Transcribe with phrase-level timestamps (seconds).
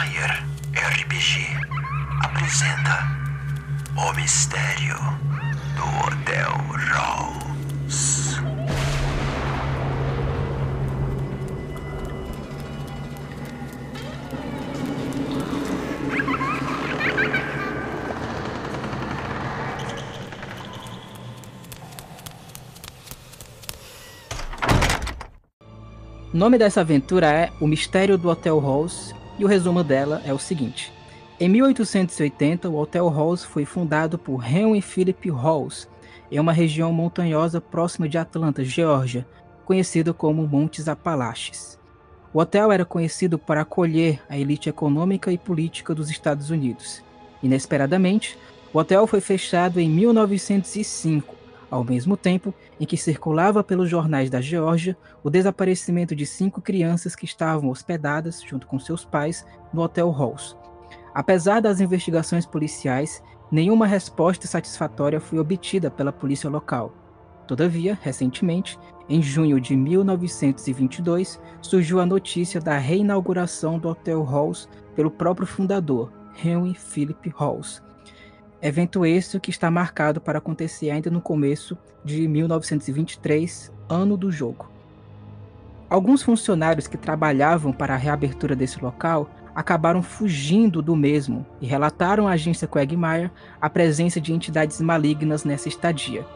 [0.00, 1.56] RPG
[2.22, 3.18] apresenta
[3.96, 4.96] O Mistério
[5.74, 6.52] do Hotel
[6.92, 8.38] Rose.
[26.32, 30.32] O nome dessa aventura é O Mistério do Hotel Rose e o resumo dela é
[30.32, 30.92] o seguinte.
[31.40, 35.86] Em 1880, o Hotel Rose foi fundado por Henry Philip Rose,
[36.30, 39.26] em uma região montanhosa próxima de Atlanta, Geórgia,
[39.64, 41.78] conhecida como Montes Apalaches.
[42.32, 47.02] O hotel era conhecido por acolher a elite econômica e política dos Estados Unidos.
[47.42, 48.36] Inesperadamente,
[48.72, 51.34] o hotel foi fechado em 1905,
[51.70, 57.14] ao mesmo tempo em que circulava pelos jornais da Geórgia o desaparecimento de cinco crianças
[57.14, 60.56] que estavam hospedadas, junto com seus pais, no Hotel Halls.
[61.14, 66.92] Apesar das investigações policiais, nenhuma resposta satisfatória foi obtida pela polícia local.
[67.46, 68.78] Todavia, recentemente,
[69.08, 76.12] em junho de 1922, surgiu a notícia da reinauguração do Hotel Halls pelo próprio fundador,
[76.44, 77.82] Henry Philip Halls,
[78.60, 84.68] Evento esse que está marcado para acontecer ainda no começo de 1923, ano do jogo.
[85.88, 92.26] Alguns funcionários que trabalhavam para a reabertura desse local acabaram fugindo do mesmo e relataram
[92.26, 96.26] à agência Quagmire a presença de entidades malignas nessa estadia.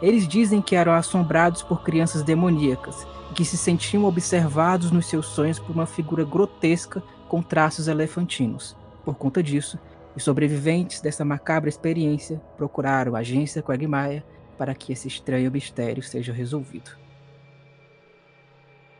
[0.00, 5.26] Eles dizem que eram assombrados por crianças demoníacas e que se sentiam observados nos seus
[5.26, 8.76] sonhos por uma figura grotesca com traços elefantinos.
[9.04, 9.78] Por conta disso,
[10.14, 14.24] os sobreviventes dessa macabra experiência procuraram a agência Quagmire
[14.58, 16.90] para que esse estranho mistério seja resolvido.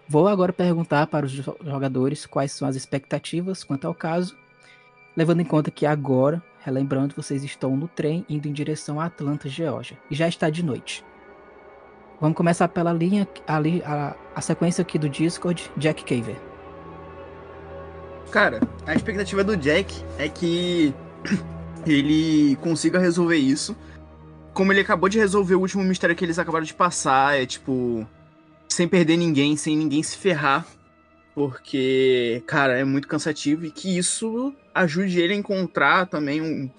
[0.08, 4.36] Vou agora perguntar para os jogadores quais são as expectativas quanto ao caso,
[5.16, 9.48] levando em conta que agora, relembrando, vocês estão no trem indo em direção a Atlanta,
[9.48, 11.04] Geórgia, e já está de noite.
[12.20, 16.51] Vamos começar pela linha, ali, a, a sequência aqui do Discord, Jack Caver.
[18.32, 20.94] Cara, a expectativa do Jack é que
[21.86, 23.76] ele consiga resolver isso.
[24.54, 28.08] Como ele acabou de resolver o último mistério que eles acabaram de passar, é tipo.
[28.70, 30.66] Sem perder ninguém, sem ninguém se ferrar.
[31.34, 36.70] Porque, cara, é muito cansativo e que isso ajude ele a encontrar também um,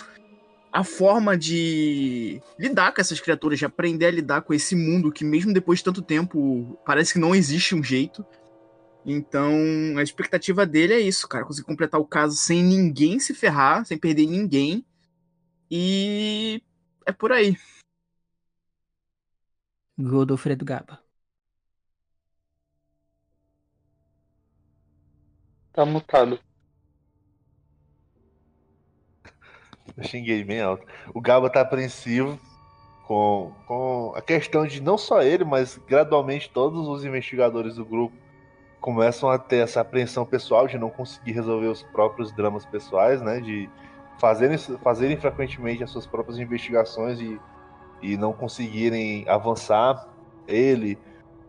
[0.71, 5.23] a forma de lidar com essas criaturas, de aprender a lidar com esse mundo que,
[5.23, 8.25] mesmo depois de tanto tempo, parece que não existe um jeito.
[9.05, 9.53] Então,
[9.97, 11.45] a expectativa dele é isso, cara.
[11.45, 14.85] Conseguir completar o caso sem ninguém se ferrar, sem perder ninguém.
[15.69, 16.61] E
[17.05, 17.57] é por aí.
[19.97, 21.01] Godofredo Gaba.
[25.73, 26.39] Tá mutado.
[29.97, 30.85] Eu xinguei bem alto.
[31.13, 32.39] O Gaba tá apreensivo
[33.05, 38.22] com, com a questão de não só ele, mas gradualmente todos os investigadores do grupo
[38.83, 43.39] começam a ter essa apreensão pessoal de não conseguir resolver os próprios dramas pessoais, né?
[43.39, 43.69] De
[44.19, 47.39] fazerem, fazerem frequentemente as suas próprias investigações e,
[48.01, 50.05] e não conseguirem avançar.
[50.45, 50.99] Ele,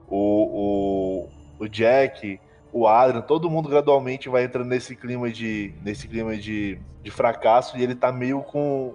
[0.08, 1.26] o,
[1.58, 2.38] o, o Jack,
[2.72, 7.76] o Adrian, todo mundo gradualmente vai entrando nesse clima de, nesse clima de, de fracasso
[7.76, 8.94] e ele tá meio com,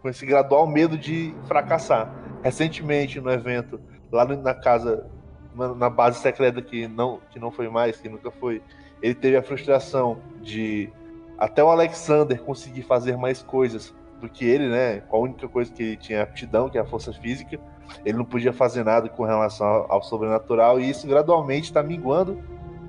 [0.00, 2.12] com esse gradual medo de fracassar.
[2.42, 3.80] Recentemente, no evento,
[4.10, 5.08] lá na casa
[5.54, 8.62] na base secreta que não, que não foi mais, que nunca foi.
[9.00, 10.90] Ele teve a frustração de
[11.36, 15.00] até o Alexander conseguir fazer mais coisas do que ele, né?
[15.00, 17.58] Com a única coisa que ele tinha aptidão, que é a força física.
[18.04, 22.40] Ele não podia fazer nada com relação ao, ao sobrenatural, e isso gradualmente está minguando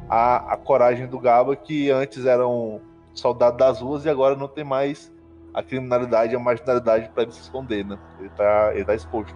[0.08, 2.80] a, a coragem do Gaba, que antes era um
[3.14, 5.12] soldado das ruas e agora não tem mais
[5.54, 7.98] a criminalidade a marginalidade para ele se esconder, né?
[8.20, 9.36] Ele está ele tá exposto.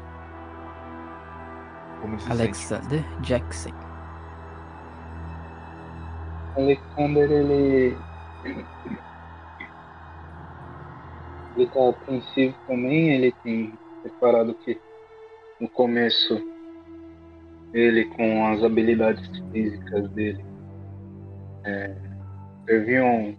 [2.01, 3.21] Como se Alexander sente?
[3.21, 3.71] Jackson.
[6.55, 7.97] Alexander, ele.
[11.55, 13.73] Ele tá apreensivo também, ele tem
[14.03, 14.79] reparado que
[15.59, 16.39] no começo
[17.73, 20.43] ele com as habilidades físicas dele
[21.63, 21.95] é,
[22.65, 23.35] serviam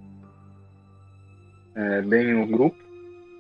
[1.75, 2.77] é, bem o grupo,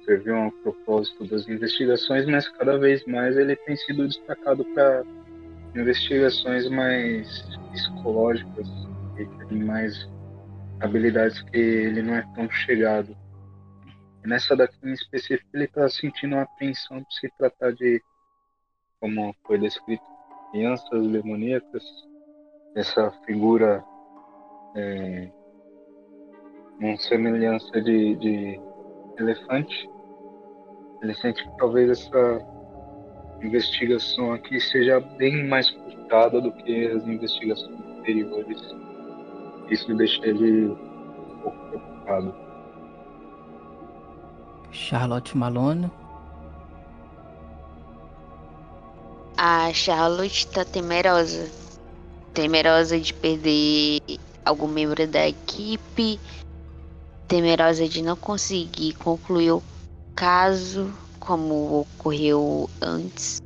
[0.09, 5.05] serviam a propósito das investigações, mas cada vez mais ele tem sido destacado para
[5.77, 8.67] investigações mais psicológicas
[9.19, 10.09] e tem mais
[10.81, 13.15] habilidades que ele não é tão chegado.
[14.25, 18.03] Nessa daqui em específico ele está sentindo uma apreensão por se tratar de,
[19.01, 20.03] como foi descrito,
[20.51, 21.85] crianças demoníacas,
[22.75, 23.85] essa figura
[24.75, 25.31] é,
[26.81, 28.61] uma semelhança de, de
[29.19, 29.89] elefante,
[31.03, 32.41] ele sente que talvez essa
[33.43, 38.61] investigação aqui seja bem mais puxada do que as investigações anteriores.
[39.71, 42.35] Isso deixa ele um pouco preocupado.
[44.71, 45.91] Charlotte Malone.
[49.37, 51.49] A Charlotte tá temerosa.
[52.35, 54.01] Temerosa de perder
[54.45, 56.19] algum membro da equipe.
[57.29, 59.63] Temerosa de não conseguir concluir o
[60.19, 63.41] caso como ocorreu antes.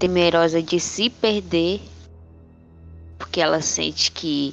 [0.00, 1.80] Temerosa de se perder.
[3.16, 4.52] Porque ela sente que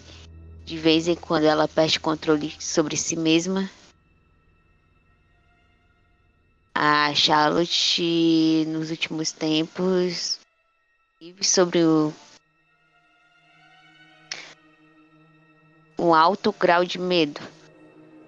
[0.64, 3.68] de vez em quando ela perde controle sobre si mesma.
[6.76, 10.40] A Charlotte, nos últimos tempos,
[11.20, 12.14] vive sobre o,
[15.98, 17.42] um alto grau de medo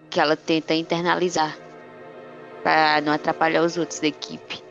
[0.10, 1.65] que ela tenta internalizar
[2.66, 4.64] para não atrapalhar os outros da equipe.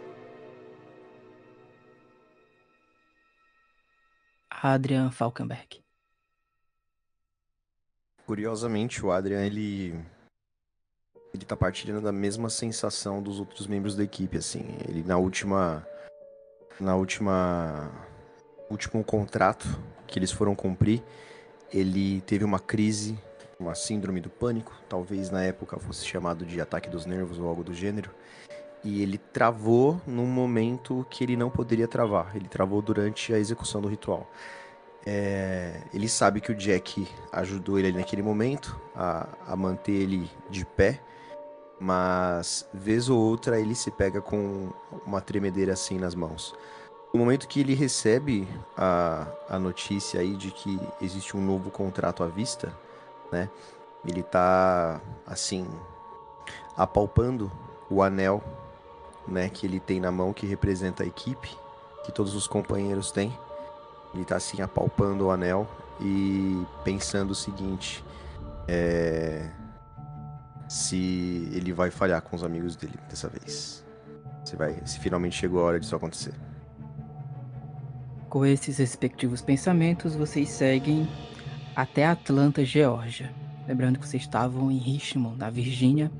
[4.50, 5.80] Adrian Falkenberg.
[8.26, 9.94] Curiosamente, o Adrian ele
[11.32, 14.76] ele tá partilhando da mesma sensação dos outros membros da equipe, assim.
[14.88, 15.86] Ele na última
[16.80, 17.92] na última
[18.68, 19.68] último contrato
[20.08, 21.00] que eles foram cumprir,
[21.72, 23.16] ele teve uma crise,
[23.58, 27.64] uma síndrome do pânico, talvez na época fosse chamado de ataque dos nervos ou algo
[27.64, 28.10] do gênero.
[28.82, 32.36] E ele travou num momento que ele não poderia travar.
[32.36, 34.30] Ele travou durante a execução do ritual.
[35.06, 40.64] É, ele sabe que o Jack ajudou ele naquele momento a, a manter ele de
[40.64, 41.00] pé,
[41.78, 44.70] mas vez ou outra ele se pega com
[45.06, 46.54] uma tremedeira assim nas mãos.
[47.12, 52.22] No momento que ele recebe a, a notícia aí de que existe um novo contrato
[52.24, 52.74] à vista,
[53.34, 53.50] né?
[54.06, 55.66] Ele tá assim
[56.76, 57.50] apalpando
[57.90, 58.42] o anel,
[59.26, 61.50] né, que ele tem na mão que representa a equipe,
[62.04, 63.36] que todos os companheiros têm.
[64.14, 65.68] Ele tá assim apalpando o anel
[66.00, 68.04] e pensando o seguinte:
[68.68, 69.50] é...
[70.68, 73.82] se ele vai falhar com os amigos dele dessa vez.
[74.44, 76.34] Se, vai, se finalmente chegou a hora disso acontecer.
[78.28, 81.08] Com esses respectivos pensamentos, vocês seguem
[81.74, 83.30] até Atlanta, Geórgia.
[83.66, 86.10] Lembrando que vocês estavam em Richmond, na Virgínia,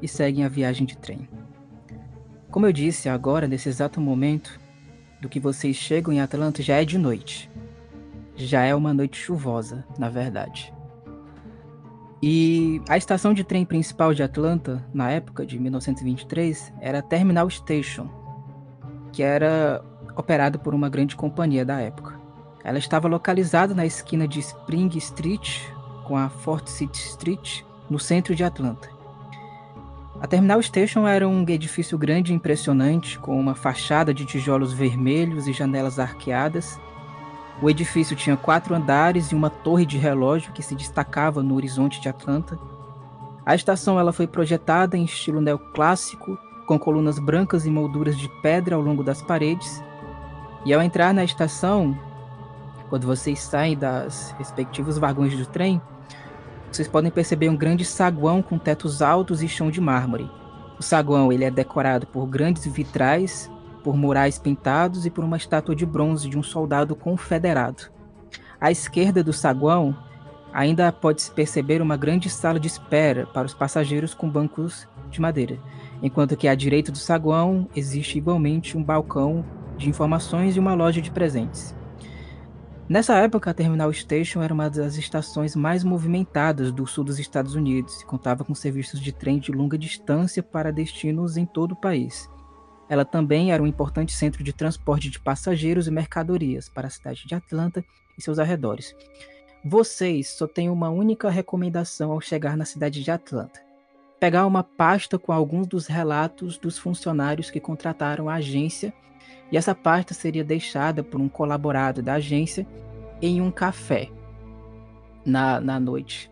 [0.00, 1.28] e seguem a viagem de trem.
[2.50, 4.58] Como eu disse, agora, nesse exato momento,
[5.20, 7.50] do que vocês chegam em Atlanta já é de noite.
[8.36, 10.72] Já é uma noite chuvosa, na verdade.
[12.22, 18.08] E a estação de trem principal de Atlanta, na época de 1923, era Terminal Station,
[19.12, 19.84] que era
[20.16, 22.17] operado por uma grande companhia da época.
[22.64, 25.60] Ela estava localizada na esquina de Spring Street
[26.08, 28.88] com a Fort City Street, no centro de Atlanta.
[30.20, 35.46] A Terminal Station era um edifício grande e impressionante, com uma fachada de tijolos vermelhos
[35.46, 36.80] e janelas arqueadas.
[37.60, 42.00] O edifício tinha quatro andares e uma torre de relógio que se destacava no horizonte
[42.00, 42.58] de Atlanta.
[43.44, 48.76] A estação ela foi projetada em estilo neoclássico, com colunas brancas e molduras de pedra
[48.76, 49.82] ao longo das paredes.
[50.64, 51.96] E ao entrar na estação,
[52.88, 55.80] quando vocês saem das respectivos vagões do trem,
[56.70, 60.30] vocês podem perceber um grande saguão com tetos altos e chão de mármore.
[60.78, 63.50] O saguão ele é decorado por grandes vitrais,
[63.82, 67.84] por murais pintados e por uma estátua de bronze de um soldado confederado.
[68.60, 69.96] À esquerda do saguão,
[70.52, 75.58] ainda pode-se perceber uma grande sala de espera para os passageiros com bancos de madeira,
[76.02, 79.44] enquanto que à direita do saguão existe igualmente um balcão
[79.76, 81.77] de informações e uma loja de presentes.
[82.88, 87.54] Nessa época, a Terminal Station era uma das estações mais movimentadas do sul dos Estados
[87.54, 91.76] Unidos e contava com serviços de trem de longa distância para destinos em todo o
[91.76, 92.30] país.
[92.88, 97.26] Ela também era um importante centro de transporte de passageiros e mercadorias para a cidade
[97.26, 97.84] de Atlanta
[98.16, 98.96] e seus arredores.
[99.62, 103.60] Vocês só têm uma única recomendação ao chegar na cidade de Atlanta:
[104.18, 108.94] pegar uma pasta com alguns dos relatos dos funcionários que contrataram a agência
[109.50, 112.66] e essa pasta seria deixada por um colaborado da agência
[113.20, 114.10] em um café
[115.24, 116.30] na, na noite.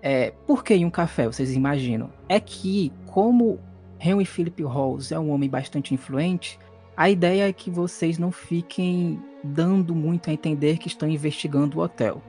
[0.00, 2.10] É, por que em um café, vocês imaginam?
[2.28, 3.60] É que, como
[4.00, 6.58] Henry Philip Halls é um homem bastante influente,
[6.96, 11.82] a ideia é que vocês não fiquem dando muito a entender que estão investigando o
[11.82, 12.20] hotel.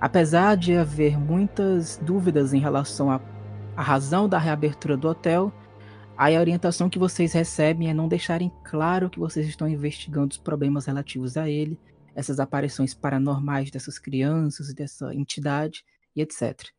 [0.00, 3.20] Apesar de haver muitas dúvidas em relação à
[3.76, 5.52] razão da reabertura do hotel,
[6.18, 10.38] Aí a orientação que vocês recebem é não deixarem claro que vocês estão investigando os
[10.38, 11.78] problemas relativos a ele,
[12.14, 16.70] essas aparições paranormais dessas crianças, dessa entidade e etc.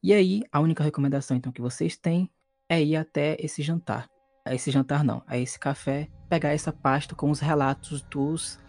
[0.00, 2.30] E aí, a única recomendação então que vocês têm
[2.68, 4.08] é ir até esse jantar.
[4.44, 8.60] A esse jantar não, a esse café, pegar essa pasta com os relatos dos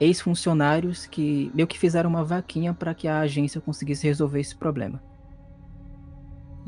[0.00, 5.00] ex-funcionários que meio que fizeram uma vaquinha para que a agência conseguisse resolver esse problema.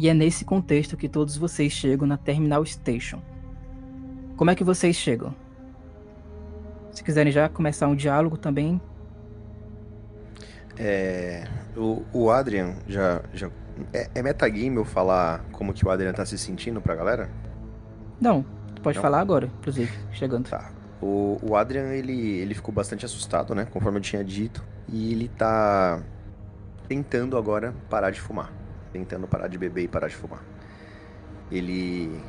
[0.01, 3.21] E é nesse contexto que todos vocês chegam na Terminal Station.
[4.35, 5.35] Como é que vocês chegam?
[6.91, 8.81] Se quiserem já começar um diálogo também.
[10.79, 13.21] É, o, o Adrian já.
[13.35, 13.51] já
[13.93, 17.31] é, é metagame eu falar como que o Adrian tá se sentindo pra galera?
[18.19, 18.43] Não,
[18.83, 19.03] pode Não?
[19.03, 20.49] falar agora, inclusive, chegando.
[20.49, 20.73] Tá.
[21.03, 23.67] O, o Adrian, ele, ele ficou bastante assustado, né?
[23.67, 24.65] Conforme eu tinha dito.
[24.89, 26.03] E ele tá
[26.89, 28.60] tentando agora parar de fumar.
[28.93, 30.43] Tentando parar de beber e parar de fumar.
[31.51, 32.21] Ele,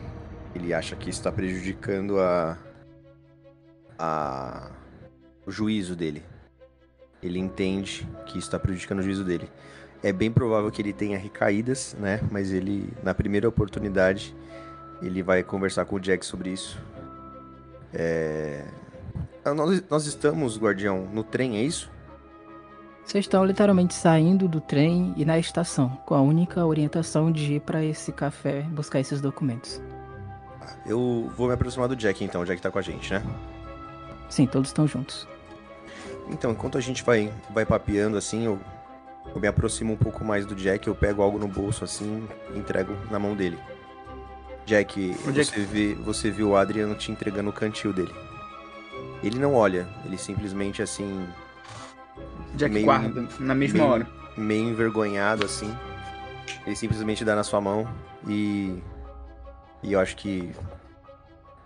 [0.56, 2.58] ele acha que está prejudicando a,
[3.98, 4.72] a,
[5.46, 6.24] o juízo dele.
[7.22, 9.50] Ele entende que está prejudicando o juízo dele.
[10.04, 12.20] É bem provável que ele tenha recaídas, né?
[12.32, 14.36] Mas ele, na primeira oportunidade,
[15.02, 16.80] ele vai conversar com o Jack sobre isso.
[17.94, 18.66] É...
[19.56, 21.92] Nós, nós estamos, Guardião, no trem, é isso?
[23.12, 27.60] Vocês estão literalmente saindo do trem e na estação, com a única orientação de ir
[27.60, 29.82] para esse café buscar esses documentos.
[30.86, 32.40] Eu vou me aproximar do Jack, então.
[32.40, 33.22] O Jack tá com a gente, né?
[34.30, 35.28] Sim, todos estão juntos.
[36.30, 38.58] Então, enquanto a gente vai, vai papeando assim, eu,
[39.36, 42.26] eu me aproximo um pouco mais do Jack, eu pego algo no bolso assim
[42.56, 43.60] e entrego na mão dele.
[44.66, 48.16] Jack, é você, vê, você viu o Adriano te entregando o cantil dele.
[49.22, 51.28] Ele não olha, ele simplesmente assim,
[52.56, 54.08] Jack Meio- guarda na mesma meio- hora.
[54.38, 55.76] meio envergonhado assim.
[56.66, 57.88] Ele simplesmente dá na sua mão
[58.28, 58.82] e.
[59.84, 60.52] E eu acho que.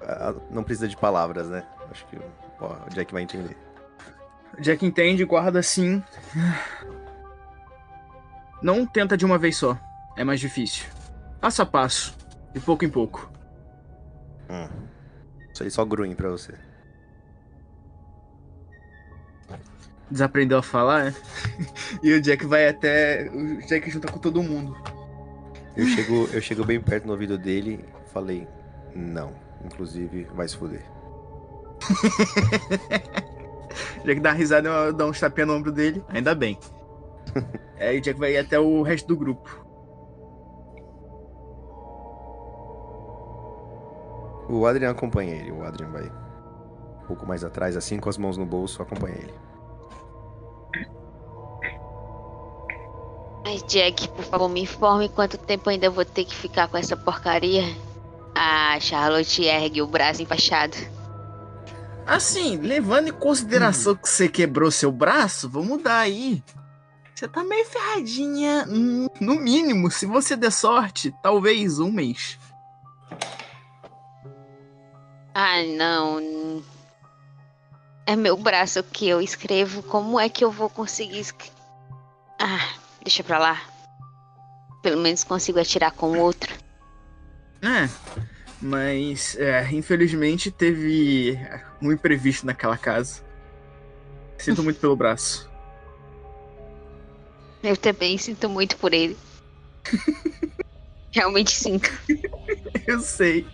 [0.01, 1.65] ah, Não precisa de palavras, né?
[1.91, 3.57] Acho que o Jack vai entender.
[4.59, 6.01] Jack entende, guarda assim.
[8.61, 9.77] Não tenta de uma vez só.
[10.15, 10.85] É mais difícil.
[11.41, 12.15] Passo a passo.
[12.53, 13.29] De pouco em pouco.
[14.49, 14.69] Hum.
[15.53, 16.53] Isso aí só grunhe pra você.
[20.09, 21.13] Desaprendeu a falar, é?
[22.03, 23.29] e o Jack vai até.
[23.33, 24.77] O Jack junta com todo mundo.
[25.75, 28.47] Eu chego, eu chego bem perto no ouvido dele e falei,
[28.95, 29.33] não.
[29.63, 30.85] Inclusive, vai se fuder.
[34.05, 36.03] Jack dá uma risada e dá um tapinha no ombro dele.
[36.09, 36.57] Ainda bem.
[37.79, 39.65] Aí o Jack vai até o resto do grupo.
[44.47, 45.51] O Adrian acompanha ele.
[45.51, 49.33] O Adrian vai um pouco mais atrás, assim, com as mãos no bolso, acompanha ele.
[53.45, 56.97] Mas Jack, por favor, me informe quanto tempo ainda vou ter que ficar com essa
[56.97, 57.63] porcaria.
[58.33, 60.75] A Charlotte ergue o braço enfaixado.
[62.07, 66.43] Assim, levando em consideração que você quebrou seu braço, vamos dar aí.
[67.13, 68.65] Você tá meio ferradinha.
[68.67, 72.39] hum, No mínimo, se você der sorte, talvez um mês.
[75.35, 76.63] Ah, não.
[78.07, 79.83] É meu braço que eu escrevo.
[79.83, 81.25] Como é que eu vou conseguir.
[82.39, 82.73] Ah,
[83.05, 83.61] deixa pra lá.
[84.81, 86.53] Pelo menos consigo atirar com o outro.
[87.61, 87.87] É.
[88.61, 91.37] Mas, é, infelizmente, teve
[91.81, 93.23] um imprevisto naquela casa.
[94.39, 95.49] Sinto muito pelo braço.
[97.63, 99.17] Eu também sinto muito por ele.
[101.11, 101.89] Realmente sinto.
[102.85, 103.47] Eu sei.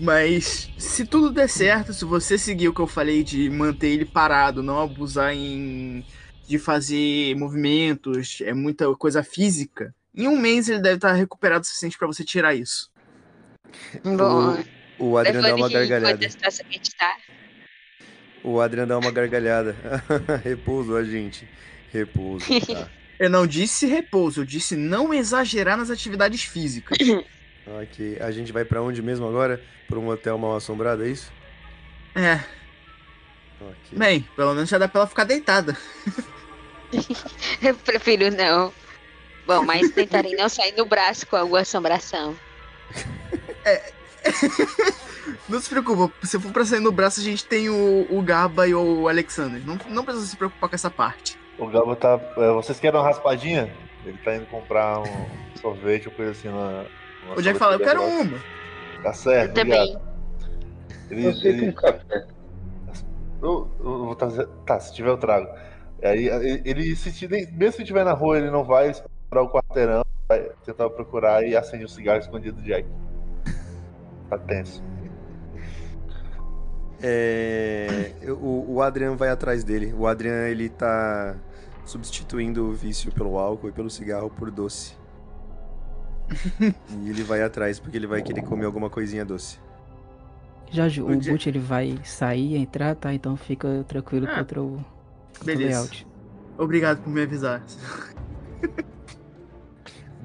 [0.00, 4.04] Mas se tudo der certo, se você seguir o que eu falei de manter ele
[4.04, 6.04] parado, não abusar em
[6.46, 11.64] de fazer movimentos, é muita coisa física, em um mês ele deve estar recuperado o
[11.64, 12.90] suficiente pra você tirar isso.
[14.04, 14.62] Bom,
[14.98, 16.28] O Adrian dá levando uma gargalhada.
[18.44, 19.76] O Adrian dá uma gargalhada.
[20.44, 21.48] Repouso, a gente.
[21.90, 22.90] Repouso, tá.
[23.18, 26.98] Eu não disse repouso, eu disse não exagerar nas atividades físicas.
[27.80, 28.18] ok.
[28.20, 29.62] A gente vai pra onde mesmo agora?
[29.86, 31.32] Pra um hotel mal assombrado, é isso?
[32.16, 32.40] É,
[33.70, 33.98] Ok.
[33.98, 35.76] bem, pelo menos já dá pra ela ficar deitada.
[37.62, 38.72] Eu prefiro não.
[39.46, 42.36] Bom, mas tentarei não sair no braço com alguma assombração.
[45.48, 48.66] Não se preocupa, se for pra sair no braço, a gente tem o, o Gaba
[48.66, 49.60] e o Alexander.
[49.64, 51.38] Não, não precisa se preocupar com essa parte.
[51.58, 52.20] O Gabo tá.
[52.36, 53.72] é, Vocês querem uma raspadinha?
[54.04, 55.26] Ele tá indo comprar um
[55.60, 56.84] sorvete ou coisa assim na.
[57.36, 58.38] O Jack fala, eu quero uma.
[59.02, 59.80] Tá Eu certo, também.
[59.80, 60.12] obrigado.
[61.10, 62.26] Ele, Eu aceito um ele, café.
[63.42, 64.46] Eu, eu vou trazer.
[64.66, 65.48] Tá, se tiver eu trago.
[66.02, 66.28] Aí
[66.64, 70.04] ele, se ti- nem- mesmo se estiver na rua, ele não vai explorar o quarteirão,
[70.28, 72.86] vai tentar procurar e acende um cigarro escondido do Jack.
[74.28, 74.82] Tá tenso.
[77.02, 79.92] É, o, o Adrian vai atrás dele.
[79.92, 81.36] O Adrian, ele tá
[81.84, 84.94] substituindo o vício pelo álcool e pelo cigarro por doce.
[87.02, 89.58] e ele vai atrás porque ele vai querer comer alguma coisinha doce.
[90.72, 93.12] Já o, O Jack- Butch ele vai sair, entrar, tá?
[93.12, 94.82] Então fica tranquilo Ah, contra o,
[95.44, 95.68] Beleza.
[95.80, 96.06] layout.
[96.58, 97.62] Obrigado por me avisar.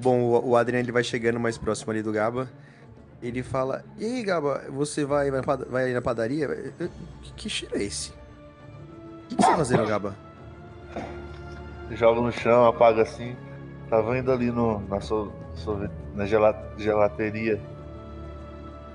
[0.00, 2.48] Bom, o, o Adrian ele vai chegando mais próximo ali do Gaba.
[3.22, 6.72] Ele fala: E aí, Gaba, você vai, vai, na padaria?
[7.22, 8.10] Que, que cheiro é esse?
[8.10, 8.14] O
[9.28, 10.16] que, que você tá fazendo, Gaba?
[11.90, 13.34] Joga no chão, apaga assim.
[13.90, 17.60] Tava indo ali no, na, so, sorve- na gela- gelateria.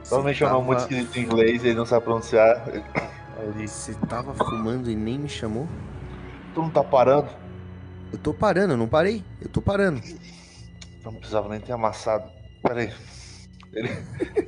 [0.08, 2.64] Provavelmente é um nome muito escrito em inglês e ele não sabe pronunciar.
[3.60, 5.68] Você tava fumando e nem me chamou?
[6.54, 7.30] Tu não tá parando?
[8.12, 9.24] Eu tô parando, eu não parei.
[9.42, 10.02] Eu tô parando.
[11.04, 12.30] Não precisava nem ter amassado.
[12.62, 12.94] Pera aí.
[13.74, 13.90] Ele,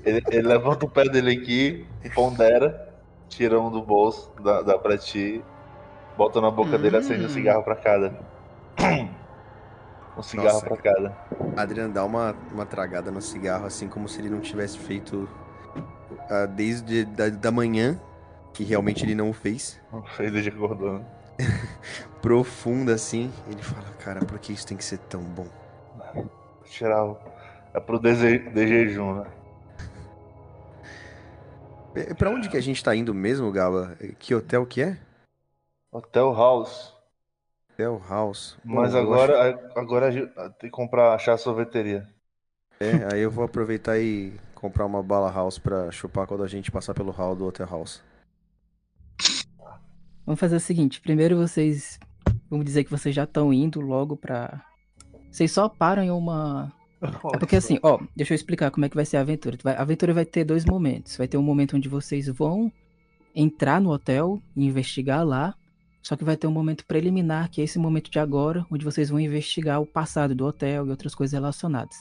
[0.05, 2.93] ele, ele levanta o pé dele aqui, pondera,
[3.27, 5.43] tira um do bolso, dá, dá pra ti,
[6.15, 7.29] bota na boca dele, acende um Hum.
[7.29, 8.13] cigarro pra cada.
[10.15, 11.17] Um cigarro Nossa, pra cada.
[11.57, 15.27] Adrian dá uma, uma tragada no cigarro, assim como se ele não tivesse feito
[16.55, 17.99] desde da, da manhã,
[18.53, 19.79] que realmente ele não o fez.
[20.19, 21.05] Ele de acordou, né?
[22.21, 23.31] Profunda, assim.
[23.49, 25.47] Ele fala, cara, por que isso tem que ser tão bom?
[26.65, 27.17] Tirar o.
[27.73, 29.31] É pro dese- de jejum, né?
[31.95, 33.95] É, Pra onde que a gente tá indo mesmo, Gaba?
[34.19, 34.97] Que hotel que é?
[35.91, 36.93] Hotel House.
[37.73, 38.57] Hotel House.
[38.63, 40.27] Bom, Mas eu agora, agora a gente
[40.59, 42.07] tem que comprar, achar a sorveteria.
[42.81, 44.33] acho- É, aí eu vou aproveitar e
[44.65, 48.01] comprar uma bala house pra chupar quando a gente passar pelo hall do Hotel House.
[50.25, 51.99] Vamos fazer o seguinte: primeiro vocês.
[52.49, 54.63] Vamos dizer que vocês já estão indo logo pra.
[55.29, 56.73] Vocês só param em uma.
[57.33, 59.57] É porque assim, ó, deixa eu explicar como é que vai ser a aventura.
[59.77, 61.15] A aventura vai ter dois momentos.
[61.17, 62.71] Vai ter um momento onde vocês vão
[63.35, 65.53] entrar no hotel e investigar lá.
[66.01, 69.09] Só que vai ter um momento preliminar, que é esse momento de agora, onde vocês
[69.09, 71.97] vão investigar o passado do hotel e outras coisas relacionadas.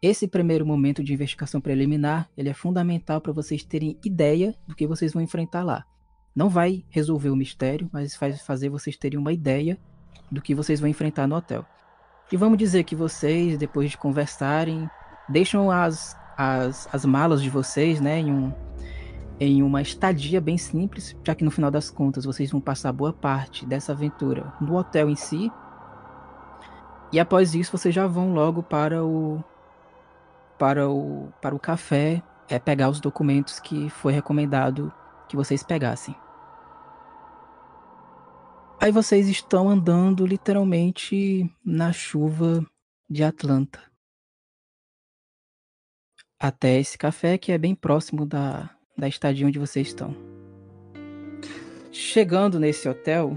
[0.00, 4.86] Esse primeiro momento de investigação preliminar, ele é fundamental para vocês terem ideia do que
[4.86, 5.84] vocês vão enfrentar lá.
[6.36, 9.76] Não vai resolver o mistério, mas vai fazer vocês terem uma ideia
[10.30, 11.66] do que vocês vão enfrentar no hotel.
[12.30, 14.88] E vamos dizer que vocês, depois de conversarem,
[15.28, 18.52] deixam as, as, as malas de vocês, né, em, um,
[19.40, 23.12] em uma estadia bem simples, já que no final das contas vocês vão passar boa
[23.12, 25.50] parte dessa aventura no hotel em si.
[27.12, 29.42] E após isso vocês já vão logo para o
[30.58, 34.92] para o para o café, é pegar os documentos que foi recomendado
[35.28, 36.14] que vocês pegassem.
[38.80, 42.64] Aí vocês estão andando literalmente na chuva
[43.10, 43.80] de Atlanta.
[46.40, 50.14] Até esse café que é bem próximo da, da estadia onde vocês estão.
[51.90, 53.36] Chegando nesse hotel,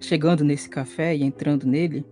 [0.00, 2.06] chegando nesse café e entrando nele,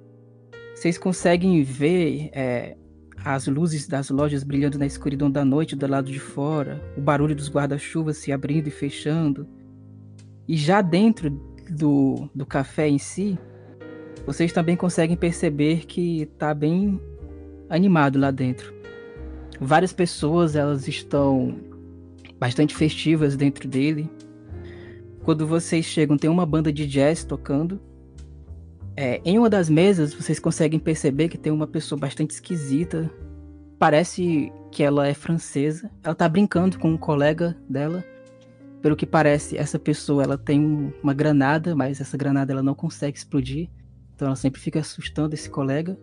[0.75, 2.77] vocês conseguem ver é,
[3.25, 7.35] as luzes das lojas brilhando na escuridão da noite do lado de fora, o barulho
[7.35, 9.49] dos guarda-chuvas se abrindo e fechando.
[10.47, 11.31] E já dentro
[11.71, 13.39] do, do café em si,
[14.27, 17.01] vocês também conseguem perceber que tá bem
[17.71, 18.75] animado lá dentro.
[19.59, 21.57] Várias pessoas elas estão
[22.39, 24.11] bastante festivas dentro dele.
[25.23, 27.81] Quando vocês chegam, tem uma banda de jazz tocando.
[28.97, 33.11] É, em uma das mesas, vocês conseguem perceber que tem uma pessoa bastante esquisita.
[33.79, 35.91] Parece que ela é francesa.
[36.03, 38.05] Ela tá brincando com um colega dela.
[38.81, 42.75] Pelo que parece, essa pessoa ela tem um- uma granada, mas essa granada ela não
[42.75, 43.69] consegue explodir.
[44.15, 45.99] Então ela sempre fica assustando esse colega.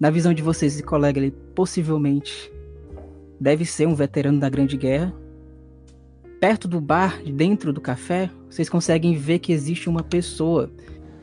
[0.00, 2.50] Na visão de vocês, esse colega ele possivelmente
[3.38, 5.14] deve ser um veterano da Grande Guerra.
[6.40, 10.70] Perto do bar, dentro do café, vocês conseguem ver que existe uma pessoa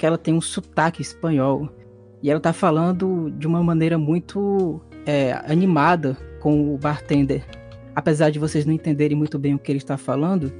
[0.01, 1.69] que ela tem um sotaque espanhol
[2.23, 7.45] e ela tá falando de uma maneira muito é, animada com o bartender.
[7.95, 10.51] Apesar de vocês não entenderem muito bem o que ele está falando,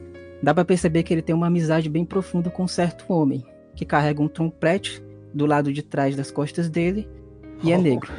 [0.43, 3.84] dá pra perceber que ele tem uma amizade bem profunda com um certo homem que
[3.84, 7.10] carrega um trompete do lado de trás das costas dele
[7.63, 8.13] e é negro.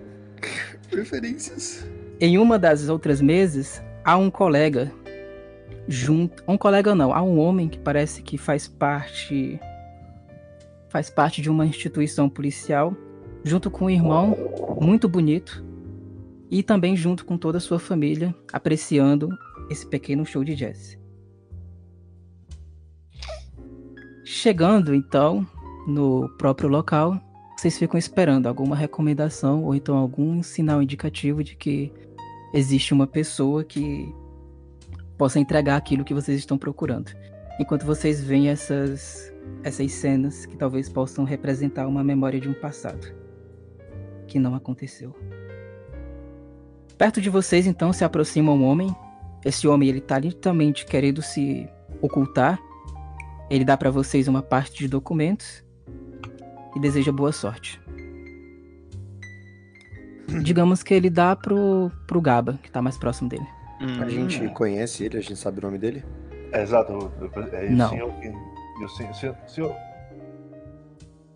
[0.88, 1.86] Preferências.
[2.18, 4.90] Em uma das outras mesas, há um colega
[5.86, 6.42] junto.
[6.48, 9.60] Um colega não, há um homem que parece que faz parte.
[10.88, 12.96] Faz parte de uma instituição policial,
[13.44, 14.36] junto com um irmão
[14.80, 15.64] muito bonito,
[16.50, 19.28] e também junto com toda a sua família, apreciando
[19.70, 20.98] esse pequeno show de jazz.
[24.24, 25.46] Chegando então
[25.86, 27.20] no próprio local,
[27.56, 31.92] vocês ficam esperando alguma recomendação ou então algum sinal indicativo de que
[32.54, 34.14] existe uma pessoa que
[35.16, 37.10] possa entregar aquilo que vocês estão procurando.
[37.58, 39.32] Enquanto vocês veem essas
[39.62, 43.06] essas cenas que talvez possam representar uma memória de um passado
[44.26, 45.14] que não aconteceu.
[46.96, 48.94] Perto de vocês, então, se aproxima um homem.
[49.44, 51.68] Esse homem, ele tá literalmente querendo se
[52.02, 52.58] ocultar.
[53.48, 55.64] Ele dá pra vocês uma parte de documentos
[56.76, 57.80] e deseja boa sorte.
[60.42, 63.46] Digamos que ele dá pro, pro Gaba, que tá mais próximo dele.
[63.80, 66.04] Hum, A gente conhece ele, a gente sabe o nome dele?
[66.52, 66.92] É, exato.
[66.92, 67.88] eu- eu- É, e o Não.
[67.90, 68.12] senhor.
[68.20, 68.32] que- E
[68.84, 69.14] o senhor.
[69.14, 69.36] Senhor?
[69.46, 69.76] Senhor?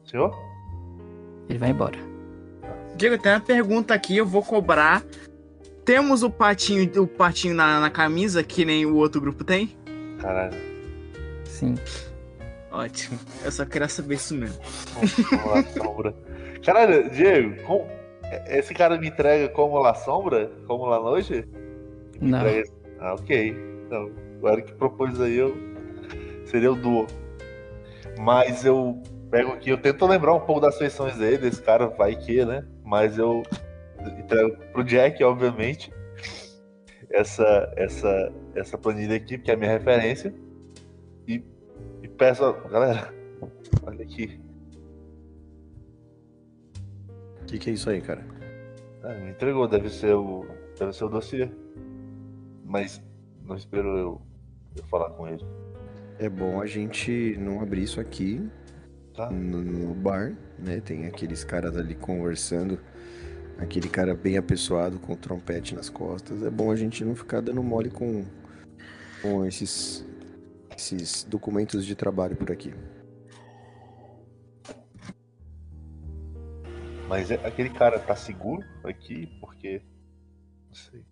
[0.05, 0.37] senhor?
[1.49, 1.99] Ele vai embora.
[2.97, 5.03] Diego, tem uma pergunta aqui, eu vou cobrar.
[5.85, 9.77] Temos o patinho, o patinho na, na camisa, que nem o outro grupo tem?
[10.21, 10.57] Caralho.
[11.45, 11.75] Sim.
[12.71, 13.19] Ótimo.
[13.45, 14.59] Eu só queria saber isso mesmo.
[15.29, 16.15] Como La Sombra.
[16.65, 17.89] Caralho, Diego, como-
[18.49, 20.51] esse cara me entrega como La Sombra?
[20.67, 21.47] Como La Noite?
[22.21, 22.39] Me Não.
[22.39, 23.57] entrega- Ah, ok.
[23.91, 25.55] Não, agora que propôs aí, eu...
[26.47, 27.07] seria o duo.
[28.19, 32.15] Mas eu pego aqui, eu tento lembrar um pouco das feições dele, esse cara vai
[32.15, 32.67] que, né?
[32.85, 33.43] Mas eu
[34.19, 35.93] entrego pro Jack, obviamente,
[37.11, 40.35] essa, essa, essa planilha aqui, que é a minha referência.
[41.27, 41.43] E,
[42.03, 43.13] e peço, ó, galera,
[43.85, 44.41] olha aqui.
[47.41, 48.25] O que, que é isso aí, cara?
[49.03, 50.47] Ah, me entregou, deve ser o.
[50.79, 51.51] Deve ser o dossiê.
[52.65, 53.03] Mas
[53.45, 54.23] não espero eu,
[54.77, 55.45] eu falar com ele.
[56.23, 58.49] É bom a gente não abrir isso aqui
[59.13, 59.29] Tá?
[59.29, 60.81] no, no bar, né?
[60.81, 62.79] Tem aqueles caras ali conversando,
[63.59, 66.45] aquele cara bem apessoado com o trompete nas costas.
[66.45, 68.25] É bom a gente não ficar dando mole com,
[69.21, 70.07] com esses,
[70.77, 72.73] esses documentos de trabalho por aqui.
[77.09, 79.27] Mas é- aquele cara tá seguro aqui?
[79.41, 79.83] Porque.
[80.69, 81.05] Não sei.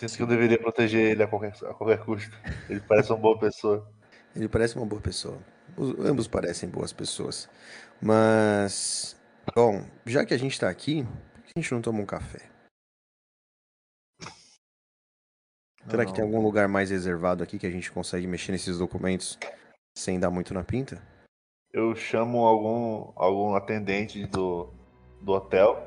[0.00, 2.30] Eu sinto que eu deveria proteger ele a qualquer, a qualquer custo.
[2.68, 3.90] Ele parece uma boa pessoa.
[4.36, 5.38] Ele parece uma boa pessoa.
[5.76, 7.48] Os- ambos parecem boas pessoas.
[8.00, 9.16] Mas,
[9.56, 11.02] bom, já que a gente tá aqui,
[11.34, 12.48] por que a gente não toma um café?
[15.88, 19.38] Será que tem algum lugar mais reservado aqui que a gente consegue mexer nesses documentos
[19.96, 21.02] sem dar muito na pinta?
[21.72, 24.70] Eu chamo algum, algum atendente do,
[25.22, 25.82] do hotel,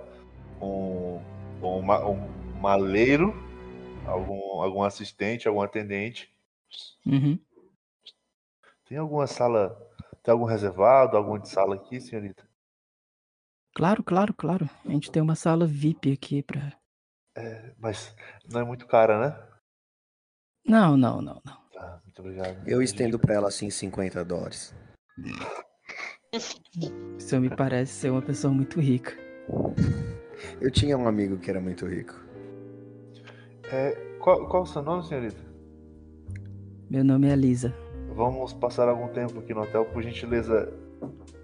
[0.59, 1.21] um,
[1.61, 3.33] um, um maleiro,
[4.05, 6.33] algum, algum assistente, algum atendente.
[7.05, 7.39] Uhum.
[8.85, 9.69] Tem alguma sala,
[10.23, 12.49] tem algum reservado, alguma de sala aqui, senhorita?
[13.73, 14.69] Claro, claro, claro.
[14.85, 16.77] A gente tem uma sala VIP aqui pra.
[17.77, 18.13] Mas
[18.51, 19.47] não é muito cara, né?
[20.65, 21.61] Não, não, não, não.
[21.71, 22.67] Tá, muito obrigado.
[22.67, 24.75] Eu estendo pra ela assim 50 dólares.
[26.33, 29.17] O senhor me parece ser uma pessoa muito rica.
[30.59, 32.20] Eu tinha um amigo que era muito rico.
[33.71, 35.39] É, qual, qual o seu nome, senhorita?
[36.89, 37.73] Meu nome é Lisa.
[38.15, 40.71] Vamos passar algum tempo aqui no hotel, por gentileza.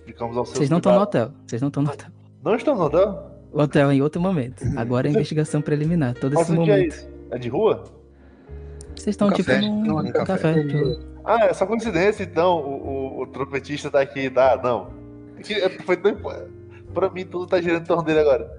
[0.06, 1.32] Ficamos ao seu Vocês não estão no hotel.
[1.46, 2.10] Vocês não estão no hotel.
[2.44, 3.32] Não estamos no hotel?
[3.52, 4.64] O hotel é em outro momento.
[4.76, 6.14] Agora é investigação preliminar.
[6.16, 6.88] Todo Mas esse é momento.
[6.88, 7.10] isso?
[7.32, 7.84] É de rua?
[8.96, 9.62] Vocês estão Um tipo café.
[9.62, 10.26] num Um café.
[10.26, 10.64] café.
[10.64, 12.58] tipo, Ah, é só coincidência então.
[12.60, 14.60] O, o, o trompetista tá aqui, tá?
[14.62, 14.90] Não.
[15.38, 16.16] É que é- Foi tão...
[16.94, 18.52] Pra mim tudo tá girando em torno dele agora.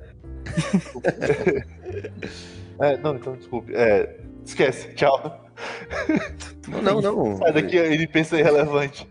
[2.80, 3.74] é, não, então desculpe.
[3.74, 5.44] É, esquece, tchau.
[6.82, 7.36] Não, não.
[7.38, 9.08] Sai daqui, NPC irrelevante.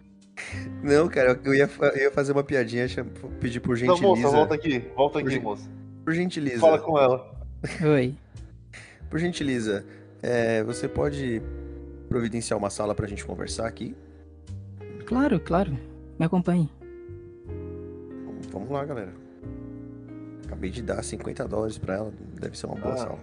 [0.83, 2.85] Não, cara, eu ia, eu ia fazer uma piadinha,
[3.39, 4.35] pedir por Não, moça, gentileza.
[4.37, 4.79] volta aqui.
[4.95, 5.69] Volta Por aqui, gen- moça.
[6.05, 6.59] Por gentileza.
[6.59, 7.35] Fala com ela.
[7.83, 8.15] Oi.
[9.09, 9.83] Por gentileza,
[10.21, 11.41] é, você pode
[12.07, 13.95] providenciar uma sala pra gente conversar aqui?
[15.05, 15.77] Claro, claro.
[16.19, 16.69] Me acompanhe.
[18.25, 19.13] Vamos- Vamos lá, galera.
[20.45, 22.97] Acabei de dar 50 dólares pra ela, deve ser uma boa Ah.
[22.97, 23.19] sala.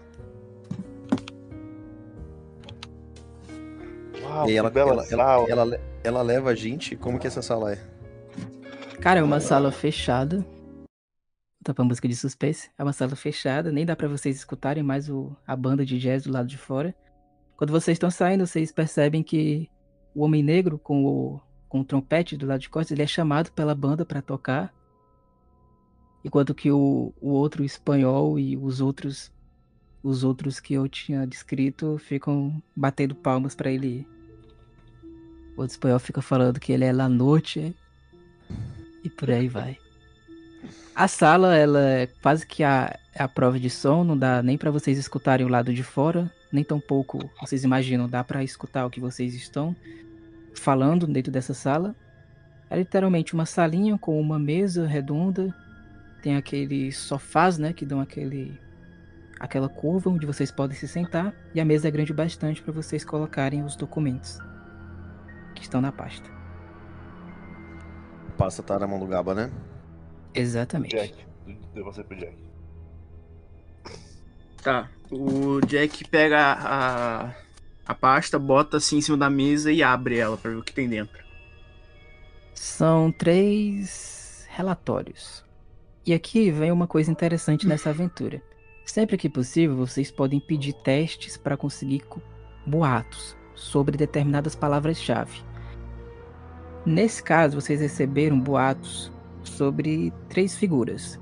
[4.24, 5.50] Uau, e que ela, bela ela, ela, sala.
[5.50, 7.78] ela, ela leva a gente, como que essa sala é?
[9.00, 10.44] Cara, é uma sala fechada.
[11.62, 12.70] Tá pra música de suspense.
[12.78, 16.24] É uma sala fechada, nem dá pra vocês escutarem mais o, a banda de jazz
[16.24, 16.94] do lado de fora.
[17.56, 19.70] Quando vocês estão saindo, vocês percebem que
[20.14, 23.50] o homem negro com o, com o trompete do lado de costas, ele é chamado
[23.52, 24.72] pela banda pra tocar.
[26.24, 29.32] Enquanto que o, o outro espanhol e os outros
[30.04, 34.08] os outros que eu tinha descrito ficam batendo palmas pra ele ir.
[35.56, 37.74] O outro espanhol fica falando que ele é La Noche
[39.02, 39.78] e por aí vai.
[40.94, 44.58] A sala, ela é quase que a, é a prova de som, não dá nem
[44.58, 48.84] pra vocês escutarem o lado de fora, nem tão pouco vocês imaginam, dá pra escutar
[48.84, 49.74] o que vocês estão
[50.54, 51.96] falando dentro dessa sala.
[52.68, 55.54] É literalmente uma salinha com uma mesa redonda,
[56.22, 58.58] tem aqueles sofás, né, que dão aquele
[59.38, 63.04] aquela curva onde vocês podem se sentar e a mesa é grande bastante para vocês
[63.04, 64.38] colocarem os documentos
[65.54, 66.28] que estão na pasta.
[68.36, 69.50] Passa tá na mão do Gaba, né?
[70.34, 70.96] Exatamente.
[70.96, 71.14] Jack.
[71.72, 72.36] Deu você pro Jack.
[74.62, 74.88] Tá.
[75.10, 77.34] O Jack pega a,
[77.86, 80.72] a pasta, bota assim em cima da mesa e abre ela pra ver o que
[80.72, 81.22] tem dentro.
[82.54, 85.44] São três relatórios.
[86.06, 88.42] E aqui vem uma coisa interessante nessa aventura.
[88.84, 92.20] Sempre que possível, vocês podem pedir testes para conseguir co-
[92.66, 95.42] boatos sobre determinadas palavras-chave.
[96.84, 99.10] Nesse caso, vocês receberam boatos
[99.42, 101.18] sobre três figuras: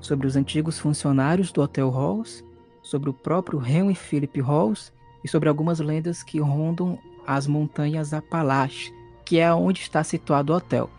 [0.00, 2.44] sobre os antigos funcionários do Hotel Halls,
[2.82, 8.92] sobre o próprio Henry Philip Halls e sobre algumas lendas que rondam as montanhas Apalache,
[9.24, 10.90] que é onde está situado o hotel.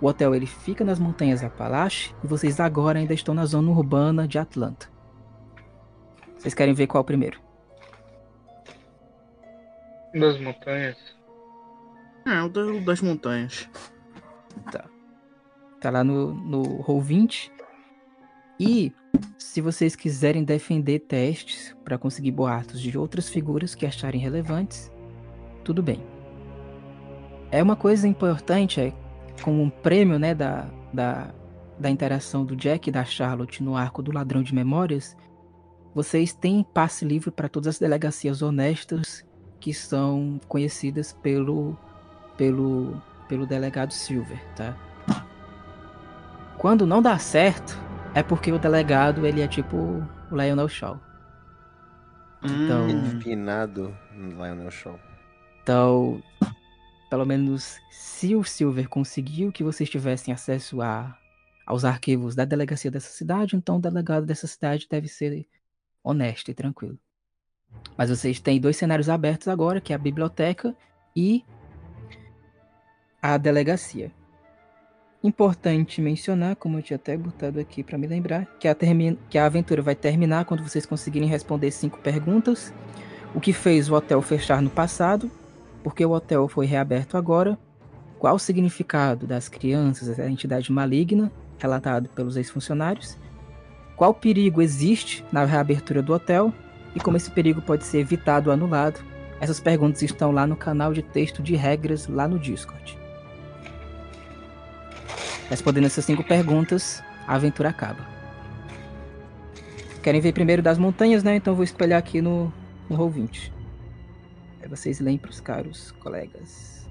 [0.00, 4.26] O hotel ele fica nas montanhas Apalache e vocês agora ainda estão na zona urbana
[4.26, 4.90] de Atlanta.
[6.40, 7.38] Vocês querem ver qual primeiro?
[10.14, 10.96] Das montanhas.
[12.26, 13.68] É, o do- das montanhas.
[15.80, 17.50] Tá lá no, no Roll20.
[18.58, 18.92] E
[19.38, 24.90] se vocês quiserem defender testes para conseguir boatos de outras figuras que acharem relevantes,
[25.64, 26.02] tudo bem.
[27.50, 28.92] É uma coisa importante, é
[29.42, 31.34] como um prêmio né, da, da,
[31.78, 35.16] da interação do Jack e da Charlotte no arco do Ladrão de Memórias,
[35.94, 39.24] vocês têm passe livre para todas as delegacias honestas
[39.58, 41.76] que são conhecidas pelo,
[42.36, 44.76] pelo, pelo delegado Silver, tá?
[46.56, 47.76] Quando não dá certo,
[48.14, 51.00] é porque o delegado ele é tipo o Lionel Shaw.
[52.42, 54.98] Então, Hum, Refinado Lionel Shaw.
[55.62, 56.22] então,
[57.10, 61.16] pelo menos se o Silver conseguiu que vocês tivessem acesso a,
[61.66, 65.46] aos arquivos da delegacia dessa cidade, então o delegado dessa cidade deve ser
[66.02, 66.98] honesto e tranquilo.
[67.96, 70.74] Mas vocês têm dois cenários abertos agora, que é a biblioteca
[71.14, 71.44] e
[73.22, 74.12] a delegacia.
[75.22, 78.74] Importante mencionar, como eu tinha até botado aqui para me lembrar, que a,
[79.28, 82.72] que a aventura vai terminar quando vocês conseguirem responder cinco perguntas.
[83.34, 85.30] O que fez o hotel fechar no passado,
[85.84, 87.58] porque o hotel foi reaberto agora,
[88.18, 93.18] qual o significado das crianças, a entidade maligna, relatado pelos ex-funcionários,
[94.00, 96.54] qual perigo existe na reabertura do hotel
[96.94, 98.98] e como esse perigo pode ser evitado ou anulado.
[99.38, 102.98] Essas perguntas estão lá no canal de texto de regras lá no Discord.
[105.50, 108.08] Respondendo essas cinco perguntas, a aventura acaba.
[110.02, 111.36] Querem ver primeiro das montanhas, né?
[111.36, 112.50] Então vou espelhar aqui no,
[112.88, 113.52] no Roll20.
[114.62, 116.88] Aí vocês leem para os caros colegas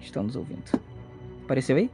[0.00, 0.64] que estão nos ouvindo.
[1.44, 1.88] Apareceu aí?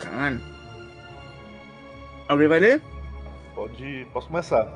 [0.00, 0.40] Caralho.
[2.28, 2.82] Alguém vai ler?
[3.54, 4.06] Pode.
[4.12, 4.66] Posso começar.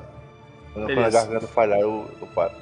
[0.73, 2.55] Quando a garganta falhar, eu, eu paro.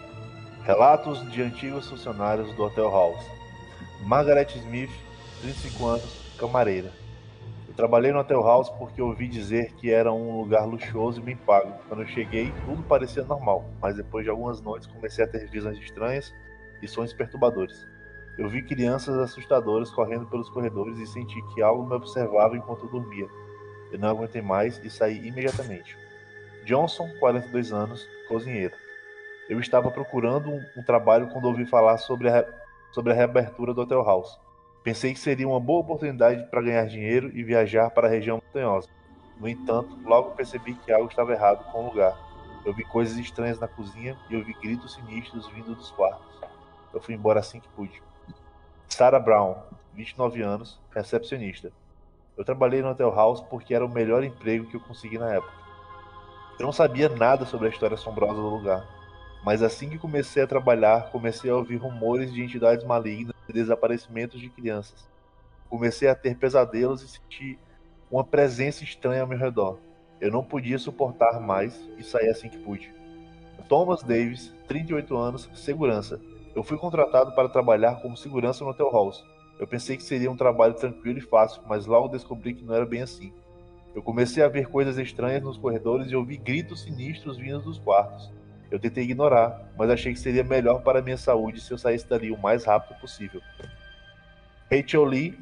[0.64, 3.26] Relatos de antigos funcionários do Hotel House.
[4.04, 4.92] Margaret Smith,
[5.42, 6.92] 35 anos, camareira.
[7.68, 11.38] Eu trabalhei no Hotel House porque ouvi dizer que era um lugar luxuoso e bem
[11.38, 11.74] pago.
[11.88, 15.78] Quando eu cheguei, tudo parecia normal, mas depois de algumas noites comecei a ter visões
[15.78, 16.34] estranhas
[16.82, 17.88] e sonhos perturbadores.
[18.38, 22.90] Eu vi crianças assustadoras correndo pelos corredores e senti que algo me observava enquanto eu
[22.90, 23.28] dormia.
[23.92, 25.98] Eu não aguentei mais e saí imediatamente.
[26.66, 28.74] Johnson, 42 anos, cozinheiro.
[29.50, 32.48] Eu estava procurando um, um trabalho quando ouvi falar sobre a, re-
[32.92, 34.40] sobre a reabertura do Hotel House.
[34.84, 38.88] Pensei que seria uma boa oportunidade para ganhar dinheiro e viajar para a região montanhosa.
[39.40, 42.18] No entanto, logo percebi que algo estava errado com o lugar.
[42.66, 46.40] Eu vi coisas estranhas na cozinha e ouvi gritos sinistros vindo dos quartos.
[46.94, 48.02] Eu fui embora assim que pude.
[48.92, 49.56] Sarah Brown,
[49.94, 51.72] 29 anos, recepcionista.
[52.38, 55.54] Eu trabalhei no Hotel House porque era o melhor emprego que eu consegui na época.
[56.60, 58.86] Eu não sabia nada sobre a história assombrosa do lugar,
[59.46, 64.42] mas assim que comecei a trabalhar, comecei a ouvir rumores de entidades malignas e desaparecimentos
[64.42, 65.08] de crianças.
[65.70, 67.58] Comecei a ter pesadelos e sentir
[68.12, 69.80] uma presença estranha ao meu redor.
[70.20, 72.94] Eu não podia suportar mais e saí assim que pude.
[73.70, 76.20] Thomas Davis, 38 anos, segurança.
[76.56, 79.24] Eu fui contratado para trabalhar como segurança no Hotel House.
[79.58, 82.86] Eu pensei que seria um trabalho tranquilo e fácil, mas logo descobri que não era
[82.86, 83.32] bem assim.
[83.96, 88.32] Eu comecei a ver coisas estranhas nos corredores e ouvi gritos sinistros vindo dos quartos.
[88.70, 92.32] Eu tentei ignorar, mas achei que seria melhor para minha saúde se eu saísse dali
[92.32, 93.42] o mais rápido possível.
[94.72, 95.38] Rachel Lee,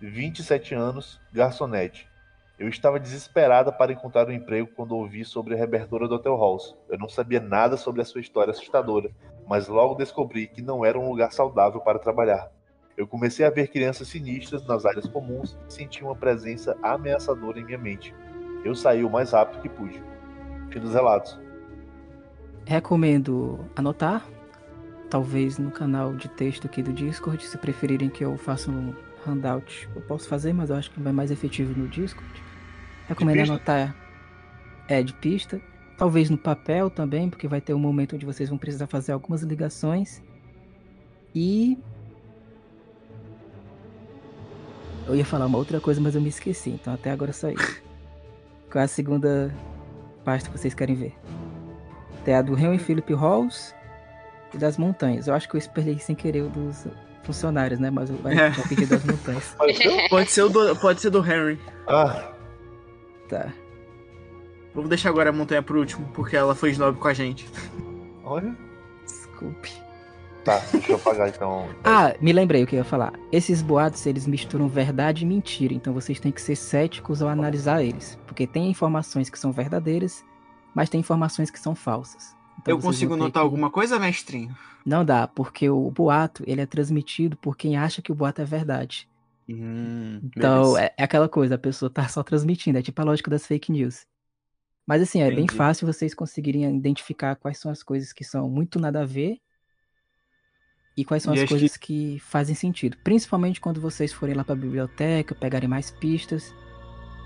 [0.00, 2.11] 27 anos, garçonete.
[2.58, 6.76] Eu estava desesperada para encontrar um emprego quando ouvi sobre a reabertura do Hotel House.
[6.88, 9.10] Eu não sabia nada sobre a sua história assustadora,
[9.48, 12.50] mas logo descobri que não era um lugar saudável para trabalhar.
[12.96, 17.64] Eu comecei a ver crianças sinistras nas áreas comuns e senti uma presença ameaçadora em
[17.64, 18.14] minha mente.
[18.64, 20.02] Eu saí o mais rápido que pude.
[20.70, 21.38] Fim dos relatos.
[22.64, 24.24] Recomendo anotar,
[25.10, 28.94] talvez no canal de texto aqui do Discord, se preferirem que eu faça um
[29.26, 32.42] handout eu posso fazer, mas eu acho que vai mais efetivo no Discord.
[33.08, 33.94] Recomendo anotar
[34.88, 35.60] é de pista,
[35.96, 39.42] talvez no papel também, porque vai ter um momento onde vocês vão precisar fazer algumas
[39.42, 40.22] ligações.
[41.34, 41.78] E
[45.06, 47.82] eu ia falar uma outra coisa, mas eu me esqueci, então até agora só isso.
[48.70, 49.54] Qual é a segunda
[50.24, 51.14] pasta que vocês querem ver?
[52.24, 53.74] Tem a do Henry Philip Halls
[54.54, 55.26] e das montanhas.
[55.26, 56.86] Eu acho que eu esperei sem querer o dos
[57.22, 57.90] funcionários, né?
[57.90, 58.50] Mas vai É.
[58.68, 59.54] pedir das montanhas.
[60.10, 61.58] Pode ser, o do, pode ser do Henry.
[61.88, 62.30] Ah,
[63.28, 63.52] Tá.
[64.74, 67.48] Vamos deixar agora a montanha por último, porque ela foi snob com a gente.
[68.24, 68.54] olha.
[69.04, 69.70] Desculpe.
[70.44, 71.68] Tá, deixa eu apagar então.
[71.84, 73.12] Ah, me lembrei o que eu ia falar.
[73.30, 77.82] Esses boatos, eles misturam verdade e mentira, então vocês têm que ser céticos ao analisar
[77.82, 78.18] eles.
[78.26, 80.24] Porque tem informações que são verdadeiras,
[80.74, 82.36] mas tem informações que são falsas.
[82.60, 84.56] Então Eu consigo notar que- alguma coisa, mestrinho?
[84.84, 88.44] Não dá, porque o boato, ele é transmitido por quem acha que o boato é
[88.44, 89.08] verdade.
[89.48, 93.30] Hum, Então, é, é aquela coisa, a pessoa tá só transmitindo, é tipo a lógica
[93.30, 94.06] das fake news.
[94.86, 95.54] Mas assim, é bem Entendi.
[95.54, 99.38] fácil vocês conseguirem identificar quais são as coisas que são muito nada a ver
[100.96, 102.18] e quais são E as acho que- coisas que...
[102.20, 102.96] fazem sentido.
[103.04, 106.52] Principalmente quando vocês forem lá pra biblioteca, pegarem mais pistas,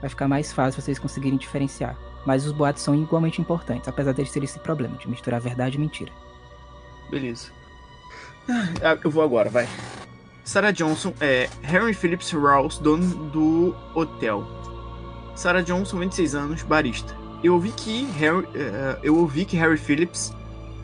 [0.01, 1.97] vai ficar mais fácil vocês conseguirem diferenciar.
[2.27, 5.81] Mas os boatos são igualmente importantes, apesar deles terem esse problema de misturar verdade e
[5.81, 6.13] mentira.
[7.09, 7.51] Beleza.
[8.83, 9.69] Ah, eu vou agora, vai.
[10.45, 14.45] Sarah Johnson é Harry Phillips Rouse, dono do hotel.
[15.35, 17.17] Sarah Johnson, 26 anos, barista.
[17.43, 20.33] Eu ouvi que Harry, eh, eu ouvi que Harry Phillips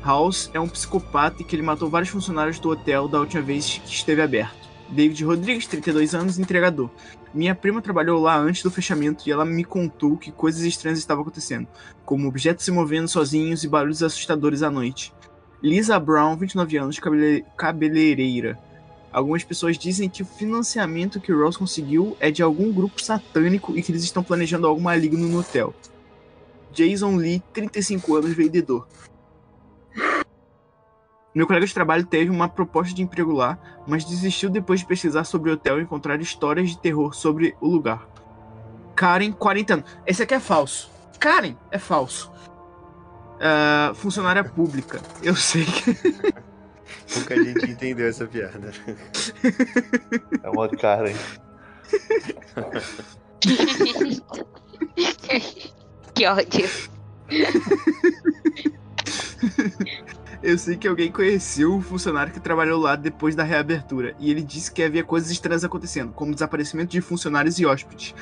[0.05, 3.81] House é um psicopata e que ele matou vários funcionários do hotel da última vez
[3.85, 4.68] que esteve aberto.
[4.88, 6.90] David Rodrigues, 32 anos, entregador.
[7.35, 11.23] Minha prima trabalhou lá antes do fechamento e ela me contou que coisas estranhas estavam
[11.23, 11.66] acontecendo,
[12.05, 15.14] como objetos se movendo sozinhos e barulhos assustadores à noite.
[15.62, 18.59] Lisa Brown, 29 anos, cabele- cabeleireira.
[19.11, 23.83] Algumas pessoas dizem que o financiamento que Ross conseguiu é de algum grupo satânico e
[23.83, 25.75] que eles estão planejando algo maligno no hotel.
[26.73, 28.87] Jason Lee, 35 anos, vendedor.
[31.35, 35.25] Meu colega de trabalho teve uma proposta de emprego lá, mas desistiu depois de pesquisar
[35.25, 38.07] sobre o hotel e encontrar histórias de terror sobre o lugar.
[38.95, 39.87] Karen, 40 anos.
[40.07, 40.90] Esse aqui é falso.
[41.18, 42.31] Karen é falso.
[43.40, 45.01] Ah, funcionária pública.
[45.23, 45.95] Eu sei que.
[47.14, 48.73] Pouca gente entendeu essa piada.
[50.42, 51.16] É uma cara, hein?
[56.14, 56.68] que ódio.
[60.42, 64.14] Eu sei que alguém conheceu o funcionário que trabalhou lá depois da reabertura.
[64.18, 68.12] E ele disse que havia coisas estranhas acontecendo, como desaparecimento de funcionários e hóspedes.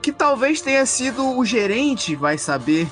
[0.00, 2.86] Que talvez tenha sido o gerente, vai saber.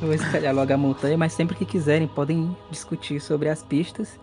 [0.00, 4.18] Eu vou espalhar logo a montanha, mas sempre que quiserem podem discutir sobre as pistas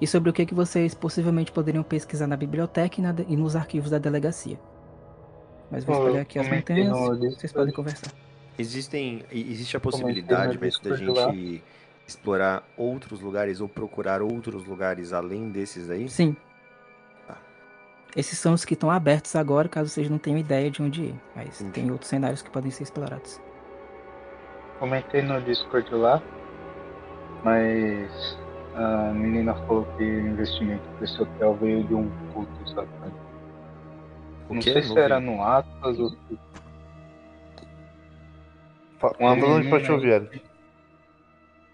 [0.00, 3.54] e sobre o que, que vocês possivelmente poderiam pesquisar na biblioteca e, na e nos
[3.54, 4.58] arquivos da delegacia.
[5.70, 8.25] Mas vou Pô, espalhar aqui as comentei montanhas, vocês podem conversar.
[8.58, 11.62] Existem, existe a possibilidade, mas da gente
[12.06, 16.08] explorar outros lugares ou procurar outros lugares além desses aí?
[16.08, 16.36] Sim.
[17.26, 17.36] Tá.
[18.14, 21.14] Esses são os que estão abertos agora, caso vocês não tenham ideia de onde ir.
[21.34, 21.72] Mas Entendi.
[21.72, 23.40] tem outros cenários que podem ser explorados.
[24.78, 26.22] Comentei no Discord lá,
[27.42, 28.38] mas
[28.74, 33.26] a menina falou que o investimento desse hotel veio de um culto satânico.
[34.48, 34.74] O Não quê?
[34.74, 36.12] sei se era no Atlas ou
[39.18, 40.42] Uma falando pra Eric.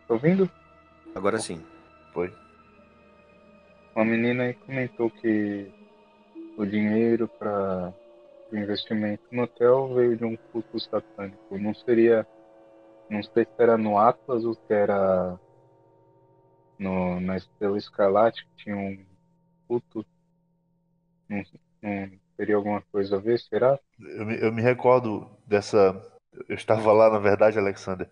[0.06, 0.50] Tá ouvindo?
[1.14, 1.62] Agora sim.
[2.12, 2.32] Foi.
[3.94, 5.70] Uma menina aí comentou que
[6.56, 7.92] o dinheiro para
[8.50, 11.58] o investimento no hotel veio de um culto satânico.
[11.58, 12.26] Não seria.
[13.08, 15.38] Não sei se era no Atlas ou se era
[16.78, 18.98] no, na Estrela Escarlate que tinha um
[19.68, 20.04] culto.
[21.28, 21.42] Não,
[21.82, 23.78] não teria alguma coisa a ver, será?
[23.98, 25.94] Eu me, eu me recordo dessa.
[26.48, 28.08] Eu estava lá, na verdade, Alexander,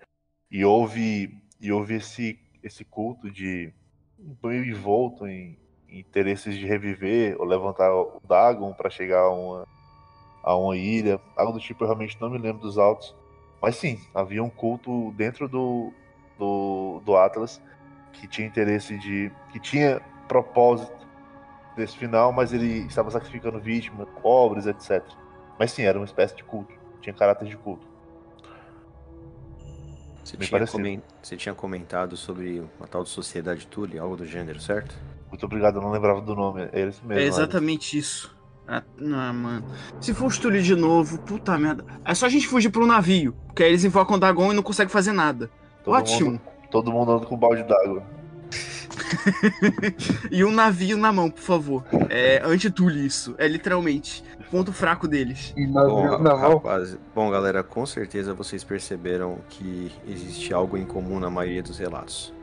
[0.50, 3.72] e houve, e houve esse, esse culto de
[4.42, 5.58] meio envolto em,
[5.88, 9.66] em interesses de reviver ou levantar o Dagon para chegar a uma,
[10.42, 11.82] a uma ilha, algo do tipo.
[11.82, 13.14] Eu realmente não me lembro dos autos,
[13.60, 15.92] mas sim, havia um culto dentro do,
[16.38, 17.60] do, do Atlas
[18.12, 19.30] que tinha interesse de.
[19.50, 21.08] que tinha propósito
[21.76, 25.02] desse final, mas ele estava sacrificando vítimas, pobres, etc.
[25.58, 26.72] Mas sim, era uma espécie de culto.
[27.00, 27.89] Tinha caráter de culto.
[30.30, 30.72] Você Me tinha, pareceu.
[30.78, 34.94] comen- você tinha comentado sobre uma tal de Sociedade Tully, algo do gênero, certo?
[35.28, 36.68] Muito obrigado, eu não lembrava do nome.
[36.72, 37.20] É esse mesmo.
[37.20, 38.32] É exatamente isso.
[38.68, 39.64] Ah, não, mano.
[40.00, 41.84] Se for o Stully de novo, puta merda.
[42.04, 43.34] É só a gente fugir pro navio.
[43.48, 45.50] Porque aí eles invocam o Dagon e não conseguem fazer nada.
[45.82, 46.30] Todo Ótimo.
[46.30, 48.04] Mundo, todo mundo anda com balde d'água.
[50.30, 51.84] e um navio na mão, por favor.
[52.08, 53.34] É anti-tule isso.
[53.36, 54.22] É literalmente.
[54.50, 55.54] Ponto fraco deles.
[55.68, 61.62] Bom, rapaz, bom, galera, com certeza vocês perceberam que existe algo em comum na maioria
[61.62, 62.34] dos relatos.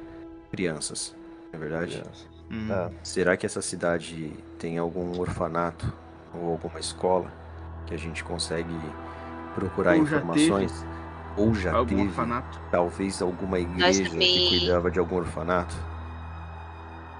[0.49, 1.13] Crianças,
[1.51, 2.03] não é verdade?
[2.49, 2.71] Hum.
[2.71, 2.89] É.
[3.03, 5.91] Será que essa cidade tem algum orfanato
[6.33, 7.29] ou alguma escola
[7.85, 8.73] que a gente consegue
[9.53, 10.85] procurar Ou já informações?
[11.35, 12.59] Ou já Algum teve, orfanato.
[12.71, 15.75] talvez, alguma igreja que cuidava de algum orfanato?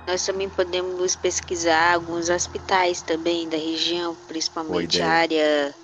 [0.08, 5.76] Nós também podemos pesquisar alguns hospitais também da região, principalmente a área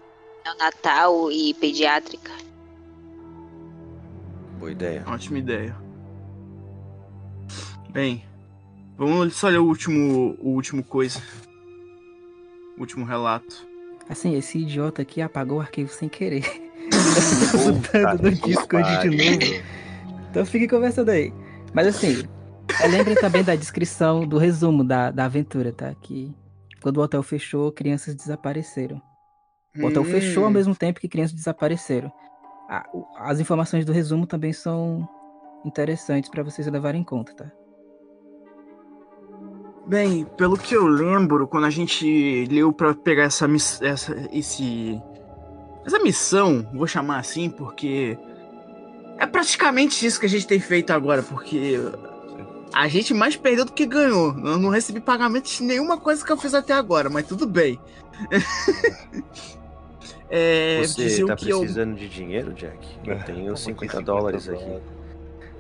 [0.46, 2.32] neonatal e pediátrica.
[4.58, 5.04] Boa ideia.
[5.06, 5.76] Ótima ideia.
[7.90, 8.24] Bem,
[8.98, 11.22] vamos só ler o último, o último coisa.
[12.78, 13.68] O último relato.
[14.08, 16.44] Assim, esse idiota aqui apagou o arquivo sem querer.
[17.52, 19.64] Puta Botando no que Discord de novo.
[20.32, 21.34] Então fique conversando aí.
[21.74, 22.24] Mas assim,
[22.82, 25.94] lembrem também da descrição do resumo da, da aventura, tá?
[25.96, 26.34] Que
[26.82, 29.02] quando o hotel fechou, crianças desapareceram.
[29.82, 32.12] O hotel Hum, fechou ao mesmo tempo que crianças desapareceram.
[32.70, 32.86] A-
[33.18, 35.08] as informações do resumo também são
[35.66, 37.52] interessantes pra vocês levarem em conta, tá?
[39.86, 43.46] Bem, pelo que eu lembro, quando a gente leu pra pegar essa,
[43.82, 45.02] essa, esse,
[45.86, 48.18] essa missão, vou chamar assim, porque
[49.18, 51.76] é praticamente isso que a gente tem feito agora, porque
[52.74, 54.30] a gente mais perdeu do que ganhou.
[54.38, 57.80] Eu não recebi pagamento de nenhuma coisa que eu fiz até agora, mas tudo bem.
[60.30, 62.78] é, Você tá que eu- precisando de dinheiro, Jack?
[63.06, 64.82] Eu tenho Como 50 assim, dólares 50 aqui.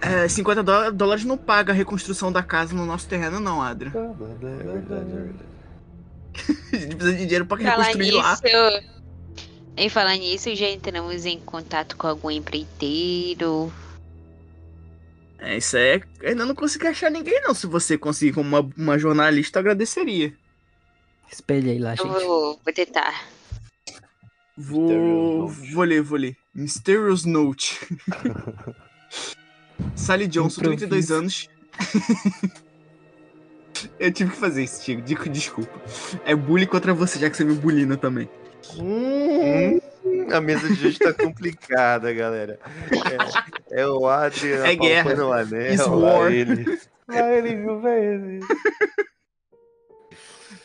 [0.01, 3.91] é, 50 dó- dólares não paga a reconstrução da casa no nosso terreno, não, Adrian.
[3.95, 5.35] É verdade, é verdade.
[6.73, 8.31] A gente precisa de dinheiro pra Falar reconstruir lá.
[8.43, 8.87] nisso,
[9.77, 13.71] em falar nisso, já entramos em contato com algum empreiteiro.
[15.43, 16.01] É, isso é.
[16.23, 17.53] Ainda não consegui achar ninguém, não.
[17.53, 20.33] Se você conseguir como uma, uma jornalista, eu agradeceria.
[21.29, 22.23] Espelha aí lá, Eu gente.
[22.23, 23.25] vou, vou tentar.
[24.55, 25.47] Vou.
[25.47, 26.37] Vou ler, vou ler.
[26.55, 27.77] Mysterious Note.
[29.95, 31.49] Sally Johnson, 32 anos.
[33.99, 34.95] eu tive que fazer isso.
[35.01, 35.81] Dico, desculpa.
[36.23, 38.29] É bullying contra você, já que você me bulina também.
[38.77, 39.81] Hum,
[40.31, 42.59] a mesa de hoje tá complicada, galera.
[43.71, 45.25] É, é o Adrian É guerra.
[45.25, 45.61] o anel.
[45.73, 46.31] It's lá war.
[46.31, 46.79] ele.
[47.05, 48.39] Lá ele viu, velho.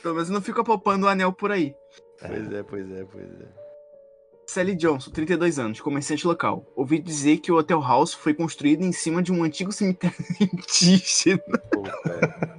[0.01, 1.75] Pelo menos não fico apalpando o anel por aí.
[2.21, 3.47] Pois é, pois é, pois é.
[4.47, 6.65] Sally Johnson, 32 anos, comerciante local.
[6.77, 11.43] Ouvi dizer que o Hotel House foi construído em cima de um antigo cemitério indígena.
[11.73, 12.57] Puta,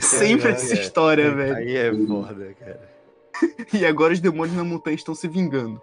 [0.00, 1.56] Sempre essa história, velho.
[1.56, 2.87] Aí é foda, cara.
[3.72, 5.80] E agora os demônios na montanha estão se vingando.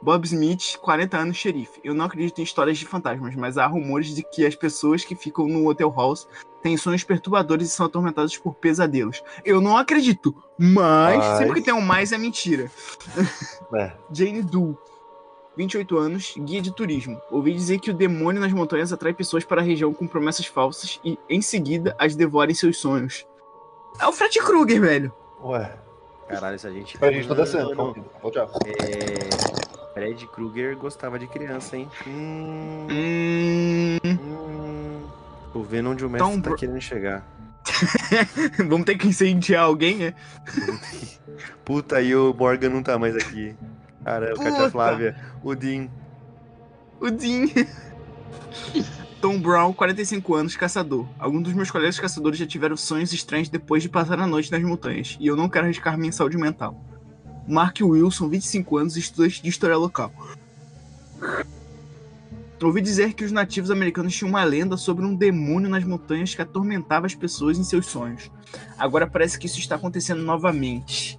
[0.00, 1.80] Bob Smith, 40 anos, xerife.
[1.82, 5.16] Eu não acredito em histórias de fantasmas, mas há rumores de que as pessoas que
[5.16, 6.28] ficam no Hotel House
[6.62, 9.22] têm sonhos perturbadores e são atormentadas por pesadelos.
[9.44, 12.70] Eu não acredito, mas, Mas- sempre que tem um mais é mentira.
[13.74, 13.92] É.
[14.12, 14.76] Jane Doe,
[15.56, 17.20] 28 anos, guia de turismo.
[17.30, 21.00] Ouvi dizer que o demônio nas montanhas atrai pessoas para a região com promessas falsas
[21.04, 23.26] e, em seguida, as devora em seus sonhos.
[24.00, 25.12] É o Fred Krueger, velho.
[25.42, 25.76] Ué,
[26.28, 26.98] Caralho, se a gente.
[27.02, 27.74] a gente tá descendo.
[27.74, 27.94] Calma,
[28.30, 28.50] tchau.
[28.66, 29.94] É...
[29.94, 31.88] Fred Krueger gostava de criança, hein?
[32.06, 33.98] Hum, Hum...
[34.04, 35.08] hum.
[35.52, 37.26] Tô vendo onde o mestre Então, tá querendo chegar.
[38.68, 40.14] Vamos ter que incendiar alguém, é?
[41.64, 43.54] Puta, aí o Morgan não tá mais aqui.
[44.04, 44.50] Caramba, Puta.
[44.50, 45.88] Katia Flávia, o Dean.
[47.00, 47.46] O Dean.
[49.20, 51.06] Tom Brown, 45 anos, caçador.
[51.18, 54.62] Alguns dos meus colegas caçadores já tiveram sonhos estranhos depois de passar a noite nas
[54.62, 56.80] montanhas, e eu não quero arriscar minha saúde mental.
[57.46, 60.12] Mark Wilson, 25 anos, estudante de história local.
[62.62, 66.42] Ouvi dizer que os nativos americanos tinham uma lenda sobre um demônio nas montanhas que
[66.42, 68.30] atormentava as pessoas em seus sonhos.
[68.76, 71.18] Agora parece que isso está acontecendo novamente.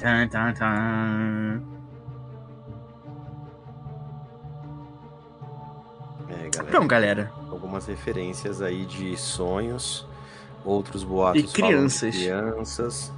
[0.00, 1.77] Tan, tan, tan.
[6.28, 6.68] É, galera.
[6.68, 10.06] Então, galera, Algumas referências aí de sonhos,
[10.64, 12.14] outros boatos E crianças.
[12.14, 13.12] crianças.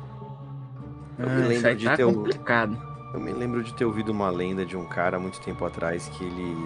[1.18, 2.90] Eu me ah, isso lembro de tá ter complicado.
[3.12, 6.24] Eu me lembro de ter ouvido uma lenda de um cara muito tempo atrás que
[6.24, 6.56] ele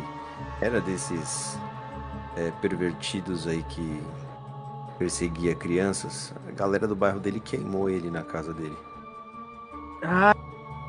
[0.61, 1.59] era desses
[2.37, 4.01] é, pervertidos aí que
[4.99, 6.33] perseguia crianças.
[6.49, 8.77] A galera do bairro dele queimou ele na casa dele.
[10.03, 10.35] Ah,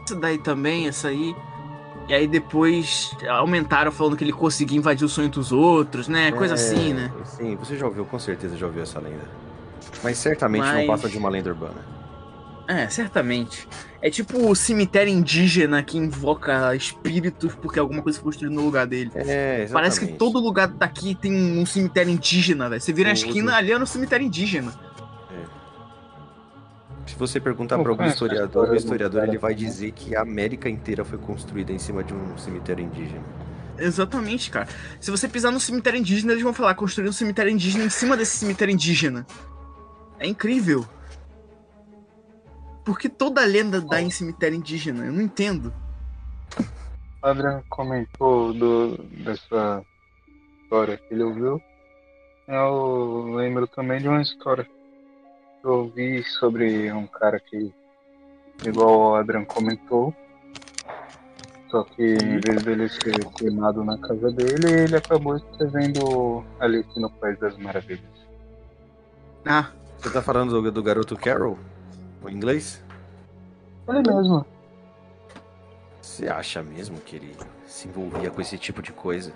[0.06, 1.36] essa daí também, essa aí.
[2.08, 6.32] E aí depois aumentaram falando que ele conseguia invadir o sonho dos outros, né?
[6.32, 7.12] Coisa É, assim, né?
[7.24, 9.24] Sim, você já ouviu, com certeza já ouviu essa lenda.
[10.04, 11.96] Mas certamente não Mas- passa de uma lenda urbana.
[12.68, 13.68] É, certamente.
[14.02, 18.88] É tipo o cemitério indígena que invoca espíritos porque alguma coisa foi construída no lugar
[18.88, 19.12] dele.
[19.16, 19.20] É,
[19.64, 19.72] exatamente.
[19.72, 22.82] Parece que todo lugar daqui tem um cemitério indígena, velho.
[22.82, 23.28] Você vira a Tudo.
[23.28, 24.74] esquina ali é no cemitério indígena.
[27.06, 29.68] Se você perguntar para algum a historiador, o do historiador ele vai também.
[29.68, 33.24] dizer que a América inteira foi construída em cima de um cemitério indígena.
[33.78, 34.68] Exatamente, cara.
[35.00, 38.18] Se você pisar no cemitério indígena, eles vão falar construir um cemitério indígena em cima
[38.18, 39.26] desse cemitério indígena.
[40.20, 40.86] É incrível.
[42.84, 45.06] Por que toda a lenda dá em cemitério indígena?
[45.06, 45.74] Eu não entendo.
[47.22, 49.84] O Adrian comentou do, dessa
[50.64, 51.62] história que ele ouviu.
[52.48, 54.64] Eu lembro também de uma história
[55.66, 57.74] eu ouvi sobre um cara que,
[58.66, 60.14] igual o Adrian comentou,
[61.70, 67.10] só que em vez dele ser queimado na casa dele, ele acabou escrevendo Alice no
[67.10, 68.06] País das Maravilhas.
[69.46, 71.58] Ah, Você tá falando do, do garoto Carol?
[72.24, 72.84] O inglês?
[73.88, 74.46] Ele mesmo.
[76.02, 77.36] Você acha mesmo que ele
[77.66, 79.34] se envolvia com esse tipo de coisa?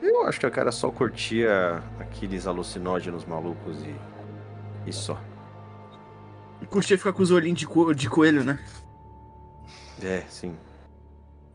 [0.00, 3.94] Eu acho que o cara só curtia aqueles alucinógenos malucos e.
[4.86, 5.20] e só.
[6.70, 8.58] curtia ficar com os olhinhos de, co- de coelho, né?
[10.02, 10.56] É, sim.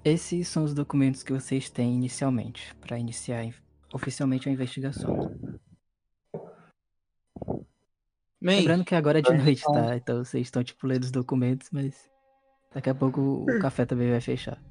[0.05, 3.53] Esses são os documentos que vocês têm inicialmente, para iniciar in-
[3.93, 5.31] oficialmente a investigação.
[8.39, 9.97] Bem, Lembrando que agora é de noite, tá?
[9.97, 12.09] Então vocês estão, tipo, lendo os documentos, mas
[12.73, 14.61] daqui a pouco o café também vai fechar.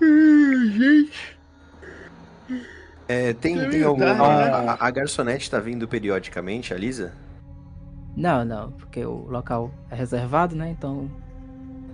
[0.00, 1.38] gente.
[3.12, 4.06] É, tem, É tem alguma.
[4.06, 7.12] verdade, A, a garçonete tá vindo periodicamente, a Lisa?
[8.16, 10.70] Não, não, porque o local é reservado, né?
[10.70, 11.10] Então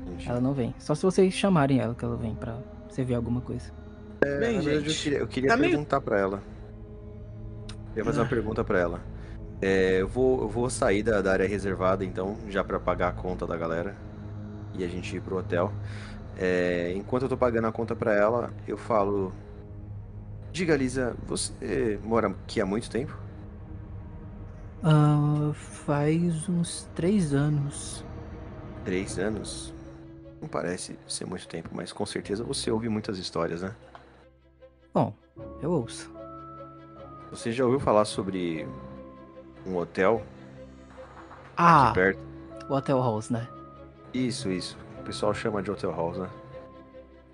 [0.07, 0.29] Entendi.
[0.29, 0.75] ela não vem.
[0.79, 2.59] Só se vocês chamarem ela que ela vem pra
[2.89, 3.71] você ver alguma coisa.
[4.23, 5.03] Bem, Na verdade, eu gente.
[5.03, 6.43] queria, eu queria tá meio- perguntar pra ela.
[7.95, 8.29] Eu ia fazer uma Ah.
[8.29, 9.01] pergunta pra ela.
[9.61, 13.13] É, eu, vou, eu vou sair da, da área reservada, então, já pra pagar a
[13.13, 13.97] conta da galera.
[14.75, 15.73] E a gente ir pro hotel.
[16.37, 19.33] É, enquanto eu tô pagando a conta pra ela, eu falo.
[20.59, 23.17] Diga, Lisa, você mora aqui há muito tempo?
[24.83, 28.05] Ah, faz uns três anos.
[28.85, 29.73] Três anos?
[30.43, 33.73] Não parece ser muito tempo, mas com certeza você ouve muitas histórias, né?
[34.93, 35.15] Bom,
[35.63, 36.11] eu ouço.
[37.31, 38.67] Você já ouviu falar sobre
[39.65, 40.25] um hotel
[41.57, 42.19] Ah, perto?
[42.69, 43.47] o Hotel Halls, né?
[44.13, 44.77] Isso, isso.
[44.99, 46.29] O pessoal chama de Hotel Halls, né?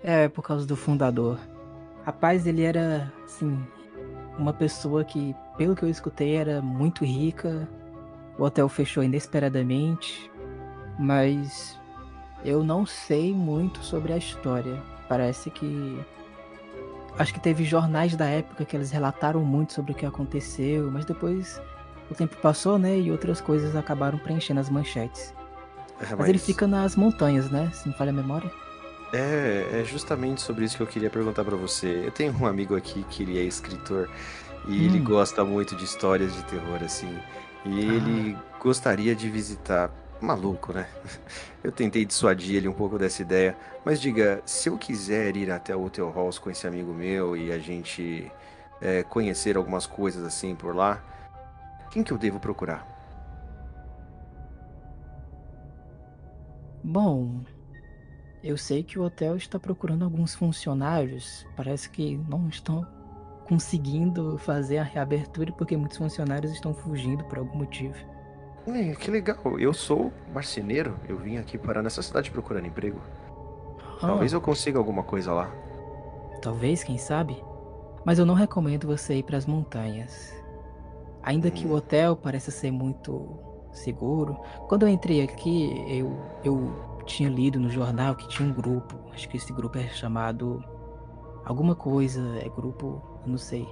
[0.03, 1.39] É, por causa do fundador.
[2.05, 3.65] Rapaz, ele era, assim,
[4.37, 7.67] uma pessoa que, pelo que eu escutei, era muito rica.
[8.37, 10.29] O hotel fechou inesperadamente,
[10.99, 11.79] mas
[12.43, 14.79] eu não sei muito sobre a história.
[15.09, 15.99] Parece que.
[17.17, 21.05] Acho que teve jornais da época que eles relataram muito sobre o que aconteceu, mas
[21.05, 21.59] depois
[22.11, 22.99] o tempo passou, né?
[22.99, 25.33] E outras coisas acabaram preenchendo as manchetes.
[25.99, 27.71] É, Mas, ele fica nas montanhas, né?
[27.73, 28.51] Se não falha a memória.
[29.15, 32.03] É, é justamente sobre isso que eu queria perguntar pra você.
[32.05, 34.09] Eu tenho um amigo aqui que ele é escritor
[34.67, 35.03] e ele Hum.
[35.05, 37.17] gosta muito de histórias de terror, assim.
[37.63, 39.89] E ele gostaria de visitar.
[40.21, 40.87] Maluco, né?
[41.63, 43.55] Eu tentei dissuadir ele um pouco dessa ideia.
[43.83, 47.51] Mas diga, se eu quiser ir até o Hotel Halls com esse amigo meu e
[47.51, 48.31] a gente
[48.81, 51.03] é, conhecer algumas coisas assim por lá,
[51.91, 52.87] quem que eu devo procurar?
[56.83, 57.41] Bom,
[58.45, 61.45] eu sei que o hotel está procurando alguns funcionários.
[61.55, 62.85] Parece que não estão
[63.47, 67.95] conseguindo fazer a reabertura porque muitos funcionários estão fugindo por algum motivo.
[68.67, 70.99] É, que legal, eu sou marceneiro.
[71.07, 72.99] Eu vim aqui parar nessa cidade procurando emprego.
[74.01, 75.51] Ah, Talvez eu consiga alguma coisa lá.
[76.41, 77.43] Talvez, quem sabe?
[78.05, 80.33] Mas eu não recomendo você ir para as montanhas.
[81.23, 81.75] Ainda que o Hum.
[81.75, 83.39] hotel pareça ser muito
[83.71, 84.39] seguro.
[84.67, 86.71] Quando eu entrei aqui, eu, eu
[87.05, 88.95] tinha lido no jornal que tinha um grupo.
[89.13, 90.63] Acho que esse grupo é chamado.
[91.45, 92.21] Alguma coisa.
[92.39, 93.01] É grupo.
[93.25, 93.67] Não sei.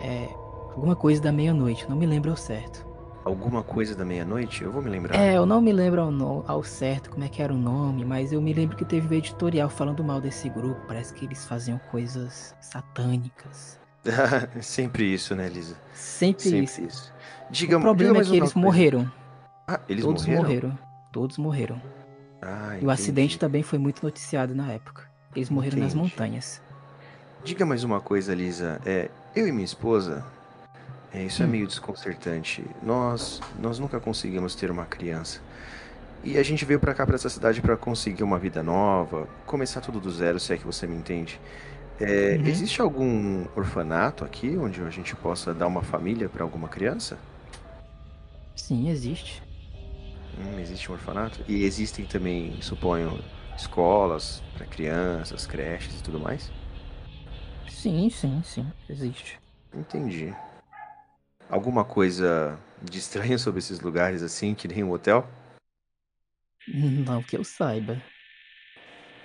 [0.00, 0.28] É.
[0.74, 1.88] Alguma coisa da meia-noite.
[1.88, 2.88] Não me lembro ao certo.
[3.24, 4.64] Alguma coisa da meia-noite?
[4.64, 5.14] Eu vou me lembrar.
[5.14, 8.02] É, eu não me lembro ao, no- ao certo como é que era o nome,
[8.04, 10.80] mas eu me lembro que teve um editorial falando mal desse grupo.
[10.86, 13.78] Parece que eles faziam coisas satânicas.
[14.62, 15.76] Sempre isso, né, Lisa?
[15.92, 16.80] Sempre, Sempre isso.
[16.82, 17.12] isso.
[17.50, 18.66] Diga, o problema diga é que eles coisa.
[18.66, 19.12] morreram.
[19.68, 20.42] Ah, eles Todos morreram?
[20.42, 20.78] morreram.
[21.12, 21.82] Todos morreram.
[22.42, 25.04] Ah, E o acidente também foi muito noticiado na época.
[25.34, 26.02] Eles morreram nas Entendi.
[26.10, 26.60] montanhas.
[27.44, 28.80] Diga mais uma coisa, Lisa.
[28.84, 30.24] É, eu e minha esposa,
[31.12, 31.50] é, isso é Hum.
[31.50, 32.64] meio desconcertante.
[32.82, 35.40] Nós, nós nunca conseguimos ter uma criança.
[36.22, 39.80] E a gente veio pra cá, pra essa cidade, pra conseguir uma vida nova, começar
[39.80, 41.40] tudo do zero, se é que você me entende.
[41.98, 42.46] É, Uhum.
[42.46, 47.16] Existe algum orfanato aqui onde a gente possa dar uma família pra alguma criança?
[48.56, 49.42] Sim, existe.
[50.38, 51.40] Hum, existe um orfanato?
[51.48, 53.18] E existem também, suponho,
[53.56, 56.50] escolas para crianças, creches e tudo mais?
[57.68, 58.66] Sim, sim, sim.
[58.88, 59.38] Existe.
[59.74, 60.34] Entendi.
[61.48, 65.26] Alguma coisa de estranho sobre esses lugares assim, que nem um hotel?
[66.68, 68.00] Não que eu saiba.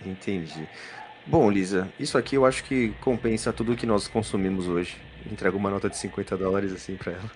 [0.05, 0.67] Entendi.
[1.27, 4.97] Bom, Lisa, isso aqui eu acho que compensa tudo que nós consumimos hoje.
[5.29, 7.31] Entrego uma nota de 50 dólares assim pra ela.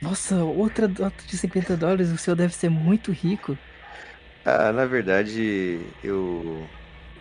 [0.00, 3.58] Nossa, outra nota de 50 dólares, o senhor deve ser muito rico.
[4.44, 6.64] Ah, na verdade, eu.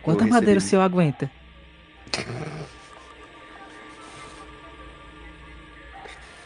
[0.01, 1.29] Quanta eu madeira o recebi- senhor aguenta?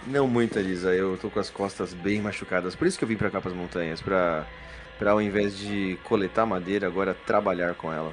[0.07, 0.93] Não muita, Lisa.
[0.93, 2.75] Eu tô com as costas bem machucadas.
[2.75, 4.47] Por isso que eu vim pra cá pras montanhas, pra,
[4.97, 8.11] pra ao invés de coletar madeira, agora trabalhar com ela.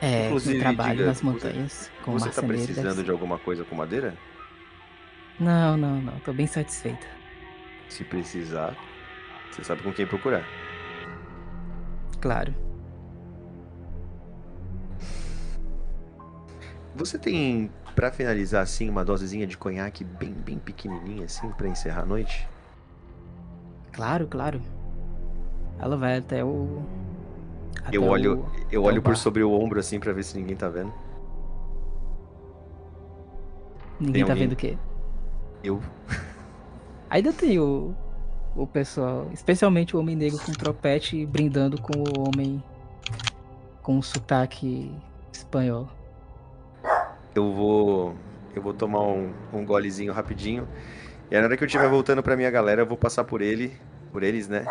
[0.00, 3.64] É, Inclusive, eu trabalho diga, nas você- montanhas com Você tá precisando de alguma coisa
[3.64, 4.14] com madeira?
[5.38, 6.18] Não, não, não.
[6.20, 7.06] Tô bem satisfeita.
[7.88, 8.76] Se precisar,
[9.50, 10.44] você sabe com quem procurar.
[12.20, 12.54] Claro.
[16.94, 22.02] Você tem, pra finalizar assim, uma dosezinha de conhaque bem, bem pequenininha assim, pra encerrar
[22.02, 22.48] a noite?
[23.92, 24.60] Claro, claro.
[25.78, 26.82] Ela vai até o.
[27.84, 30.56] até Eu olho, o- eu olho por sobre o ombro assim pra ver se ninguém
[30.56, 30.92] tá vendo.
[34.00, 34.76] Ninguém tá vendo o quê?
[35.62, 35.80] Eu.
[37.10, 37.94] Ainda tem o,
[38.54, 42.62] o pessoal, especialmente o homem negro com tropete brindando com o homem
[43.82, 44.92] com um sotaque
[45.32, 45.88] espanhol.
[47.34, 48.16] Eu vou.
[48.54, 50.66] Eu vou tomar um, um golezinho rapidinho.
[51.30, 53.42] E aí, na hora que eu estiver voltando pra minha galera, eu vou passar por
[53.42, 53.76] ele.
[54.10, 54.64] Por eles, né?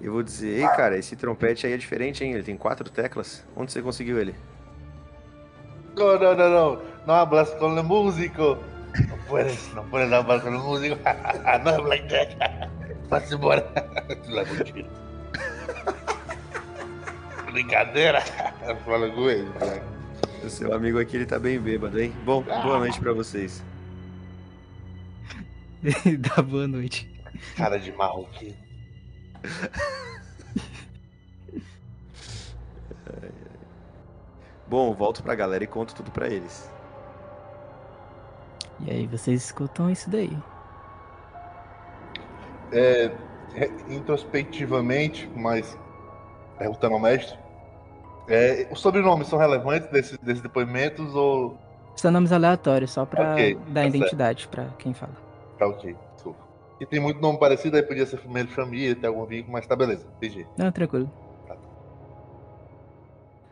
[0.00, 2.32] Eu vou dizer, ei cara, esse trompete aí é diferente, hein?
[2.32, 3.44] Ele tem quatro teclas.
[3.54, 4.34] Onde você conseguiu ele?
[5.94, 6.82] No, no, no, no.
[7.06, 8.56] No hablas con el músico.
[9.08, 10.96] No puedes, no puedes hablar con el músico.
[11.64, 12.68] no hablas de
[13.08, 13.66] Vas embora.
[14.28, 14.88] La mentira.
[17.50, 18.20] Brincadeira.
[18.84, 19.48] Fala com ele.
[20.44, 22.14] O seu amigo aqui, ele tá bem bêbado, hein?
[22.24, 23.62] Bom, boa noite pra vocês.
[26.18, 27.10] Dá boa noite.
[27.56, 28.56] Cara de marroquino.
[34.68, 36.69] Bom, volto pra galera e conto tudo pra eles.
[38.86, 40.36] E aí, vocês escutam isso daí?
[42.72, 43.10] É,
[43.88, 45.76] introspectivamente, mas
[46.58, 47.38] perguntando ao mestre,
[48.28, 51.58] é, os sobrenomes são relevantes desses, desses depoimentos ou
[51.96, 55.14] São nomes aleatórios, só pra Ok, dar tá identidade pra quem fala.
[55.58, 55.96] tá ok?
[56.14, 56.40] Desculpa.
[56.80, 59.66] E tem muito nome parecido, aí podia ser família de família, ter algum vínculo, mas
[59.66, 60.46] tá beleza, entendi.
[60.56, 61.10] Não, tranquilo.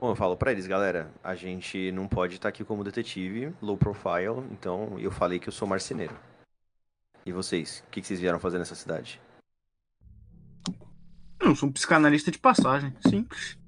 [0.01, 3.77] Bom, eu falo pra eles, galera, a gente não pode estar aqui como detetive, low
[3.77, 6.17] profile, então eu falei que eu sou marceneiro.
[7.27, 9.21] E vocês, o que, que vocês vieram fazer nessa cidade?
[11.41, 13.59] Eu sou um psicanalista de passagem, simples.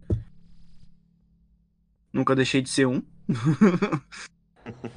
[2.12, 3.03] Nunca deixei de ser um.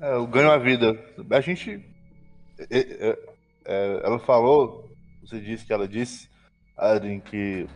[0.00, 0.92] É, eu ganho a vida.
[1.30, 1.82] A gente.
[2.58, 3.18] é, é,
[3.64, 4.90] é, ela falou,
[5.22, 6.28] você disse que ela disse,
[6.76, 7.66] Adrien, que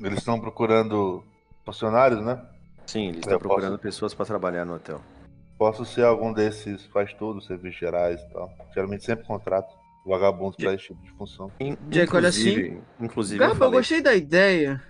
[0.00, 1.24] eles estão procurando
[1.64, 2.40] funcionários, né?
[2.86, 5.00] Sim, eles Eu estão posso- procurando pessoas pra trabalhar no hotel.
[5.58, 8.50] Posso ser algum desses, faz tudo, serviços gerais e tal.
[8.74, 9.74] Geralmente sempre contrato
[10.06, 11.50] vagabundos pra esse tipo de função.
[11.88, 14.80] Jack, olha inclusive, inclusive, eu Gaba, eu falei, gostei da ideia.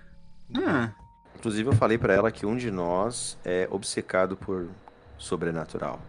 [0.65, 0.91] Ah,
[1.35, 4.69] inclusive eu falei pra ela que um de nós é obcecado por
[5.17, 5.99] sobrenatural.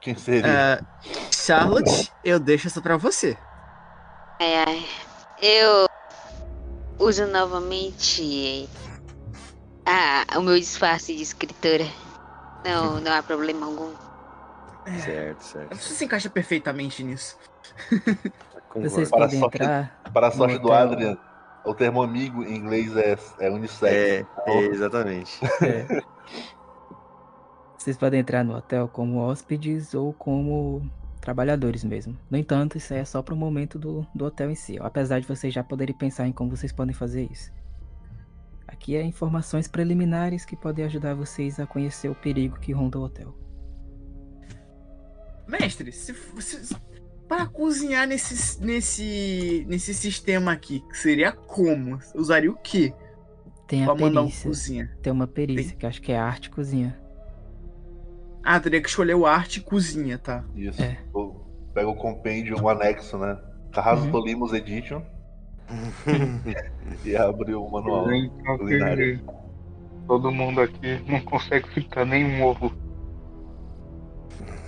[0.00, 0.46] Quem seria?
[0.50, 0.80] é,
[1.32, 3.36] Charlotte, eu deixo essa pra você.
[4.40, 4.84] Ai, ai.
[5.40, 5.86] Eu
[6.98, 8.68] uso novamente
[9.84, 11.86] ah, o meu disfarce de escritora.
[12.64, 13.92] Não, não há problema algum.
[15.04, 15.76] Certo, certo.
[15.76, 17.36] Você se encaixa perfeitamente nisso.
[18.74, 20.00] Vocês Para podem sorte- entrar.
[20.12, 20.72] Para a sorte do.
[20.72, 21.16] Adrian,
[21.64, 23.92] o termo amigo em inglês é, é unissex.
[23.92, 25.40] É, então, é, exatamente.
[25.64, 26.02] é.
[27.78, 30.82] Vocês podem entrar no hotel como hóspedes ou como
[31.26, 32.16] trabalhadores mesmo.
[32.30, 34.78] No entanto, isso aí é só pro momento do, do hotel em si.
[34.78, 37.50] Apesar de vocês já poderem pensar em como vocês podem fazer isso.
[38.64, 43.02] Aqui é informações preliminares que podem ajudar vocês a conhecer o perigo que ronda o
[43.02, 43.36] hotel.
[45.48, 46.76] Mestre, se, se,
[47.26, 51.98] para cozinhar nesse, nesse, nesse sistema aqui, que seria como?
[52.14, 52.94] Usaria o quê?
[53.66, 54.48] Tem a perícia.
[54.48, 54.96] cozinha.
[55.02, 56.96] Tem uma perícia, que acho que é arte cozinha.
[58.48, 60.44] Ah, teria que escolher o arte e cozinha, tá?
[60.54, 60.80] Isso.
[60.80, 60.96] É.
[61.74, 63.36] Pega o compêndio, o anexo, né?
[63.72, 64.12] Carrasco Uhum.
[64.12, 65.02] Tolimos Edition
[67.04, 68.06] e abre o manual.
[68.06, 69.20] Que
[70.06, 72.72] todo mundo aqui não consegue fritar nenhum ovo.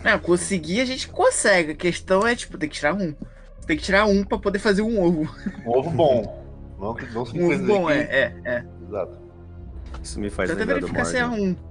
[0.02, 1.70] É, conseguir a gente consegue.
[1.70, 3.14] A questão é, tipo, ter que tirar um.
[3.64, 5.30] Tem que tirar um pra poder fazer um ovo.
[5.64, 6.44] Um ovo bom.
[6.80, 8.64] Não, não se Um ovo bom, é, é, é.
[8.88, 9.16] Exato.
[10.02, 11.42] Isso me faz Tenta lembrar do verificar se é Morgan.
[11.42, 11.67] um.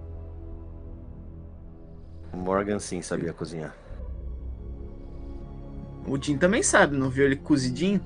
[2.38, 3.76] O Morgan sim sabia cozinhar.
[6.06, 8.00] O Jim também sabe, não viu ele cozidinho?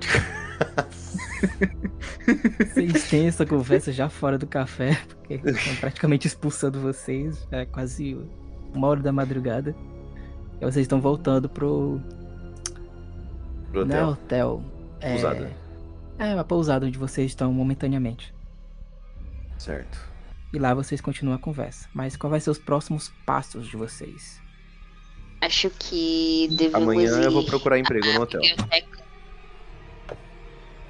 [2.72, 7.46] Vocês têm essa conversa já fora do café, porque estão praticamente expulsando vocês.
[7.50, 8.16] Já é quase
[8.74, 9.74] uma hora da madrugada.
[10.60, 12.00] E vocês estão voltando pro.
[13.70, 14.54] Pro Não é hotel.
[14.54, 14.64] hotel.
[15.00, 15.12] É...
[15.12, 15.50] Pousada.
[16.18, 18.34] É, a pousada onde vocês estão momentaneamente.
[19.58, 19.98] Certo.
[20.52, 21.88] E lá vocês continuam a conversa.
[21.92, 24.40] Mas qual vai ser os próximos passos de vocês?
[25.40, 28.40] Acho que devemos Amanhã eu vou ir procurar emprego no hotel.
[30.10, 30.14] A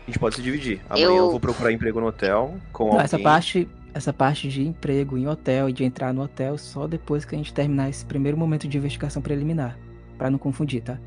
[0.06, 0.80] gente pode se dividir.
[0.88, 3.04] Amanhã Eu- eu vou procurar emprego no hotel com Não, alguém.
[3.04, 7.24] essa parte, essa parte de emprego em hotel e de entrar no hotel só depois
[7.24, 9.76] que a gente terminar esse primeiro momento de investigação preliminar,
[10.16, 10.98] Pra não confundir, tá?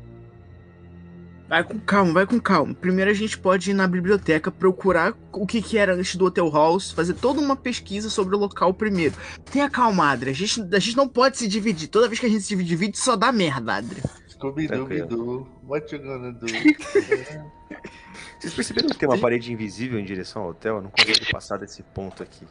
[1.50, 2.72] Vai com calma, vai com calma.
[2.72, 6.48] Primeiro a gente pode ir na biblioteca procurar o que, que era antes do Hotel
[6.48, 9.16] House, fazer toda uma pesquisa sobre o local primeiro.
[9.50, 10.30] Tenha calma, Adri.
[10.30, 11.88] A gente, a gente não pode se dividir.
[11.88, 14.00] Toda vez que a gente se divide, só dá merda, Adri.
[14.28, 16.46] Scooby-Doo, what you gonna do?
[18.38, 20.76] Vocês perceberam que tem uma parede invisível em direção ao hotel?
[20.76, 22.46] Eu não consigo passar desse ponto aqui.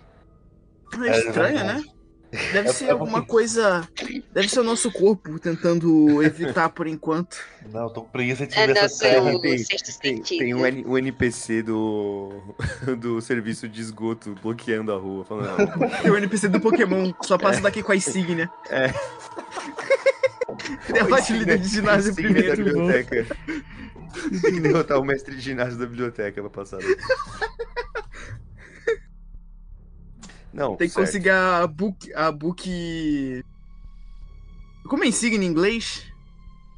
[1.01, 1.83] É estranho, né?
[2.31, 3.87] Deve É- ser é alguma coisa.
[4.31, 7.37] Deve ser o nosso corpo tentando evitar por enquanto.
[7.71, 9.39] Não, eu tô com preguiça de É ver essa nosso terra.
[9.39, 9.63] Tem-
[10.21, 12.31] Tem, tem um, N- um NPC do,
[12.99, 15.25] do serviço de esgoto bloqueando a rua.
[15.25, 18.49] Falando, não, Tem o NPC do Pokémon, só passa daqui com a insígnia.
[18.69, 18.93] É.
[20.91, 22.79] Derrote o líder de ginásio Insígnia da primeiro.
[22.79, 23.37] biblioteca.
[24.41, 26.79] Tem que derrotar o mestre de ginásio da biblioteca pra passar.
[30.53, 31.05] Não, Tem que certo.
[31.05, 32.13] conseguir a book.
[32.13, 33.43] A book.
[34.87, 36.11] Como é insígnia em inglês?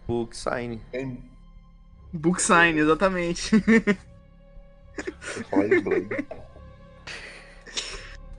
[0.08, 0.82] Book sign.
[2.12, 3.56] Book sign, exatamente.
[3.56, 3.98] Inglês.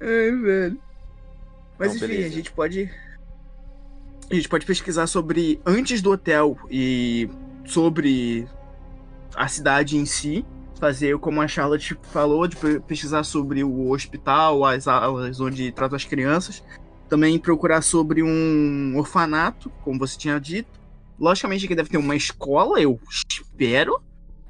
[0.01, 0.79] Ai, velho.
[1.79, 2.27] Mas Não, enfim, beleza.
[2.27, 2.91] a gente pode.
[4.31, 7.29] A gente pode pesquisar sobre antes do hotel e
[7.67, 8.47] sobre
[9.35, 10.45] a cidade em si.
[10.83, 15.95] Fazer como a Charlotte falou, de pe- pesquisar sobre o hospital, as alas onde tratam
[15.95, 16.61] as crianças.
[17.09, 20.81] Também procurar sobre um orfanato, como você tinha dito.
[21.21, 24.03] Logicamente que deve ter uma escola, eu espero.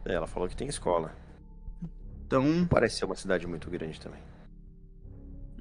[0.07, 1.13] É, ela falou que tem escola.
[2.27, 4.21] Então Parece ser uma cidade muito grande também.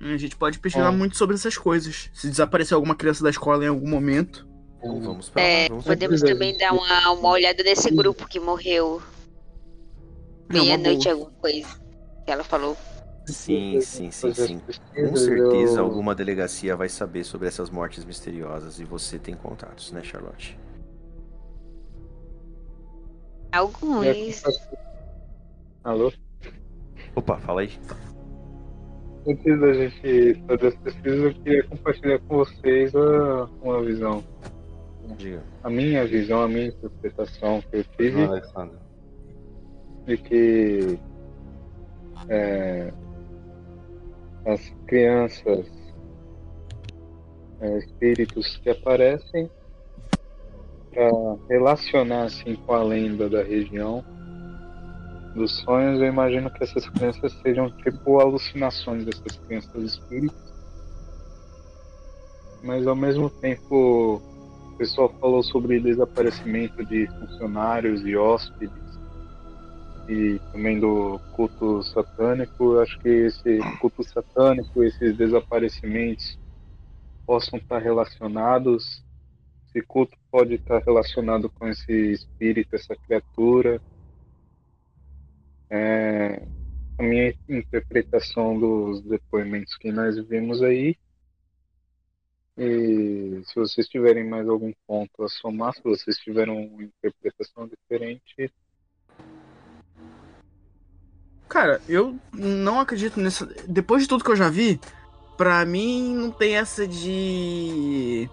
[0.02, 0.96] a gente pode pesquisar É.
[0.96, 2.10] muito sobre essas coisas.
[2.14, 4.48] Se desaparecer alguma criança da escola em algum momento.
[4.78, 5.48] Então vamos pra lá.
[5.50, 6.34] É, Vamos podemos Beleza.
[6.40, 9.11] também dar uma, uma olhada nesse grupo que morreu É
[10.52, 11.14] meia-noite, boa.
[11.16, 11.68] alguma coisa.
[12.26, 12.78] Que ela falou.
[13.26, 14.62] Sim, sim, sim, sim.
[14.94, 20.02] Com certeza alguma delegacia vai saber sobre essas mortes misteriosas e você tem contatos, né,
[20.04, 20.58] Charlotte?
[23.52, 24.44] Alguns.
[25.84, 26.12] Alô?
[27.16, 27.72] Opa, fala aí.
[29.28, 34.24] Antes da gente fazer as pesquisas, eu queria compartilhar com vocês a- uma visão.
[35.18, 35.44] Diga.
[35.64, 38.78] A minha visão, a minha interpretação que eu tive Não, Alexandre.
[40.06, 41.00] De que
[42.30, 42.94] é,
[44.46, 45.66] as crianças,
[47.60, 49.50] é, espíritos que aparecem
[50.92, 51.10] para
[51.50, 54.04] relacionar assim com a lenda da região
[55.36, 60.52] dos sonhos, eu imagino que essas crianças sejam tipo alucinações dessas crianças espíritos.
[62.64, 64.22] Mas ao mesmo tempo,
[64.74, 68.91] o pessoal falou sobre desaparecimento de funcionários e hóspedes
[70.08, 72.80] e também do culto satânico.
[72.80, 76.38] Acho que esse culto satânico, esses desaparecimentos
[77.26, 79.04] possam estar relacionados.
[79.68, 83.82] Esse culto pode estar relacionado com esse espírito, essa criatura.
[85.70, 86.42] É,
[86.98, 90.96] a minha interpretação dos depoimentos que nós vimos aí.
[92.58, 98.54] E se vocês tiverem mais algum ponto a somar, se vocês tiverem uma interpretação diferente,
[101.52, 103.46] Cara, eu não acredito nessa.
[103.68, 104.80] Depois de tudo que eu já vi,
[105.36, 108.30] pra mim não tem essa de.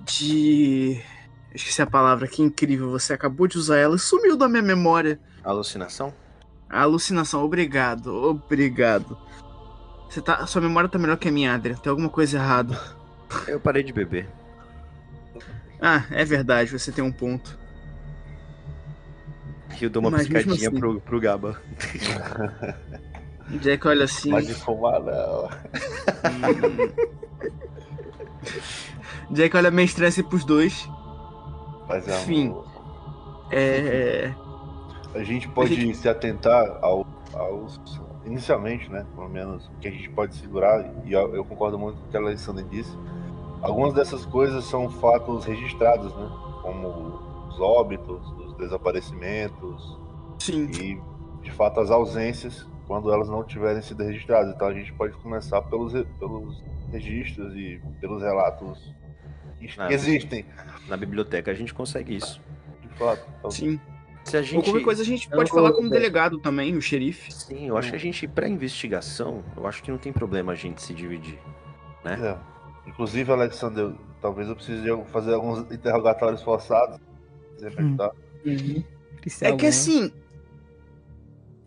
[0.00, 0.98] De.
[1.54, 2.90] Esqueci a palavra, que incrível.
[2.92, 5.20] Você acabou de usar ela e sumiu da minha memória.
[5.44, 6.14] Alucinação?
[6.66, 9.18] Alucinação, obrigado, obrigado.
[10.08, 11.76] Você tá, sua memória tá melhor que a minha, Adria.
[11.76, 12.80] Tem alguma coisa errada.
[13.46, 14.26] Eu parei de beber.
[15.78, 17.58] Ah, é verdade, você tem um ponto.
[19.80, 20.78] E eu dou uma Mas piscadinha assim.
[20.78, 21.60] pro, pro Gaba.
[23.50, 24.30] O Jack olha assim.
[24.30, 25.48] Pode fumar, não.
[29.30, 30.88] Jack olha meio estresse pros dois.
[32.06, 32.50] Enfim.
[32.50, 32.62] um...
[33.54, 34.32] É.
[35.14, 37.78] A gente pode A gente- se atentar ao, aos.
[38.24, 39.04] Inicialmente, né?
[39.14, 42.10] Pelo menos, o que a gente pode segurar, e eu, eu concordo muito com o
[42.10, 42.96] que a Alessandra disse.
[43.60, 46.30] Algumas dessas coisas são fatos registrados, né?
[46.62, 46.88] Como
[47.50, 49.98] os óbitos, os desaparecimentos
[50.38, 50.64] Sim.
[50.70, 51.00] e,
[51.42, 54.54] de fato, as ausências, quando elas não tiverem sido registradas.
[54.54, 58.92] Então a gente pode começar pelos, pelos registros e pelos relatos
[59.58, 60.44] que que existem,
[60.88, 62.40] Na biblioteca a gente consegue isso.
[62.80, 63.24] de fato.
[63.38, 63.80] Então, Sim.
[64.24, 64.64] Se a Ou gente.
[64.64, 67.32] qualquer coisa a gente pode falar com o delegado também, o xerife.
[67.32, 70.54] Sim, eu acho que a gente, pra investigação, eu acho que não tem problema a
[70.54, 71.38] gente se dividir.
[72.04, 72.16] Né?
[72.22, 72.88] É.
[72.88, 77.00] Inclusive, Alexander, talvez eu precise fazer alguns interrogatórios forçados.
[77.56, 77.68] Se Hum.
[77.78, 78.10] ajudar.
[78.42, 78.86] Policial
[79.40, 80.10] É que assim,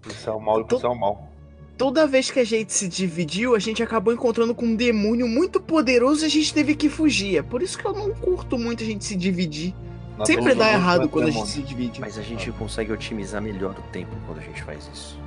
[0.02, 1.32] Policial mal e policial mal.
[1.78, 5.60] toda vez que a gente se dividiu, a gente acabou encontrando com um demônio muito
[5.62, 7.38] poderoso e a gente teve que fugir.
[7.38, 9.76] É por isso que eu não curto muito a gente se dividir.
[10.18, 12.00] Na Sempre dá errado quando a gente se divide.
[12.00, 15.20] Mas a gente consegue otimizar melhor o tempo quando a gente faz isso.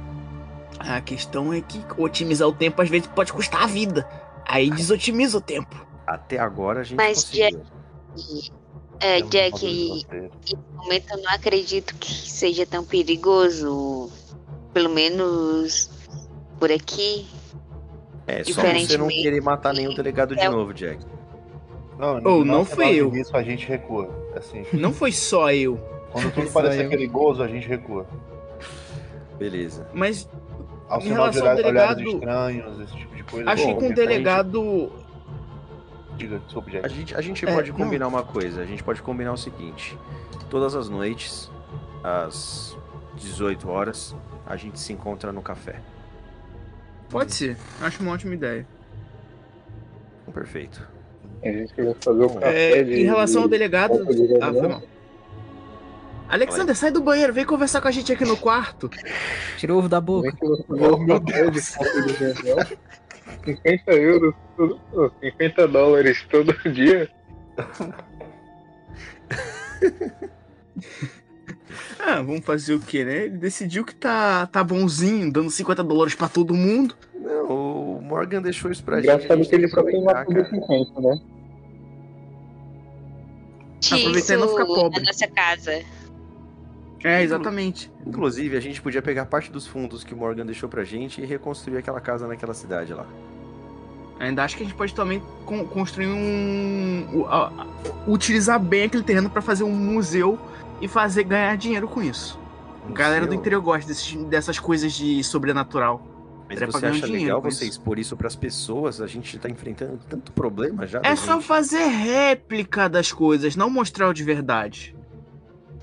[0.79, 4.09] A questão é que otimizar o tempo às vezes pode custar a vida.
[4.47, 5.87] Aí desotimiza o tempo.
[6.07, 7.67] Até agora a gente Mas, conseguiu.
[9.01, 10.31] É, Jack, e- roteiro.
[10.75, 14.11] no momento eu não acredito que seja tão perigoso.
[14.73, 15.91] Pelo menos
[16.59, 17.27] por aqui.
[18.27, 21.03] É, só você não querer matar nenhum delegado de É- novo, Jack.
[21.99, 23.11] Não, Oh, não final fui eu.
[23.11, 24.09] disso a gente recua.
[24.37, 25.79] Assim, Não foi só eu.
[26.13, 26.91] quando tudo parecer eu.
[26.91, 28.07] perigoso, a gente recua.
[29.39, 29.87] Beleza.
[29.93, 30.29] Mas
[30.89, 33.51] Ao Em relação ao olhar- olhares delegado- estranhos, esse tipo de coisa.
[33.51, 34.93] achei Bom, que um a gente- delegado.
[36.19, 36.89] Diga, desculpa, A Jack.
[36.95, 37.79] gente, a gente É, pode não.
[37.79, 38.61] combinar uma coisa.
[38.61, 39.97] A gente pode combinar o seguinte.
[40.51, 41.51] Todas as noites,
[42.05, 42.77] às
[43.17, 44.15] 18 horas,
[44.45, 45.77] a gente se encontra no café.
[47.09, 47.57] Pode ser.
[47.81, 48.67] Acho uma ótima ideia.
[50.35, 50.87] Perfeito.
[51.43, 53.01] A gente vai fazer o É, café de...
[53.01, 54.05] em relação ao delegado.
[54.07, 54.83] De Ah, foi mal.
[56.29, 58.91] Alexander, sai do banheiro, vem conversar com a gente aqui no quarto.
[59.57, 60.29] Tira o ovo da boca.
[60.29, 60.33] É
[60.69, 62.79] Oh, meu fazer
[63.55, 63.87] de Copa de reunião?
[63.87, 67.09] 50 euros, todo- oh, 50 dólares todo dia.
[72.01, 73.25] Ah, vamos fazer o quê, né?
[73.27, 76.95] Ele decidiu que tá, tá bonzinho, dando 50 dólares pra todo mundo.
[77.15, 79.11] Não, o Morgan deixou isso pra gente.
[79.11, 80.49] a Engraçado gente que ele só tem uma tudo cara.
[80.51, 81.21] 50, né?
[83.85, 85.01] Aproveitar e não ficar Isso pobre.
[85.01, 85.83] na nossa casa.
[87.05, 87.93] É, exatamente.
[88.07, 91.27] Inclusive, a gente podia pegar parte dos fundos que o Morgan deixou pra gente e
[91.27, 93.07] reconstruir aquela casa naquela cidade lá.
[94.21, 97.25] Ainda acho que a gente pode também con- construir um.
[98.07, 100.39] utilizar bem aquele terreno pra fazer um museu
[100.81, 102.39] e fazer ganhar dinheiro com isso.
[102.89, 106.03] A galera do interior gosta desses- dessas coisas de sobrenatural.
[106.49, 107.73] Mas você acha legal você isso.
[107.75, 109.03] expor isso pras pessoas?
[109.03, 110.99] A gente tá enfrentando tanto problema já.
[111.05, 111.45] É só gente.
[111.45, 114.97] fazer réplica das coisas, não mostrar o de verdade.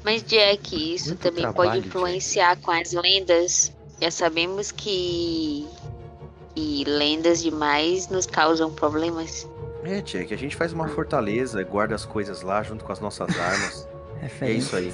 [0.04, 1.88] Mas, Jack, isso Muito também trabalho, pode Jack.
[1.88, 3.72] influenciar com as lendas.
[4.02, 5.68] Já sabemos que.
[6.56, 9.47] Que lendas demais nos causam problemas.
[9.84, 13.30] É, Jack, a gente faz uma fortaleza, guarda as coisas lá junto com as nossas
[13.38, 13.88] armas.
[14.41, 14.91] É isso aí.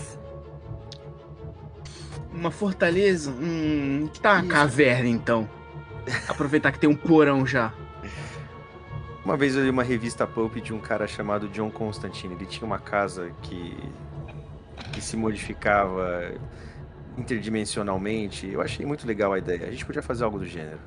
[2.34, 3.32] Uma fortaleza?
[3.32, 4.10] Hum.
[4.12, 5.50] Que tá uma caverna então.
[6.28, 7.72] Aproveitar que tem um porão já.
[9.24, 12.34] Uma vez eu li uma revista Pulp de um cara chamado John Constantine.
[12.34, 13.78] Ele tinha uma casa que,
[14.92, 16.32] que se modificava
[17.18, 18.50] interdimensionalmente.
[18.50, 19.68] Eu achei muito legal a ideia.
[19.68, 20.80] A gente podia fazer algo do gênero.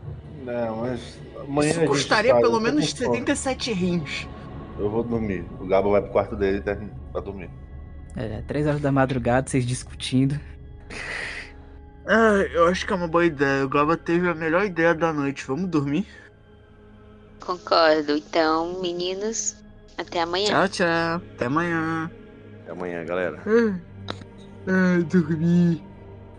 [0.44, 3.16] Não, mas amanhã a Isso gente custaria sai, pelo tô menos com fome.
[3.18, 4.28] 77 rins.
[4.78, 5.44] Eu vou dormir.
[5.60, 6.76] O Gabo vai pro quarto dele tá-
[7.12, 7.48] pra dormir.
[8.16, 10.38] É, três horas da madrugada, vocês discutindo.
[12.06, 13.64] Ah, eu acho que é uma boa ideia.
[13.64, 15.44] O Gaba teve a melhor ideia da noite.
[15.46, 16.06] Vamos dormir?
[17.40, 18.12] Concordo.
[18.16, 19.56] Então, meninos,
[19.96, 20.46] até amanhã.
[20.48, 21.22] Tchau, tchau.
[21.34, 22.10] Até amanhã.
[22.62, 23.42] Até amanhã, galera.
[23.46, 23.78] Ah,
[24.68, 25.82] ah, dormir.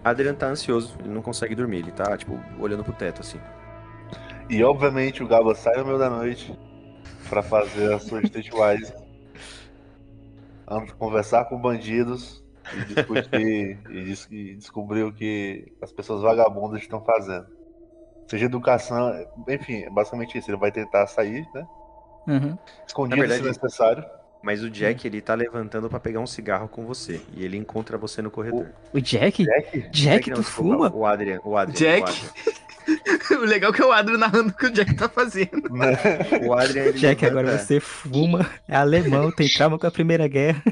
[0.03, 1.77] Adrian tá ansioso, ele não consegue dormir.
[1.79, 3.39] Ele tá, tipo, olhando pro teto, assim.
[4.49, 6.57] E obviamente o Gabo sai no meio da noite
[7.29, 8.21] pra fazer a sua.
[10.67, 12.43] Vamos conversar com bandidos
[12.73, 17.47] e discutir e, des- e descobrir o que as pessoas vagabundas estão fazendo.
[18.27, 19.13] Seja educação,
[19.47, 20.49] enfim, é basicamente isso.
[20.49, 21.67] Ele vai tentar sair, né?
[22.27, 22.57] Uhum.
[22.87, 24.03] Escondido verdade- se necessário.
[24.41, 27.19] Mas o Jack, ele tá levantando pra pegar um cigarro com você.
[27.35, 28.67] E ele encontra você no corredor.
[28.93, 29.43] O Jack?
[29.43, 29.89] Jack?
[29.89, 30.91] Jack, não, tu desculpa, fuma?
[30.95, 31.75] O Adrian, o Adrian.
[31.75, 32.01] Jack?
[32.01, 32.64] O Adrian,
[33.31, 35.69] o legal é que é o Adro narrando o que o Jack tá fazendo.
[36.45, 38.49] O Adrian Jack, agora você fuma.
[38.67, 40.63] É alemão, tem trauma com a Primeira Guerra.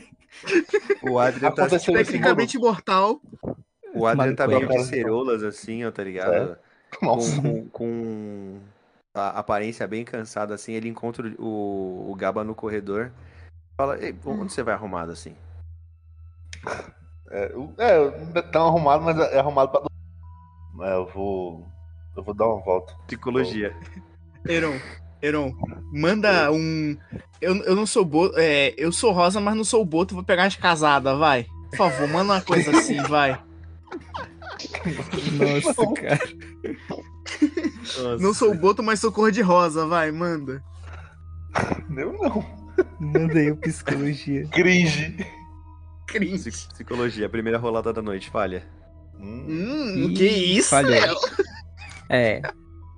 [1.01, 3.21] O Adrian tá, Aconteceu esse Tecnicamente imortal.
[3.93, 4.77] o Adrian tá meio é.
[4.77, 6.57] de ceroulas, assim, ó, tá ligado?
[6.99, 7.41] Com, Nossa.
[7.41, 8.59] com, com
[9.13, 10.73] a aparência bem cansada, assim.
[10.73, 13.11] Ele encontra o, o Gaba no corredor.
[13.77, 15.35] Fala, Ei, onde você vai arrumado assim?
[17.31, 17.45] É,
[17.77, 19.81] é, não é tão arrumado, mas é arrumado pra.
[20.87, 21.67] É, eu vou.
[22.15, 22.93] Eu vou dar uma volta.
[23.07, 23.75] Psicologia.
[24.47, 24.79] Heron,
[25.21, 25.53] Heron,
[25.91, 26.95] manda um.
[27.41, 28.35] Eu, eu não sou boto.
[28.37, 31.45] É, eu sou rosa, mas não sou boto, vou pegar as casadas, vai.
[31.71, 33.41] Por favor, manda uma coisa assim, vai.
[35.33, 36.29] Nossa, cara.
[38.19, 40.63] Não sou boto, mas sou cor de rosa, vai, manda.
[41.95, 42.63] Eu não.
[42.99, 44.47] Mandei o psicologia.
[44.47, 45.17] Cringe.
[46.07, 46.49] Cringe.
[46.51, 48.63] Psi- Psicologia, primeira rolada da noite, falha.
[49.19, 51.15] Hum, Hum, Ih, que isso, falhou.
[52.09, 52.17] Léo?
[52.19, 52.41] É.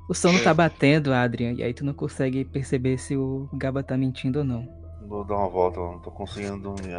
[0.07, 3.97] O sono tá batendo, Adrian, e aí tu não consegue perceber se o Gaba tá
[3.97, 4.67] mentindo ou não.
[5.07, 6.93] vou dar uma volta, não tô conseguindo dormir.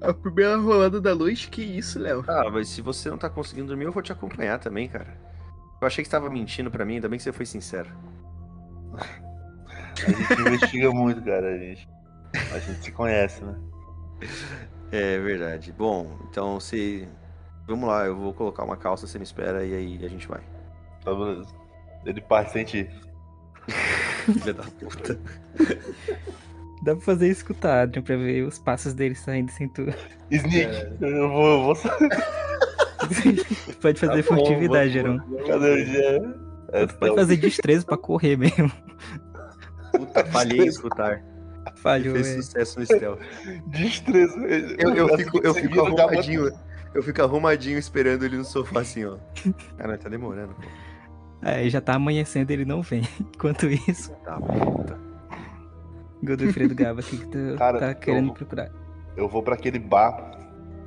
[0.00, 2.24] A primeira rolada da noite, que isso, Léo?
[2.26, 5.16] Ah, mas se você não tá conseguindo dormir, eu vou te acompanhar também, cara.
[5.80, 7.90] Eu achei que você tava mentindo pra mim, ainda bem que você foi sincero.
[10.04, 11.54] A gente investiga muito, cara.
[11.54, 11.88] A gente,
[12.54, 13.54] a gente se conhece, né?
[14.90, 15.70] É verdade.
[15.72, 17.06] Bom, então se.
[17.68, 20.40] Vamos lá, eu vou colocar uma calça, você me espera e aí a gente vai.
[21.04, 21.48] Tá beleza.
[22.04, 22.90] Ele parte sente.
[24.24, 25.18] Filha da puta.
[26.82, 29.82] Dá pra fazer o Adrian pra ver os passos dele saindo sem tu.
[30.30, 30.96] Sneak!
[31.00, 31.48] Eu vou.
[31.48, 31.76] Eu vou...
[33.80, 35.18] Pode fazer Tá bom, furtividade, Geron.
[35.46, 36.34] Cadê o dia?
[36.72, 38.72] É, Pode fazer destreza pra correr mesmo.
[39.92, 41.22] Puta, falhei em escutar.
[41.76, 42.34] Falhou, Fez é.
[42.36, 43.20] sucesso no stealth.
[43.66, 44.36] Destreza.
[44.78, 46.50] Eu, eu Assim fico, eu fico arrumadinho.
[46.94, 49.16] Eu fico arrumadinho esperando ele no sofá assim, ó.
[49.76, 50.62] Cara, tá demorando, pô.
[51.42, 53.02] Aí já tá amanhecendo ele não vem.
[53.34, 54.98] Enquanto isso, Tá, puta.
[56.22, 58.70] Godofredo Gaba, o que, que tu Cara, tá querendo eu- procurar?
[59.16, 60.38] Eu vou pra aquele bar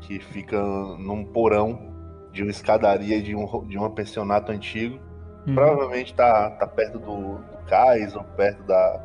[0.02, 0.60] que fica
[0.98, 1.94] num porão
[2.32, 5.00] de uma escadaria de um, de um pensionato antigo.
[5.48, 5.54] Hum.
[5.54, 9.04] Provavelmente tá, tá perto do, do cais ou perto da,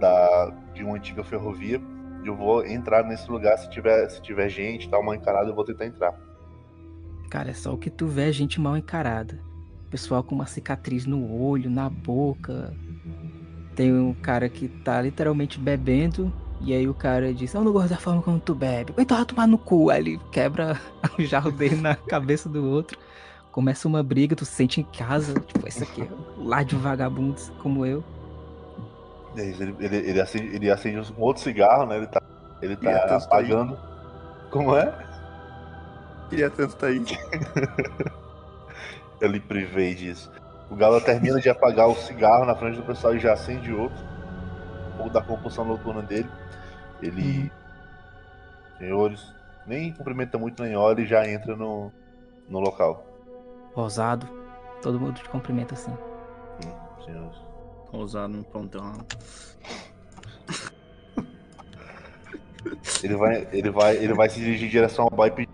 [0.00, 1.80] da, de uma antiga ferrovia.
[2.24, 5.64] Eu vou entrar nesse lugar se tiver, se tiver gente, tá mal encarado, eu vou
[5.64, 6.14] tentar entrar.
[7.30, 9.38] Cara, é só o que tu vê é gente mal encarada.
[9.92, 12.72] Pessoal com uma cicatriz no olho, na boca.
[13.76, 16.32] Tem um cara que tá literalmente bebendo.
[16.62, 18.94] E aí o cara diz, eu não gosto da forma como tu bebe.
[18.96, 19.90] Então vai tomar no cu.
[19.90, 20.80] Aí ele quebra
[21.18, 22.98] o jarro dele na cabeça do outro.
[23.50, 25.38] Começa uma briga, tu se sente em casa.
[25.38, 28.02] Tipo, esse aqui é um lar de vagabundos como eu.
[29.36, 31.98] É ele, ele, ele acende, ele acende um outro cigarro, né?
[31.98, 32.22] Ele tá,
[32.62, 33.78] ele tá a tanto tá apagando.
[34.50, 34.90] Como é?
[36.30, 37.04] Queria tanto tá aí.
[39.22, 40.32] Eu lhe privei disso.
[40.68, 44.04] O Galo termina de apagar o cigarro na frente do pessoal e já acende outro.
[44.88, 46.28] Um pouco da compulsão noturna dele.
[47.00, 47.52] Ele.
[48.78, 49.32] Senhores,
[49.64, 51.92] nem cumprimenta muito nem olha e já entra no,
[52.48, 53.06] no local.
[53.74, 54.26] Rosado.
[54.82, 55.92] Todo mundo te cumprimenta assim.
[55.92, 57.38] Hum, senhores.
[57.92, 58.92] Ousado no pontão.
[63.04, 65.52] Ele vai, ele vai, ele vai se dirigir em direção ao bar e pedir.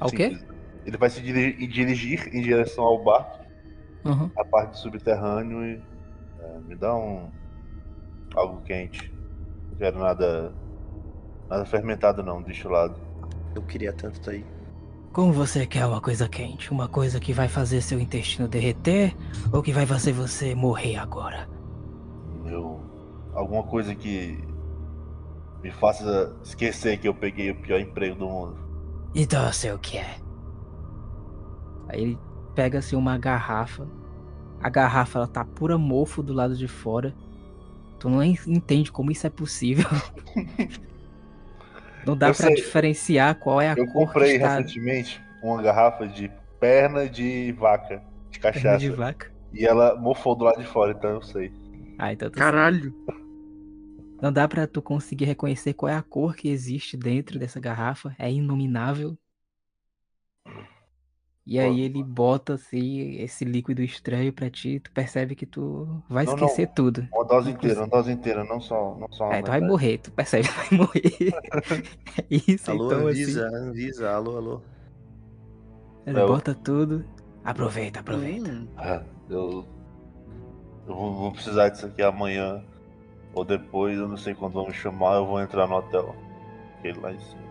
[0.00, 0.38] Ao quê?
[0.86, 3.28] Ele vai se diri- dirigir em direção ao bar,
[4.04, 4.30] Uhum.
[4.38, 5.82] a parte do subterrâneo e.
[6.40, 7.28] é, me dá um.
[8.34, 9.12] algo quente.
[9.70, 10.54] Não quero nada.
[11.50, 12.94] nada fermentado não, destilado.
[13.54, 14.44] Eu queria tanto tá aí.
[15.12, 16.70] Como você quer uma coisa quente?
[16.70, 19.16] Uma coisa que vai fazer seu intestino derreter
[19.52, 21.48] ou que vai fazer você morrer agora?
[22.44, 22.80] Eu.
[23.34, 24.38] alguma coisa que.
[25.62, 28.58] me faça esquecer que eu peguei o pior emprego do mundo.
[29.14, 30.18] Então eu sei o que é.
[31.88, 32.18] Aí ele
[32.54, 33.86] pega assim uma garrafa.
[34.60, 37.14] A garrafa ela tá pura mofo do lado de fora.
[37.98, 39.86] Tu não en- entende como isso é possível.
[42.06, 42.54] não dá sei.
[42.54, 46.30] diferenciar qual é a Eu cor comprei que está recentemente uma garrafa de
[46.60, 48.78] perna de vaca, de perna cachaça.
[48.78, 49.32] de vaca.
[49.52, 51.52] E ela mofou do lado de fora, então eu sei.
[51.98, 52.94] Ah, então tu Caralho.
[54.20, 58.14] Não dá pra tu conseguir reconhecer qual é a cor que existe dentro dessa garrafa.
[58.18, 59.16] É inominável.
[61.46, 66.24] E aí ele bota assim esse líquido estranho pra ti, tu percebe que tu vai
[66.24, 67.06] Não, esquecer tudo.
[67.12, 69.60] Uma dose Não inteira, uma dose inteira, não só, não só uma Aí tu vai
[69.60, 71.12] morrer, tu percebe que vai morrer.
[72.18, 73.56] É isso, Alô, então Anvisa, assim.
[73.56, 74.60] Anvisa, alô, alô.
[76.06, 77.04] Ele Eu- bota tudo.
[77.44, 78.50] Aproveita, aproveita.
[78.50, 79.64] Hum, Ah, eu
[80.86, 82.62] eu vou, vou precisar disso aqui amanhã
[83.34, 86.14] ou depois, eu não sei quando vão me chamar, eu vou entrar no hotel.
[86.78, 87.46] Aquele lá em cima.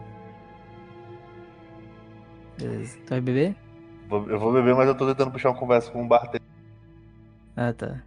[2.57, 2.97] Beleza.
[3.05, 3.64] Tu vai beber?
[4.09, 6.41] Eu vou beber, mas eu tô tentando puxar uma conversa com um bartender.
[7.55, 8.03] Ah, tá.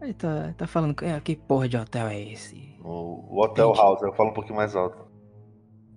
[0.00, 2.76] Aí tá, tá falando, "É, que porra de hotel é esse?
[2.82, 3.80] O, o Hotel Entendi.
[3.80, 4.96] House, eu falo um pouquinho mais alto.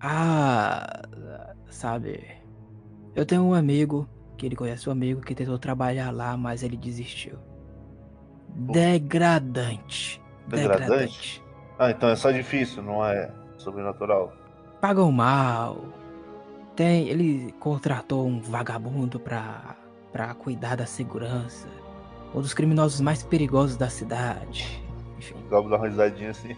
[0.02, 1.04] Ah,
[1.70, 2.26] sabe,
[3.16, 6.78] eu tenho um amigo que ele conhece um amigo que tentou trabalhar lá, mas ele
[6.78, 7.38] desistiu.
[8.48, 10.22] Degradante.
[10.48, 11.44] Degradante?
[11.78, 14.34] Ah, então é só difícil, não é sobrenatural.
[14.80, 15.78] Pagam mal.
[16.80, 17.10] Tem.
[17.10, 19.76] Ele contratou um vagabundo pra,
[20.14, 21.68] pra cuidar da segurança.
[22.34, 24.82] Um dos criminosos mais perigosos da cidade.
[25.18, 25.36] Enfim.
[25.46, 26.56] O Gabo dá uma risadinha assim.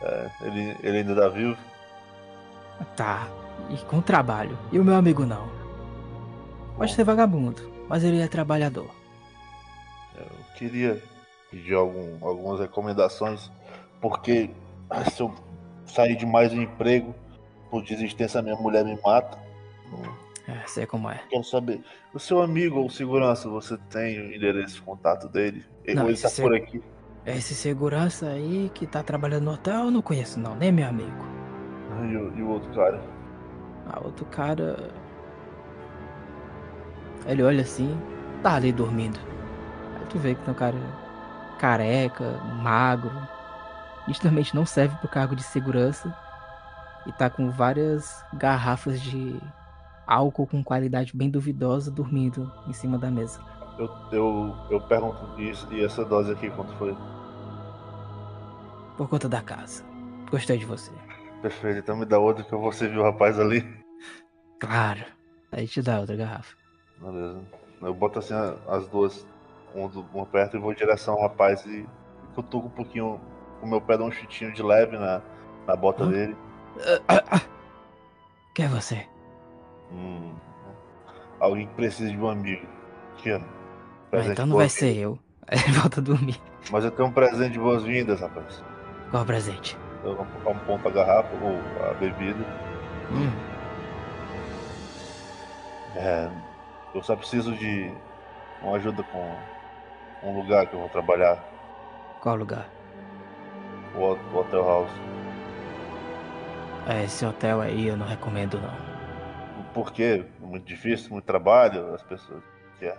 [0.00, 1.58] É, ele, ele ainda tá vivo.
[2.94, 3.28] Tá.
[3.68, 4.56] E com trabalho.
[4.70, 5.50] E o meu amigo não.
[6.76, 8.90] Pode ser vagabundo, mas ele é trabalhador.
[10.16, 11.02] Eu queria
[11.50, 13.50] pedir algum, algumas recomendações,
[14.00, 14.50] porque
[15.12, 15.34] se eu
[15.84, 17.12] sair de mais um emprego,
[17.70, 19.38] por desistência minha mulher me mata.
[20.46, 21.20] É, sei como é.
[21.30, 21.80] Quero saber,
[22.12, 25.64] o seu amigo ou segurança, você tem o endereço de contato dele?
[25.94, 26.82] Não, Ou ele tá por aqui?
[27.24, 31.24] Esse segurança aí que tá trabalhando no hotel, eu não conheço não, nem meu amigo.
[32.02, 33.00] E o, e o outro cara?
[33.86, 34.90] Ah, outro cara.
[37.26, 37.96] Ele olha assim,
[38.42, 39.18] tá ali dormindo.
[39.98, 40.78] Aí tu vê que tem um cara
[41.58, 43.12] careca, magro,
[44.08, 46.14] nitidamente não serve pro cargo de segurança.
[47.10, 49.36] E tá com várias garrafas de
[50.06, 53.40] álcool com qualidade bem duvidosa dormindo em cima da mesa.
[53.76, 56.96] Eu, eu, eu pergunto, isso, e essa dose aqui, quanto foi?
[58.96, 59.82] Por conta da casa.
[60.30, 60.92] Gostei de você.
[61.42, 63.66] Perfeito, então me dá outra que eu vou servir o rapaz ali.
[64.60, 65.04] Claro.
[65.50, 66.54] Aí te dá outra garrafa.
[67.00, 67.40] Beleza.
[67.82, 68.34] Eu boto assim
[68.68, 69.26] as duas,
[69.74, 71.84] uma, perto e vou em direção ao rapaz e
[72.36, 73.20] cutuco um pouquinho
[73.60, 75.20] o meu pé, dá um chutinho de leve na,
[75.66, 76.10] na bota Hã?
[76.10, 76.36] dele.
[78.54, 79.06] Quem é você?
[79.92, 80.32] Hum,
[81.38, 82.66] alguém que precisa de um amigo.
[83.26, 83.40] Ah,
[84.10, 85.18] Presente então de não vai ser eu.
[85.50, 86.40] Ele volta a dormir.
[86.70, 88.62] Mas eu tenho um presente de boas-vindas, rapaz.
[89.10, 89.76] Qual presente?
[90.04, 90.12] Eu
[90.46, 91.58] um ponto a garrafa ou
[91.90, 92.44] a bebida.
[93.12, 93.30] Hum,
[95.96, 96.30] É,
[96.94, 97.92] eu só preciso de
[98.62, 99.36] uma ajuda com
[100.22, 101.42] um lugar que eu vou trabalhar,
[102.20, 102.68] qual lugar?
[103.96, 104.90] o Hotel House.
[106.90, 108.74] É, esse hotel aí eu não recomendo não.
[109.72, 110.24] Por quê?
[110.40, 112.42] Muito difícil, muito trabalho, as pessoas.
[112.82, 112.96] É.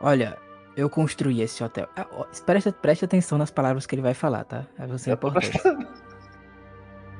[0.00, 0.38] Olha,
[0.76, 1.86] eu construí esse hotel.
[1.96, 4.64] Ah, ó, preste, preste atenção nas palavras que ele vai falar, tá?
[4.78, 5.58] Aí você é importante.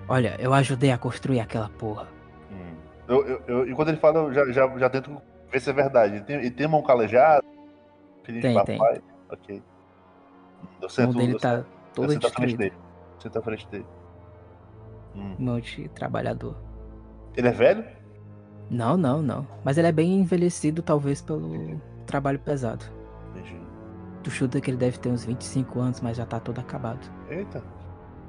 [0.09, 2.09] Olha, eu ajudei a construir aquela porra.
[2.51, 2.74] Hum.
[3.07, 5.20] Eu, eu, eu- e quando ele fala, eu já, já, já tento
[5.53, 6.14] ver se é verdade.
[6.16, 7.44] Ele tem, ele tem mão calejada?
[8.24, 8.78] Filho Tem, de tem.
[8.78, 9.01] papai?
[9.30, 9.62] Ok.
[10.80, 12.59] Eu O sento, mão dele eu tá eu todo sento à frente destruído.
[12.59, 12.74] dele.
[13.18, 13.86] Sento à frente dele.
[15.14, 15.34] Hum.
[15.38, 16.56] Mão de trabalhador.
[17.36, 17.84] Ele é velho?
[18.70, 19.46] Não, não, não.
[19.64, 22.84] Mas ele é bem envelhecido, talvez pelo trabalho pesado.
[23.30, 23.56] Entendi.
[24.22, 27.11] Tu chuta que ele deve ter uns 25 anos, mas já tá todo acabado.
[27.28, 27.62] Eita.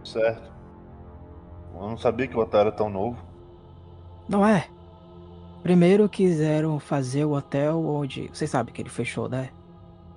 [0.04, 0.52] Certo.
[1.74, 3.24] Eu não sabia que o hotel era tão novo.
[4.28, 4.68] Não é?
[5.62, 8.28] Primeiro quiseram fazer o hotel onde.
[8.30, 9.50] Vocês sabem que ele fechou, né?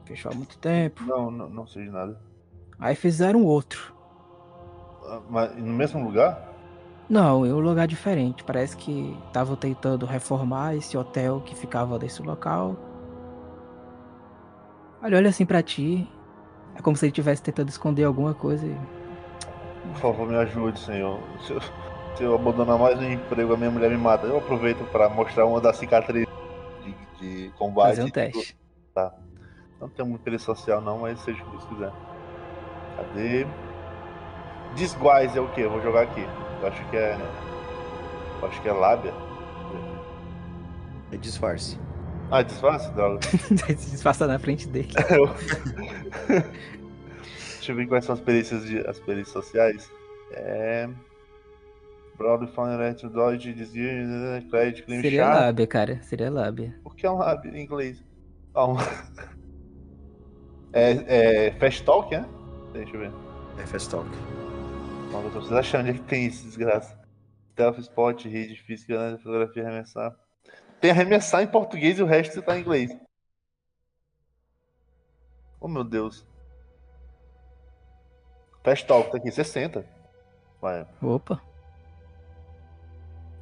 [0.07, 1.03] Fechou há muito tempo.
[1.05, 2.19] Não, não, não sei de nada.
[2.79, 3.95] Aí fizeram outro.
[5.07, 6.54] Ah, Mas no mesmo lugar?
[7.09, 8.43] Não, em um lugar diferente.
[8.45, 12.77] Parece que estavam tentando reformar esse hotel que ficava nesse local.
[15.03, 16.09] Olha, olha assim pra ti.
[16.75, 18.67] É como se ele estivesse tentando esconder alguma coisa.
[18.67, 18.77] e-
[19.93, 21.21] Por favor, me ajude, senhor.
[21.47, 21.61] Se eu,
[22.17, 24.27] se eu abandonar mais um emprego, a minha mulher me mata.
[24.27, 26.27] Eu aproveito para mostrar uma das cicatrizes
[26.83, 26.95] de,
[27.47, 27.89] de combate.
[27.91, 28.57] Fazer um teste.
[29.81, 31.93] Não tenho muito interesse social, não, mas seja o que Deus quiser.
[32.97, 33.47] Cadê?
[34.75, 35.61] Disguise é o que?
[35.61, 36.23] Eu vou jogar aqui.
[36.63, 37.17] Eu acho que é.
[38.43, 39.13] Eu acho que é lábia.
[41.13, 41.79] É disfarce.
[42.31, 42.91] Ah, disfarce?
[42.93, 43.21] Droga.
[43.23, 44.89] Se disfarça na frente dele.
[45.11, 45.29] Eu-
[47.57, 49.91] Deixa eu ver quais são as perícias, de, as perícias sociais.
[50.33, 50.89] É.
[52.19, 52.71] Broad Fund
[53.13, 53.89] Dodge, Desvio,
[54.51, 55.41] Crédito, Crime Seria Chato.
[55.41, 56.01] lábia, cara.
[56.03, 56.75] Seria lábia.
[56.85, 58.05] O que é um lab em inglês?
[58.55, 58.77] Ah, um-
[60.73, 62.25] É, é Fast Talk, né?
[62.73, 63.11] Deixa eu ver.
[63.59, 64.09] É Fast Talk.
[65.15, 66.99] Mano, eu tô precisando achar onde é que tem isso, desgraça.
[67.53, 69.17] Stealth, Spot, Read, Física, né?
[69.19, 70.17] Fotografia, Arremessar.
[70.81, 72.91] Tem arremessar em português e o resto tá em inglês.
[75.61, 76.27] Oh, meu Deus.
[78.65, 79.87] Fast Talk tá aqui, 60.
[80.61, 80.85] Vai.
[81.01, 81.41] Opa.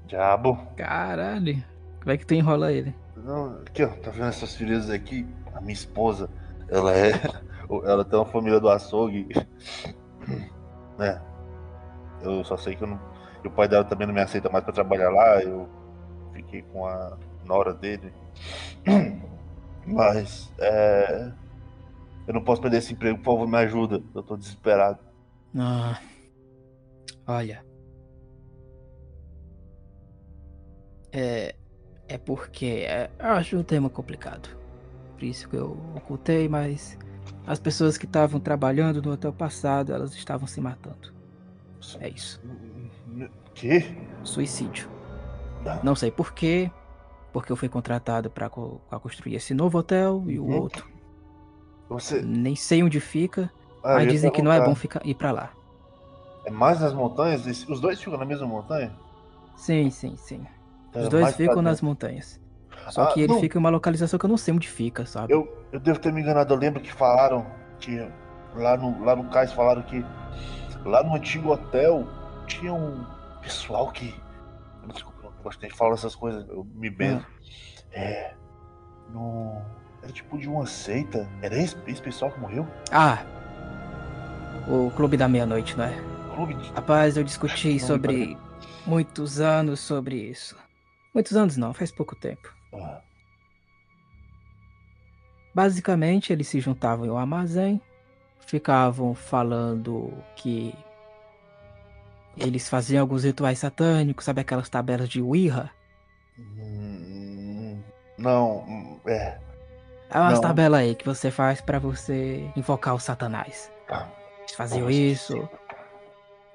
[0.07, 0.59] Diabo.
[0.77, 1.65] Caralho.
[2.01, 2.95] Como é que tu enrola ele?
[3.17, 5.27] Não, aqui, ó, tá vendo essas feridas aqui?
[5.55, 6.29] A minha esposa,
[6.69, 7.13] ela é.
[7.87, 9.27] Ela tem uma família do açougue.
[10.99, 11.23] Né?
[12.23, 13.01] Eu só sei que eu não.
[13.45, 15.43] O pai dela também não me aceita mais pra trabalhar lá.
[15.43, 15.69] Eu
[16.33, 18.13] fiquei com a nora dele.
[19.87, 21.33] Mas, é.
[22.27, 24.03] Eu não posso perder esse emprego, por favor, me ajuda.
[24.15, 25.01] Eu tô desesperado.
[25.59, 26.01] Ah.
[27.27, 27.65] Olha.
[31.13, 31.55] É.
[32.09, 32.85] É porque.
[32.87, 34.49] É, acho um tema complicado.
[35.15, 36.99] Por isso que eu ocultei, mas.
[37.47, 41.12] As pessoas que estavam trabalhando no hotel passado, elas estavam se matando.
[42.01, 42.41] É isso.
[43.55, 43.85] Que?
[44.23, 44.89] Suicídio.
[45.83, 46.71] Não sei porquê,
[47.33, 48.49] porque eu fui contratado para
[49.01, 50.61] construir esse novo hotel e o Uhum.
[50.63, 50.87] outro.
[51.89, 52.23] Você.
[52.23, 53.51] Nem sei onde fica,
[53.85, 55.53] Ah, mas dizem que não é bom ficar, ir pra lá.
[56.45, 57.47] É mais nas montanhas?
[57.69, 58.93] Os dois ficam na mesma montanha?
[59.57, 60.45] Sim, sim, sim.
[60.91, 62.41] Então Os é dois ficam nas montanhas.
[62.89, 63.41] Só Ah, que ele não.
[63.41, 65.33] fica em uma localização que eu não sei onde fica, sabe?
[65.33, 67.47] Eu, eu devo ter me enganado, eu lembro que falaram
[67.79, 67.97] que
[68.55, 70.05] lá no, lá no cais falaram que
[70.85, 72.07] lá no antigo hotel
[72.47, 73.05] tinha um
[73.41, 74.15] pessoal que.
[74.93, 77.27] Desculpa, eu gosto de falar essas coisas, eu me benzo.
[77.93, 78.35] É.
[79.11, 79.61] No.
[80.03, 81.29] Era tipo de uma seita.
[81.41, 82.67] Era esse, esse pessoal que morreu?
[82.91, 83.19] Ah!
[84.69, 85.95] O Clube da Meia-Noite, não é?
[86.35, 86.71] Clube de.
[86.73, 88.37] Rapaz, eu discuti sobre
[88.87, 90.57] muitos anos sobre isso.
[91.15, 92.53] Muitos anos não, faz pouco tempo.
[92.73, 93.01] Ah,
[95.55, 97.81] Basicamente, eles se juntavam em um armazém,
[98.47, 100.75] ficavam falando que
[102.37, 105.71] eles faziam alguns rituais satânicos, sabe aquelas tabelas de Ouija?
[106.39, 107.81] hum,
[108.19, 109.39] não, é.
[110.11, 113.71] É umas tabelas aí que você faz pra você invocar o satanás.
[113.89, 114.09] Tá.
[114.41, 114.93] Eles faziam Nossa.
[114.93, 115.49] isso,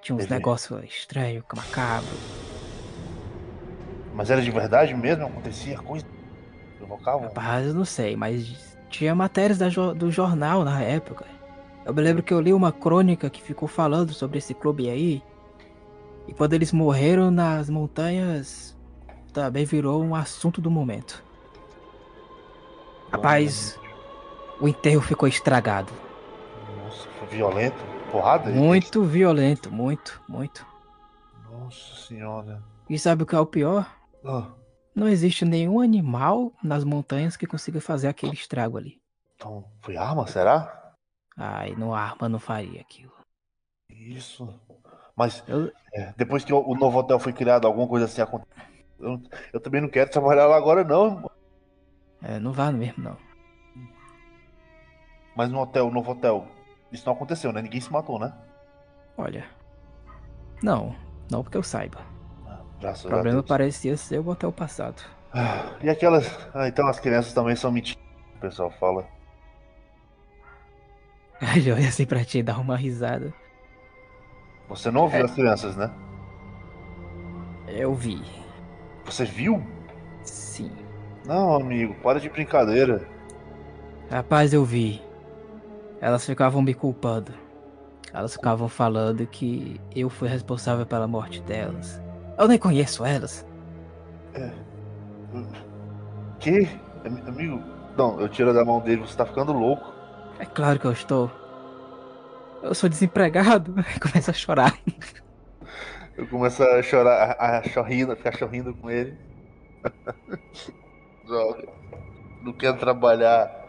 [0.01, 0.35] tinha uns Beleza.
[0.35, 2.19] negócios estranhos, macabros.
[4.14, 5.26] Mas era de verdade mesmo?
[5.26, 6.05] Acontecia coisa?
[6.77, 7.23] Provocavam?
[7.23, 11.26] Rapaz, eu não sei, mas tinha matérias jo- do jornal na época.
[11.88, 15.23] Eu me lembro que eu li uma crônica que ficou falando sobre esse clube aí.
[16.27, 18.77] E quando eles morreram nas montanhas,
[19.31, 21.23] também virou um assunto do momento.
[23.09, 23.80] Rapaz,
[24.59, 25.93] o enterro ficou estragado.
[26.84, 27.77] Nossa, foi violento?
[28.11, 28.49] Porrada?
[28.49, 30.65] Muito violento, muito, muito.
[31.49, 32.61] Nossa senhora.
[32.89, 33.89] E sabe o que é o pior?
[34.26, 34.47] Ah,
[34.93, 38.99] Não existe nenhum animal nas montanhas que consiga fazer aquele estrago ali.
[39.38, 40.86] então, foi arma, será?
[41.38, 43.14] Ai, no arma não faria aquilo.
[43.89, 44.47] Isso.
[45.15, 48.55] Mas Eu- é, depois que o, novo hotel foi criado, alguma coisa assim aconteceu.
[48.99, 49.22] Eu,
[49.53, 51.30] eu também não quero trabalhar lá agora, não.
[52.22, 53.18] É, não vá mesmo, não.
[55.38, 56.45] Mas no hotel, novo hotel,
[56.91, 57.61] isso não aconteceu, né?
[57.61, 58.34] Ninguém se matou, né?
[59.18, 59.45] Olha.
[60.61, 60.95] Não,
[61.31, 61.99] não porque eu saiba.
[62.45, 63.43] Ah, Graças O a problema Deus.
[63.43, 65.01] parecia ser o hotel passado.
[65.31, 66.26] Ah, E aquelas.
[66.53, 68.01] Ah, então as crianças também são mentiras.
[68.35, 69.07] O pessoal fala.
[71.41, 73.34] Aí ele olha assim pra ti e dá uma risada.
[74.69, 75.23] Você não ouviu É.
[75.23, 75.91] as crianças, né?
[77.68, 78.22] Eu vi.
[79.05, 79.64] Você viu?
[80.23, 80.72] Sim.
[81.26, 83.07] Não, amigo, para de brincadeira.
[84.09, 85.01] Rapaz, eu vi.
[86.01, 87.34] Elas ficavam me culpando.
[88.14, 92.01] Elas ficavam falando que eu fui responsável pela morte delas.
[92.38, 93.45] Eu nem conheço elas.
[96.39, 96.68] Que?
[97.05, 97.61] Am- Amigo?
[97.97, 99.91] Não, eu tiro da mão dele, você tá ficando louco.
[100.39, 101.31] É claro que eu estou.
[102.61, 103.73] Eu sou desempregado.
[104.01, 104.77] Começa a chorar.
[106.18, 109.15] Eu começo a chorar, a, a chorrindo, a ficar chorrindo com ele.
[111.26, 111.68] Droga.
[112.41, 113.68] Não quero trabalhar.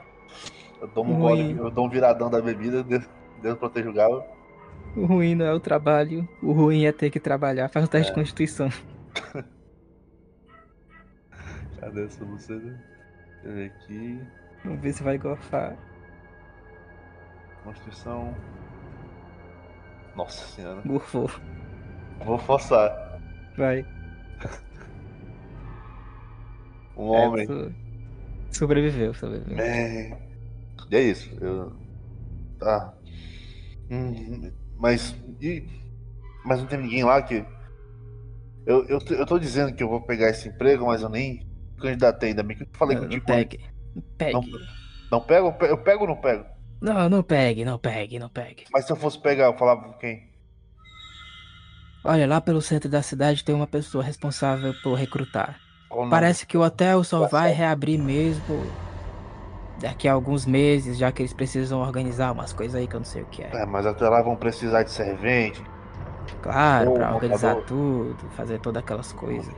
[0.80, 3.04] Eu tomo um gole, eu dou um viradão da bebida, Deus,
[3.42, 4.24] Deus proteja o galo.
[4.96, 6.26] O ruim não é o trabalho.
[6.42, 7.68] O ruim é ter que trabalhar.
[7.68, 8.70] Faz um teste de constituição.
[11.80, 12.58] Cadê essa você?
[12.58, 12.78] Deixa
[13.44, 14.20] eu ver aqui.
[14.64, 15.76] Vamos ver se vai gorfar.
[17.64, 18.34] Constituição.
[20.16, 20.80] Nossa senhora.
[22.24, 23.20] Vou forçar.
[23.56, 23.84] Vai.
[26.96, 27.46] Um É, homem.
[27.46, 27.72] so-
[28.50, 29.58] Sobreviveu, sobreviveu.
[29.64, 30.18] É.
[30.90, 31.30] E é isso.
[31.40, 31.72] Eu...
[32.58, 32.92] Tá.
[33.90, 35.14] Hum, mas.
[35.40, 35.64] E...
[36.44, 37.44] Mas não tem ninguém lá que.
[38.66, 41.46] Eu, eu, tô- eu tô dizendo que eu vou pegar esse emprego, mas eu nem
[41.78, 43.26] candidatei ainda bem que eu falei Não, não contigo.
[43.26, 43.60] pegue.
[43.94, 44.32] Não pegue.
[44.32, 44.42] Não.
[45.10, 45.46] Não pego?
[45.48, 46.44] Eu pe- Eu pego ou não pego?
[46.80, 48.64] Não, não pegue, não pegue, não pegue.
[48.72, 50.28] Mas se eu fosse pegar, eu falava com quem?
[52.04, 55.60] Olha, lá pelo centro da cidade tem uma pessoa responsável por recrutar.
[56.10, 58.78] Parece que o hotel só Tá vai reabrir mesmo
[59.80, 63.04] daqui a alguns meses, já que eles precisam organizar umas coisas aí que eu não
[63.04, 63.50] sei o que é.
[63.52, 65.62] É, mas até lá vão precisar de servente.
[66.42, 69.52] Claro, Ô, pra organizar tudo, fazer todas aquelas coisas.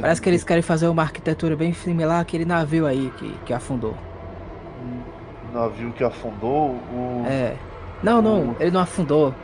[0.00, 3.94] Parece que eles querem fazer uma arquitetura bem similar àquele navio aí que, que afundou.
[3.94, 5.15] O
[5.52, 7.24] navio que afundou, o.
[7.26, 7.56] É.
[8.02, 9.34] Não, não, O- ele não afundou.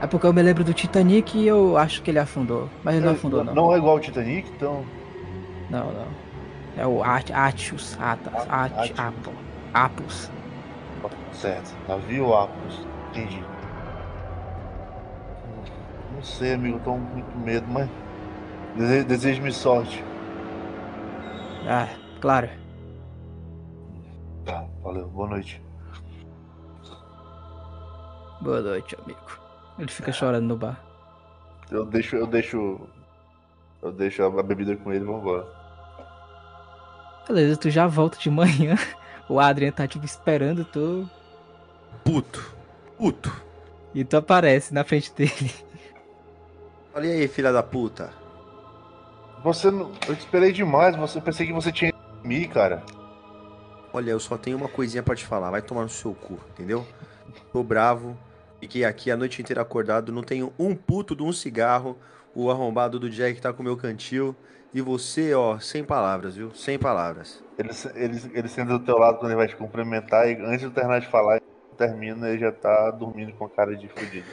[0.00, 2.68] É porque eu me lembro do Titanic e eu acho que ele afundou.
[2.82, 3.54] Mas ele não afundou, não.
[3.54, 4.84] Não é igual o Titanic, então.
[5.70, 6.06] Não, não.
[6.76, 7.96] É o At Atius.
[8.00, 8.32] Atas.
[8.48, 8.98] At Atius.
[8.98, 9.32] Apo.
[9.74, 10.30] Apus.
[11.32, 11.74] Certo.
[11.88, 12.86] Navio Apos.
[13.10, 13.42] Entendi.
[16.14, 17.88] Não sei, amigo, tô com muito medo, mas.
[18.76, 20.02] Dese- Desejo-me sorte.
[21.68, 21.88] Ah,
[22.20, 22.48] claro.
[24.44, 25.62] Tá, valeu, boa noite.
[28.40, 29.20] Boa noite, amigo.
[29.78, 30.82] Ele fica chorando no bar.
[31.70, 32.80] Eu deixo, eu deixo.
[33.80, 35.46] Eu deixo a bebida com ele e vambora.
[37.26, 38.76] Beleza, tu já volta de manhã.
[39.28, 41.08] O Adrian tá, tipo, esperando tu.
[42.04, 42.54] Puto.
[42.98, 43.32] Puto.
[43.94, 45.50] E tu aparece na frente dele.
[46.92, 48.12] Olha aí, filha da puta.
[49.42, 49.92] Você não.
[50.06, 52.82] Eu te esperei demais, você eu pensei que você tinha ido dormir, cara.
[53.92, 55.50] Olha, eu só tenho uma coisinha pra te falar.
[55.50, 56.86] Vai tomar no seu cu, entendeu?
[57.52, 58.16] Tô bravo.
[58.58, 60.10] Fiquei aqui a noite inteira acordado.
[60.12, 61.98] Não tenho um puto de um cigarro.
[62.34, 64.34] O arrombado do Jack tá com o meu cantil.
[64.72, 66.54] E você, ó, sem palavras, viu?
[66.54, 67.44] Sem palavras.
[67.58, 70.70] Ele, ele, ele senta do teu lado quando ele vai te cumprimentar e antes de
[70.70, 71.42] terminar de falar,
[71.76, 74.26] termina ele já tá dormindo com a cara de fudido.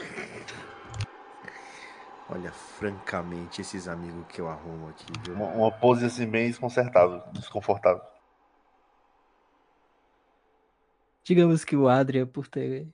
[2.30, 5.34] Olha, francamente, esses amigos que eu arrumo aqui, viu?
[5.34, 8.00] Uma, uma pose assim bem desconcertável, desconfortável.
[11.30, 12.88] Digamos que o Adrian, por ter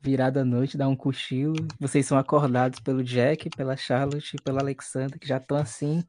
[0.00, 1.66] virado a noite, dá um cochilo.
[1.80, 6.04] Vocês são acordados pelo Jack, pela Charlotte e pela Alexandra, que já estão assim,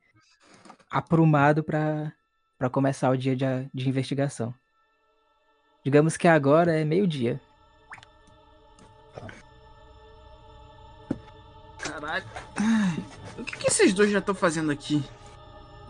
[0.88, 2.14] aprumado para
[2.60, 4.54] para começar o dia de, de investigação.
[5.84, 7.42] Digamos que agora é meio-dia.
[11.80, 12.26] Caralho.
[13.36, 15.04] O que, que esses dois já estão fazendo aqui?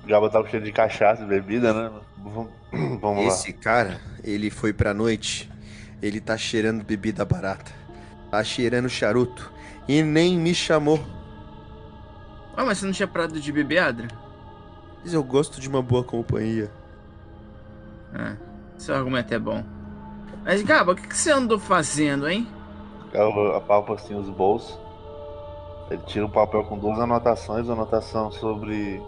[0.02, 2.02] O Gaba tá cheio de cachaça e bebida, né?
[2.16, 2.52] Vamos,
[3.02, 3.34] vamos lá.
[3.34, 5.57] Esse cara, ele foi pra noite.
[6.02, 7.72] Ele tá cheirando bebida barata.
[8.30, 9.52] Tá cheirando charuto.
[9.88, 11.00] E nem me chamou.
[12.56, 14.08] Ah, mas você não tinha parado de beber, Adra?
[15.04, 16.72] Mas eu gosto de uma boa companhia.
[18.14, 18.36] Ah,
[18.78, 19.64] seu argumento é bom.
[20.44, 22.48] Mas, Gaba, o que, que você andou fazendo, hein?
[23.12, 24.78] Gaba apalpa assim os bolsos.
[25.90, 29.02] Ele tira um papel com duas anotações, anotação sobre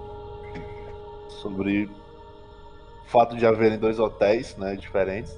[1.41, 5.37] sobre o fato de haverem dois hotéis, né, diferentes.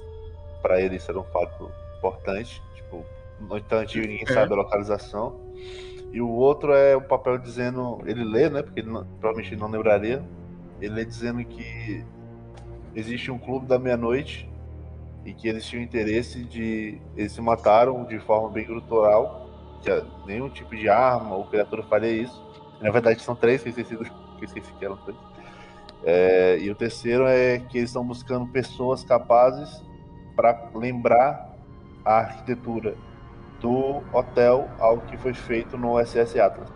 [0.62, 3.04] Para ele isso era um fato importante, tipo,
[3.40, 4.32] no entanto ninguém É.
[4.32, 5.38] sabe a localização.
[6.12, 9.68] E o outro é o papel dizendo, ele lê, né, porque ele não- provavelmente não
[9.68, 10.22] lembraria.
[10.80, 12.04] Ele lê dizendo que
[12.94, 14.48] existe um clube da meia-noite
[15.24, 19.48] e que eles tinham interesse de eles se mataram de forma bem grutural
[19.80, 22.42] que a- nenhum tipo de arma ou criatura faria isso.
[22.80, 25.18] Na verdade, são três, que eu esqueci, que eu esqueci que eram três.
[26.04, 29.82] É, e o terceiro é que eles estão buscando pessoas capazes
[30.36, 31.50] para lembrar
[32.04, 32.94] a arquitetura
[33.60, 36.68] do hotel ao que foi feito no SS Atlas.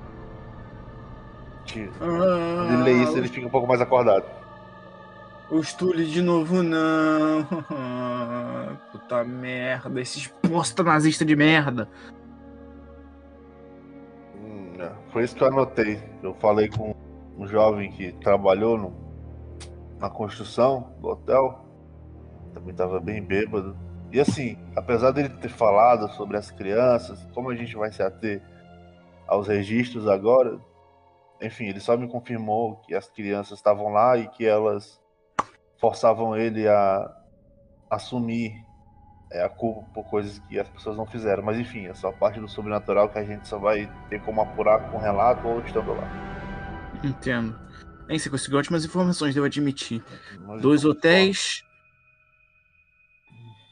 [1.98, 4.24] Quando ele lê isso, ele fica um pouco mais acordado.
[5.50, 7.44] Os Tully de novo, não.
[8.92, 11.88] Puta merda, esses bosta nazista de merda.
[14.36, 14.74] Hum.
[15.12, 16.00] Foi isso que eu anotei.
[16.22, 16.94] Eu falei com
[17.36, 18.94] um jovem que trabalhou no-
[19.98, 21.65] na construção do hotel.
[22.56, 23.76] Também estava bem bêbado.
[24.10, 28.40] E assim, apesar dele ter falado sobre as crianças, como a gente vai se ater
[29.28, 30.58] aos registros agora,
[31.42, 34.98] enfim, ele só me confirmou que as crianças estavam lá e que elas
[35.78, 37.14] forçavam ele a
[37.90, 38.54] assumir
[39.30, 41.42] é, a culpa por coisas que as pessoas não fizeram.
[41.42, 44.90] Mas enfim, é só parte do sobrenatural que a gente só vai ter como apurar
[44.90, 46.08] com relato ou estando lá.
[47.04, 47.54] Entendo.
[48.06, 50.02] Bem, você conseguiu ótimas informações, devo admitir.
[50.40, 51.65] Mas Dois hotéis.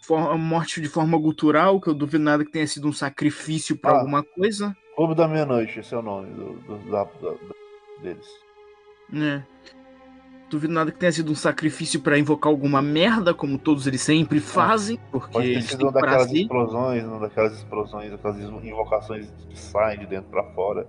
[0.07, 3.93] For- morte de forma gutural, que eu duvido nada que tenha sido um sacrifício pra
[3.93, 3.99] Ah.
[3.99, 4.77] alguma coisa.
[4.97, 7.35] Clube da Meia-Noite, esse é o nome do, do- da- da-
[8.03, 8.27] deles.
[9.11, 9.45] né?
[10.51, 14.41] Duvido nada que tenha sido um sacrifício pra invocar alguma merda, como todos eles sempre
[14.41, 16.43] fazem, porque Pode ter eles sido têm uma daquelas prazer.
[16.43, 20.87] explosões, uma daquelas explosões, aquelas invocações que saem de dentro pra fora.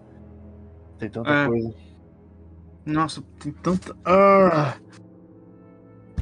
[0.99, 1.47] Tem tanta É.
[1.47, 1.73] coisa.
[2.85, 3.95] Nossa, tem tanta.
[4.05, 4.75] Ah.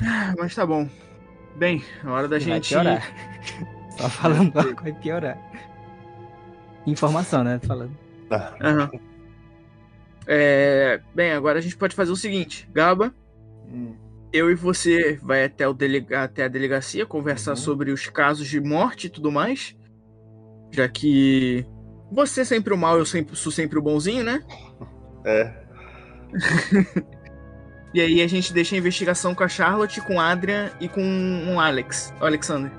[0.06, 0.88] Ah, Mas tá bom.
[1.56, 2.70] Bem, é hora da Vai gente.
[2.70, 3.04] piorar.
[3.98, 4.52] Só falando
[4.82, 5.38] vai piorar.
[6.86, 7.60] Informação, né?
[7.66, 7.96] Falando.
[8.62, 8.90] Aham.
[10.26, 13.14] É, Bem, agora a gente pode fazer o seguinte: Gaba,
[13.68, 13.96] Hum,
[14.32, 16.24] eu e você vai até, o delega...
[16.24, 17.58] até a delegacia conversar Uhum.
[17.58, 19.76] sobre os casos de morte e tudo mais.
[20.72, 21.66] Já que
[22.12, 24.42] você é sempre o mal, eu sempre, sou sempre o bonzinho, né?
[25.26, 25.54] É,
[27.94, 31.54] E aí a gente deixa a investigação com a Charlotte, com o Adrian e com
[31.54, 32.14] o Alex.
[32.20, 32.72] O Alexander.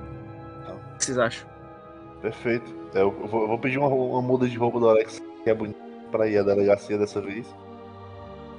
[0.69, 1.55] O que vocês acham?
[2.21, 2.75] perfeito.
[2.95, 5.55] É, Eu vou, eu vou pedir uma, uma muda de roupa do Alex, que é
[5.55, 5.79] bonita,
[6.11, 7.47] pra ir à delegacia dessa vez.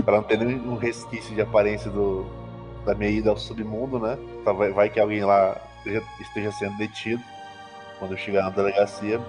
[0.04, 2.28] Pra não ter nenhum resquício de aparência do,
[2.86, 4.20] da minha ida ao submundo, né?
[4.44, 7.24] Tá, vai, vai que alguém lá esteja, esteja sendo detido
[7.98, 9.20] quando eu chegar na delegacia.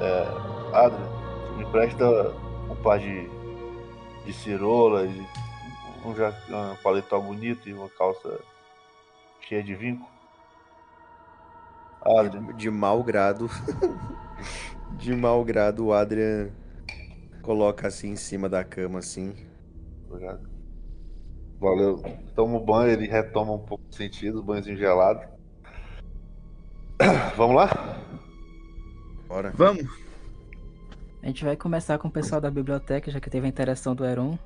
[0.00, 1.08] É, Adrian,
[1.56, 2.32] me presta
[2.70, 3.28] um par de,
[4.24, 5.26] de cirolas, de,
[6.04, 8.40] um, ja- um paletó bonito e uma calça
[9.40, 10.08] cheia de vinco.
[12.04, 13.48] Adrian, De mau grado.
[14.98, 16.50] de mau grado, o Adrian
[17.42, 19.34] coloca assim em cima da cama, assim.
[20.10, 20.50] ligado?
[21.60, 22.02] Valeu.
[22.34, 25.20] Toma o banho, ele retoma um pouco de sentido, banhozinho gelado.
[27.36, 27.68] Vamos lá?
[29.28, 29.52] Bora.
[29.54, 29.86] Vamos.
[31.22, 34.04] A gente vai começar com o pessoal da biblioteca, já que teve a interação do
[34.04, 34.36] Heron.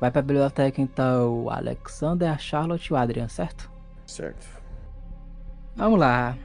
[0.00, 3.70] Vai pra biblioteca então o Alexander, a Charlotte e o Adrian, certo?
[4.06, 4.46] Certo.
[5.74, 6.36] Vamos lá.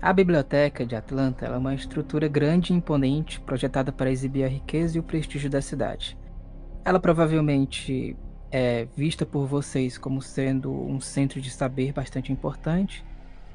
[0.00, 4.96] A biblioteca de Atlanta é uma estrutura grande e imponente, projetada para exibir a riqueza
[4.96, 6.18] e o prestígio da cidade.
[6.84, 8.16] Ela provavelmente
[8.50, 13.04] é vista por vocês como sendo um centro de saber bastante importante,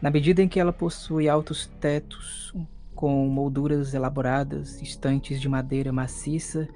[0.02, 2.54] na medida em que ela possui altos tetos
[2.96, 6.68] com molduras elaboradas, estantes de madeira maciça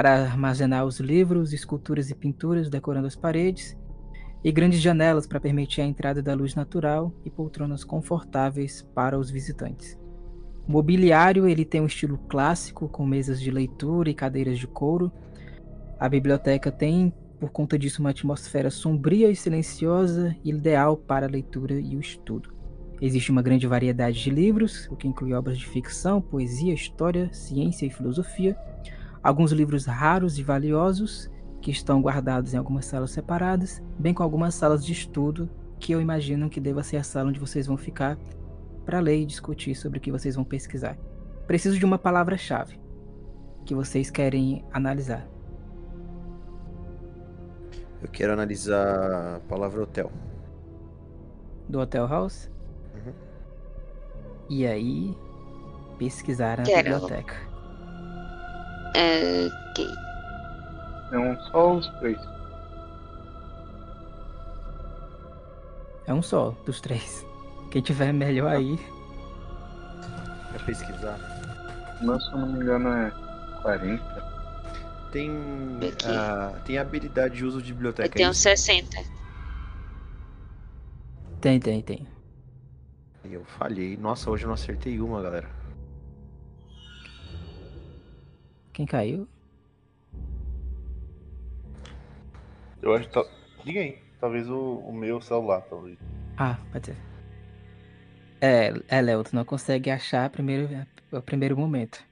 [0.00, 3.76] para armazenar os livros, esculturas e pinturas decorando as paredes,
[4.42, 9.30] e grandes janelas para permitir a entrada da luz natural e poltronas confortáveis para os
[9.30, 9.98] visitantes.
[10.66, 15.12] O mobiliário ele tem um estilo clássico com mesas de leitura e cadeiras de couro.
[15.98, 21.74] A biblioteca tem, por conta disso, uma atmosfera sombria e silenciosa, ideal para a leitura
[21.74, 22.54] e o estudo.
[23.02, 27.84] Existe uma grande variedade de livros, o que inclui obras de ficção, poesia, história, ciência
[27.84, 28.56] e filosofia,
[29.22, 31.30] alguns livros raros e valiosos
[31.60, 35.48] que estão guardados em algumas salas separadas, bem como algumas salas de estudo
[35.78, 38.18] que eu imagino que deva ser a sala onde vocês vão ficar
[38.84, 40.96] para ler e discutir sobre o que vocês vão pesquisar.
[41.46, 42.78] Preciso de uma palavra-chave
[43.64, 45.26] que vocês querem analisar.
[48.02, 50.10] Eu quero analisar a palavra hotel.
[51.68, 52.50] Do Hotel House?
[52.94, 53.12] Uhum.
[54.48, 55.16] E aí,
[55.98, 56.90] pesquisar na Quero.
[56.90, 57.49] biblioteca.
[58.94, 59.88] É, ok.
[61.12, 62.18] Não, só os três.
[66.06, 67.24] É um só dos três.
[67.70, 68.78] Quem tiver melhor aí.
[70.52, 71.18] Quer pesquisar?
[72.02, 73.10] Mas, se eu não me engano, é
[73.62, 74.30] 40.
[75.12, 75.30] Tem,
[75.88, 76.06] Aqui.
[76.06, 78.08] ah, tem habilidade de uso de Eu biblioteca.
[78.08, 78.42] é tenho isso?
[78.42, 78.96] 60.
[81.40, 82.06] Tem, tem, tem.
[83.24, 83.96] Eu falhei.
[83.96, 85.48] Nossa, hoje eu não acertei uma, galera.
[88.80, 89.28] Quem caiu?
[92.80, 93.12] Eu acho que.
[93.12, 93.22] Tá...
[93.62, 94.00] Ninguém.
[94.18, 95.98] Talvez o, o meu celular, talvez.
[96.38, 96.96] Ah, pode ser.
[98.40, 100.66] É, é Léo, tu não consegue achar primeiro,
[101.12, 102.02] o primeiro momento.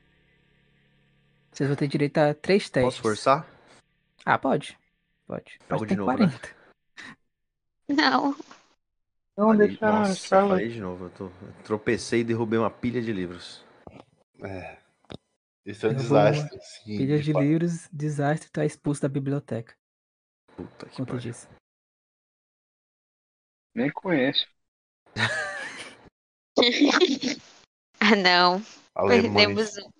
[1.51, 2.97] Vocês vão ter direito a três testes.
[2.97, 3.49] Posso forçar?
[4.27, 4.79] Ah, pode.
[5.27, 5.59] Pode.
[5.67, 6.17] Pode de ter novo, né?
[6.19, 6.49] 40.
[7.89, 8.37] Não.
[9.39, 11.07] Não, Falei- deixa a Nossa, falei de novo.
[11.07, 13.65] Eu, tô- eu tropecei e derrubei uma pilha de livros.
[14.43, 14.77] É.
[15.65, 16.59] Esse é um Eu vou- desastre.
[16.63, 17.43] Sim, Pilha de fato.
[17.43, 19.77] livros, desastre, tu é expulso da biblioteca.
[20.57, 21.49] Puta que Conta disso.
[23.75, 24.47] Nem conheço.
[28.01, 28.63] Ah, não.
[28.95, 29.33] Alemães.
[29.35, 29.91] Perdemos um.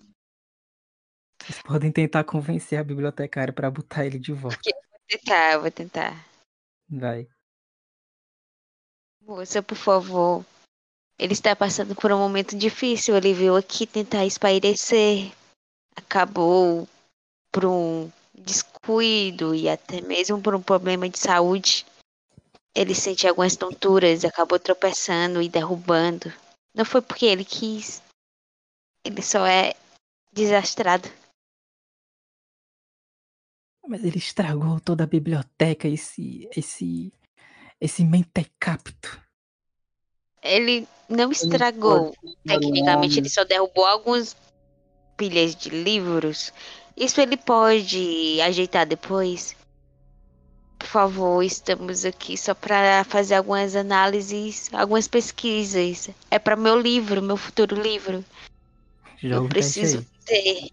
[1.41, 4.57] Vocês podem tentar convencer a bibliotecária pra botar ele de volta.
[4.63, 6.25] Vou tentar, eu vou tentar.
[6.89, 7.27] Vai.
[9.21, 10.45] Moça, por favor.
[11.17, 13.15] Ele está passando por um momento difícil.
[13.15, 15.31] Ele veio aqui tentar espairecer.
[15.99, 16.87] Acabou
[17.51, 21.85] por um descuido e até mesmo por um problema de saúde.
[22.73, 26.31] Ele sente algumas tonturas, acabou tropeçando e derrubando.
[26.73, 28.01] Não foi porque ele quis.
[29.03, 29.73] Ele só é
[30.31, 31.09] desastrado.
[33.85, 36.47] Mas ele estragou toda a biblioteca, esse.
[36.55, 37.11] esse.
[37.81, 39.19] esse mentecapto.
[40.41, 42.15] Ele não estragou.
[42.45, 44.35] Tecnicamente, ele só derrubou algumas
[45.19, 46.53] pilhas de livros.
[46.95, 49.53] Isso ele pode ajeitar depois.
[50.79, 56.09] Por favor, estamos aqui só para fazer algumas análises, algumas pesquisas.
[56.31, 58.23] É para meu livro, meu futuro livro.
[59.21, 60.05] Joga Eu preciso aí.
[60.25, 60.69] ter.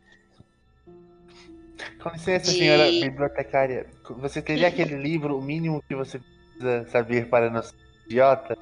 [2.01, 3.91] Com licença, de- senhora bibliotecária.
[4.21, 6.21] Você teria aquele livro, o mínimo que você
[6.57, 7.75] precisa saber para ser
[8.09, 8.57] idiota?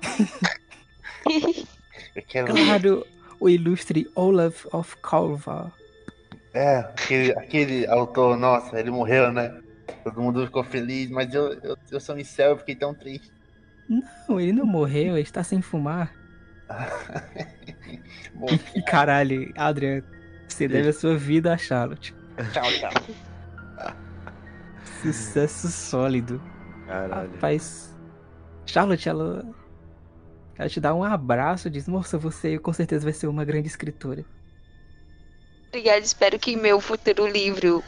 [2.16, 2.65] Eu quero ler.
[2.65, 3.06] Claro,
[3.44, 5.70] o ilustre Olaf of Calvar.
[6.54, 9.60] É, aquele, aquele autor, nossa, ele morreu, né?
[10.02, 13.30] Todo mundo ficou feliz, mas eu, eu, eu sou em céu, eu fiquei tão triste.
[13.86, 16.14] Não, ele não morreu, ele está sem fumar.
[18.34, 20.02] Bom, E caralho, Adrian,
[20.48, 22.14] você deve a sua vida a Charlotte.
[22.52, 23.14] tchau, tchau.
[25.02, 26.40] Sucesso sólido.
[26.86, 27.30] Caralho.
[27.32, 27.94] Rapaz,
[28.64, 29.44] Charlotte, ela.
[30.56, 33.68] Ela te dá um abraço e diz: Moça, você com certeza vai ser uma grande
[33.68, 34.24] escritora.
[35.68, 37.82] Obrigada, espero que meu futuro livro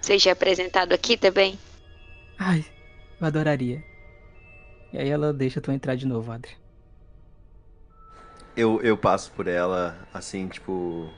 [0.00, 1.58] seja apresentado aqui também.
[2.38, 2.64] Ai,
[3.20, 3.82] eu adoraria.
[4.92, 6.52] E aí ela deixa tu entrar de novo, Adri.
[8.54, 11.08] Eu, eu passo por ela, assim, tipo.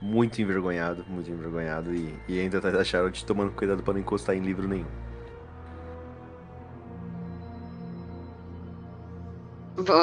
[0.00, 4.34] muito envergonhado, muito envergonhado e, e ainda tá a Charlotte tomando cuidado pra não encostar
[4.34, 4.88] em livro nenhum.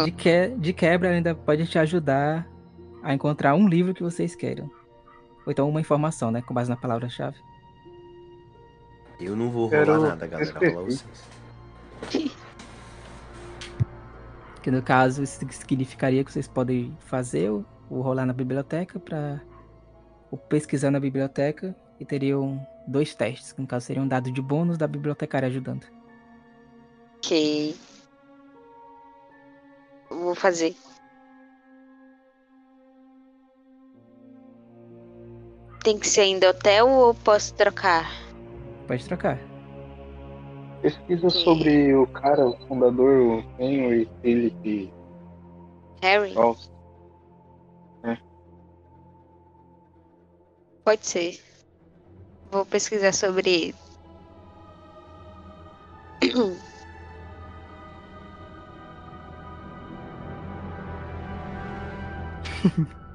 [0.06, 2.48] De, que, de quebra, ainda pode te ajudar
[3.04, 4.70] a encontrar um livro que vocês queiram.
[5.46, 6.42] Ou então uma informação, né?
[6.42, 7.38] Com base na palavra-chave.
[9.20, 10.60] Eu não vou Quero rolar nada, galera.
[10.60, 11.24] Rolar vocês.
[14.62, 19.42] Que no caso, isso significaria que vocês podem fazer o, o rolar na biblioteca para
[20.30, 24.78] o pesquisar na biblioteca e teriam dois testes, que no caso seriam dados de bônus
[24.78, 25.86] da bibliotecária ajudando.
[27.18, 27.78] ok.
[30.10, 30.76] Vou fazer.
[35.84, 38.10] Tem que ser ainda hotel ou posso trocar?
[38.88, 39.40] Pode trocar.
[40.82, 44.94] Pesquisa sobre o cara, o fundador, o Henry Philip
[46.02, 46.34] Harry?
[46.34, 46.70] Ross.
[50.88, 51.38] Pode ser.
[52.50, 53.76] Vou pesquisar sobre ele.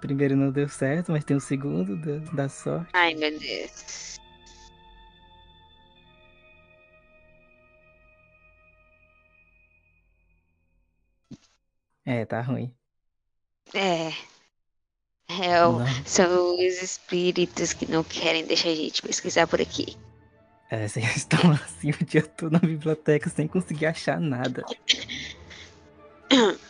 [0.00, 2.88] Primeiro não deu certo, mas tem o segundo, deu- dá sorte.
[2.94, 4.18] Ai, meu Deus.
[12.04, 12.74] É, tá ruim.
[13.74, 14.08] É.
[15.28, 19.96] É, o- são os espíritos que não querem deixar a gente pesquisar por aqui.
[20.70, 24.64] É, vocês estão assim o dia todo na biblioteca sem conseguir achar nada.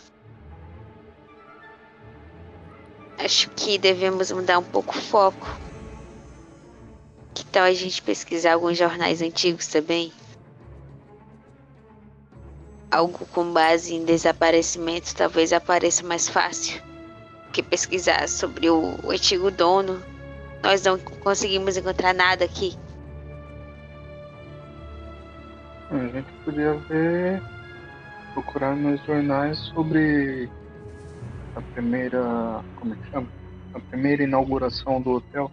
[3.31, 5.57] Acho que devemos mudar um pouco o foco.
[7.33, 10.13] Que tal a gente pesquisar alguns jornais antigos também?
[12.91, 16.83] Algo com base em desaparecimentos talvez apareça mais fácil
[17.53, 20.03] que pesquisar sobre o, o antigo dono.
[20.61, 22.77] Nós não conseguimos encontrar nada aqui.
[25.89, 27.41] A gente podia ver,
[28.35, 30.51] procurar nos jornais sobre
[31.57, 33.29] a primeira, como é que chama?
[33.75, 35.51] A primeira inauguração do hotel.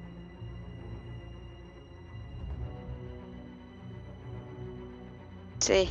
[5.60, 5.90] Sei.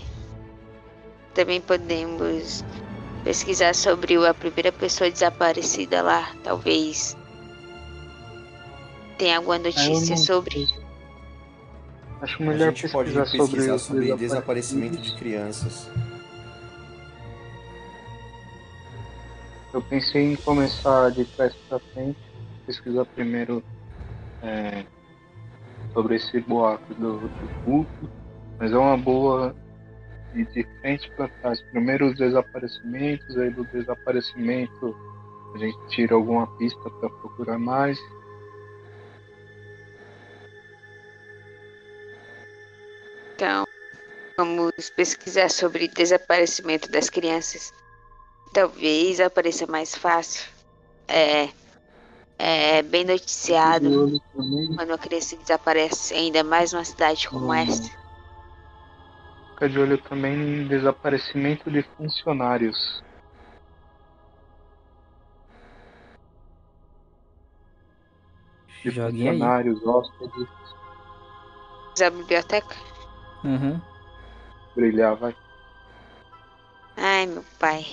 [1.35, 2.65] Também podemos
[3.25, 6.33] pesquisar sobre o- a primeira pessoa desaparecida lá.
[6.43, 7.17] Talvez
[9.19, 10.67] tenha alguma notícia não sobre.
[12.23, 15.91] Acho A melhor gente pode pesquisar sobre, sobre desaparecimento de crianças.
[19.77, 22.19] Eu pensei em começar de trás para frente,
[22.65, 23.63] pesquisar primeiro
[24.41, 24.87] é,
[25.93, 28.11] sobre esse boato do, do culto,
[28.59, 29.55] mas é uma boa
[30.35, 31.61] ir de frente para trás.
[31.73, 34.97] Primeiro os desaparecimentos, aí do desaparecimento
[35.55, 37.99] a gente tira alguma pista para procurar mais.
[43.35, 43.67] Então,
[44.39, 47.75] vamos pesquisar sobre desaparecimento das crianças.
[48.57, 50.43] Talvez apareça mais fácil.
[51.07, 51.51] É,
[52.39, 54.19] é bem De noticiado
[54.75, 57.55] quando uma criança desaparece, ainda mais numa cidade como Hum.
[57.55, 57.83] essa.
[59.51, 63.03] fica de olho também em desaparecimento de funcionários.
[68.83, 69.39] De Joguem aí.
[69.39, 70.49] funcionários, hóspedes,
[72.03, 72.75] A biblioteca?
[73.45, 73.79] Uhum.
[74.75, 75.37] brilhar, vai.
[76.97, 77.85] Ai, meu pai.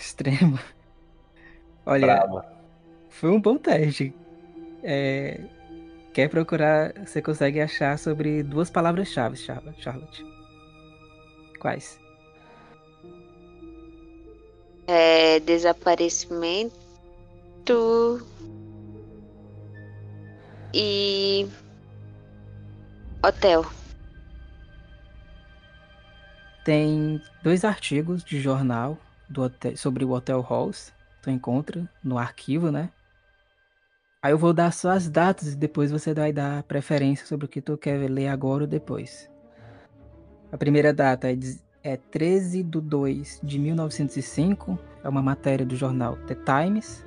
[0.00, 0.58] Extremo.
[1.84, 2.46] Olha, Brava.
[3.10, 4.14] foi um bom teste.
[4.82, 5.38] É,
[6.14, 10.24] quer procurar, você consegue achar sobre duas palavras-chave, Charlotte.
[11.60, 12.00] Quais?
[14.86, 16.72] É, desaparecimento
[20.72, 21.46] e
[23.22, 23.66] hotel.
[26.64, 28.96] Tem dois artigos de jornal
[29.30, 30.92] do hotel- sobre o Hotel Halls.
[31.22, 32.90] Tu encontra no arquivo, né?
[34.22, 37.48] Aí eu vou dar só as datas e depois você vai dar preferência sobre o
[37.48, 39.30] que tu quer ler agora ou depois.
[40.52, 41.38] A primeira data é,
[41.82, 44.78] é 13 de 2 de 1905.
[45.02, 47.06] É uma matéria do jornal The Times.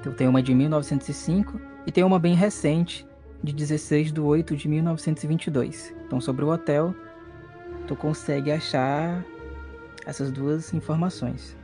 [0.00, 3.06] Então tem uma de 1905 e tem uma bem recente
[3.42, 5.94] de 16 de 8 de 1922.
[6.06, 6.94] Então sobre o hotel
[7.86, 9.22] tu consegue achar
[10.06, 11.56] essas duas informações.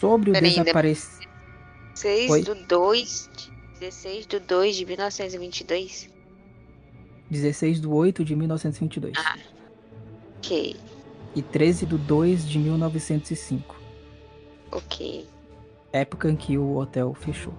[0.00, 1.26] Sobre o desaparecimento.
[1.94, 2.42] 6 Oi?
[2.42, 3.30] do 2.
[3.80, 6.10] 16 do 2 de 1922.
[7.30, 9.14] 16 de 8 de 1922.
[9.16, 9.36] Ah.
[10.38, 10.76] Ok.
[11.36, 13.76] e 13 de 2 de 1905.
[14.72, 15.28] Ok.
[15.92, 17.52] Época em que o hotel fechou.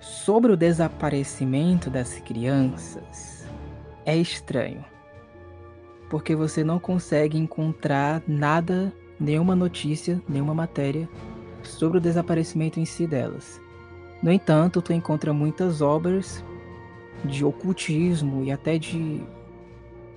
[0.00, 3.39] Sobre o desaparecimento das crianças,
[4.04, 4.84] é estranho.
[6.08, 11.08] Porque você não consegue encontrar nada, nenhuma notícia, nenhuma matéria
[11.62, 13.60] sobre o desaparecimento em si delas.
[14.22, 16.44] No entanto, tu encontra muitas obras
[17.24, 19.22] de ocultismo e até de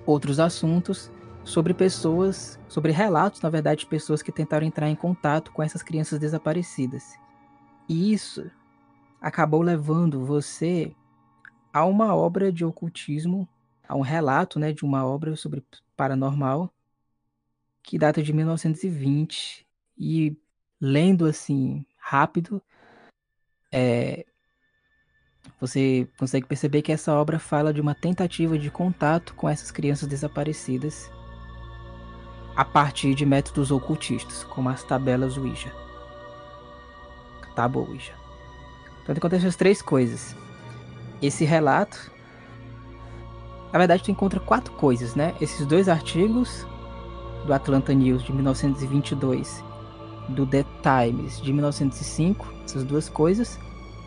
[0.06, 1.10] outros assuntos
[1.42, 5.82] sobre pessoas, sobre relatos, na verdade, de pessoas que tentaram entrar em contato com essas
[5.82, 7.18] crianças desaparecidas.
[7.88, 8.50] E isso
[9.20, 10.94] acabou levando você
[11.72, 13.48] a uma obra de ocultismo,
[13.88, 15.64] a um relato, né, de uma obra sobre
[15.96, 16.72] paranormal
[17.82, 19.66] que data de 1920
[19.96, 20.36] e
[20.80, 22.62] lendo assim rápido,
[23.70, 24.24] é,
[25.60, 30.08] você consegue perceber que essa obra fala de uma tentativa de contato com essas crianças
[30.08, 31.10] desaparecidas
[32.56, 35.72] a partir de métodos ocultistas, como as tabelas Ouija.
[37.54, 38.14] Tábua Ouija.
[39.02, 40.36] Então acontecem as três coisas.
[41.20, 42.13] Esse relato.
[43.74, 45.34] Na verdade, tu encontra quatro coisas, né?
[45.40, 46.64] Esses dois artigos
[47.44, 49.64] do Atlanta News de 1922,
[50.28, 53.58] do The Times de 1905, essas duas coisas.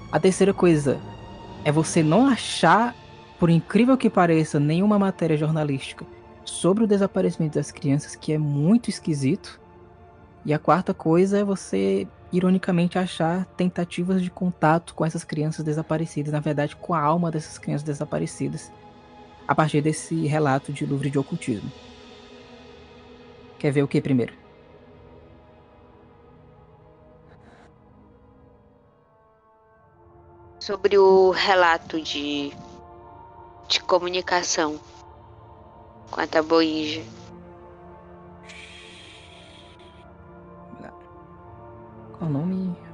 [0.10, 1.02] A terceira coisa
[1.66, 2.96] é você não achar,
[3.38, 6.06] por incrível que pareça, nenhuma matéria jornalística
[6.46, 9.60] sobre o desaparecimento das crianças, que é muito esquisito.
[10.46, 16.32] E a quarta coisa é você, ironicamente, achar tentativas de contato com essas crianças desaparecidas,
[16.32, 18.72] na verdade, com a alma dessas crianças desaparecidas,
[19.48, 21.72] a partir desse relato de Louvre de ocultismo.
[23.58, 24.34] Quer ver o que primeiro?
[30.60, 32.52] Sobre o relato de,
[33.70, 34.80] de comunicação
[36.12, 37.02] com a taboinja.
[42.18, 42.87] Qual o nome?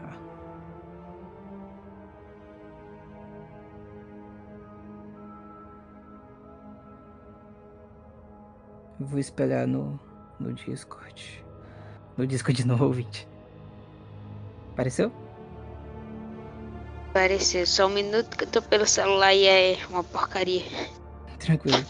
[9.03, 9.99] Vou espelhar no,
[10.39, 11.43] no Discord.
[12.17, 13.27] No Discord de novo, ouvinte.
[14.71, 15.11] Apareceu?
[17.09, 17.65] Apareceu.
[17.67, 20.63] Só um minuto que eu tô pelo celular e é uma porcaria.
[21.39, 21.83] Tranquilo.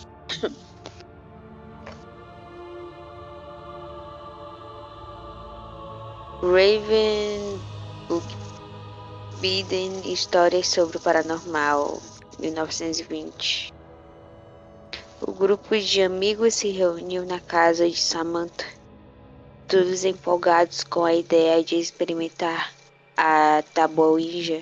[6.42, 7.60] Raven
[8.10, 8.28] Book
[9.40, 12.02] Biden Histórias sobre o Paranormal
[12.40, 13.73] 1920
[15.26, 18.66] O grupo de amigos se reuniu na casa de Samantha,
[19.70, 22.74] todos empolgados com a ideia de experimentar
[23.16, 24.62] a tabuinja.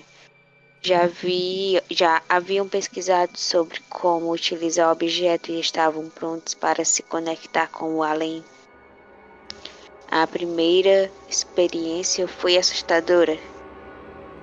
[0.80, 7.02] Já, vi, já haviam pesquisado sobre como utilizar o objeto e estavam prontos para se
[7.02, 8.46] conectar com o além.
[10.12, 13.36] A primeira experiência foi assustadora.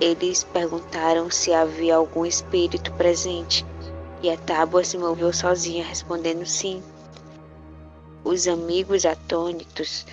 [0.01, 3.65] Eles perguntaram se havia algum espírito presente
[4.23, 6.82] e a tábua se moveu sozinha, respondendo sim.
[8.24, 10.05] Os amigos atônitos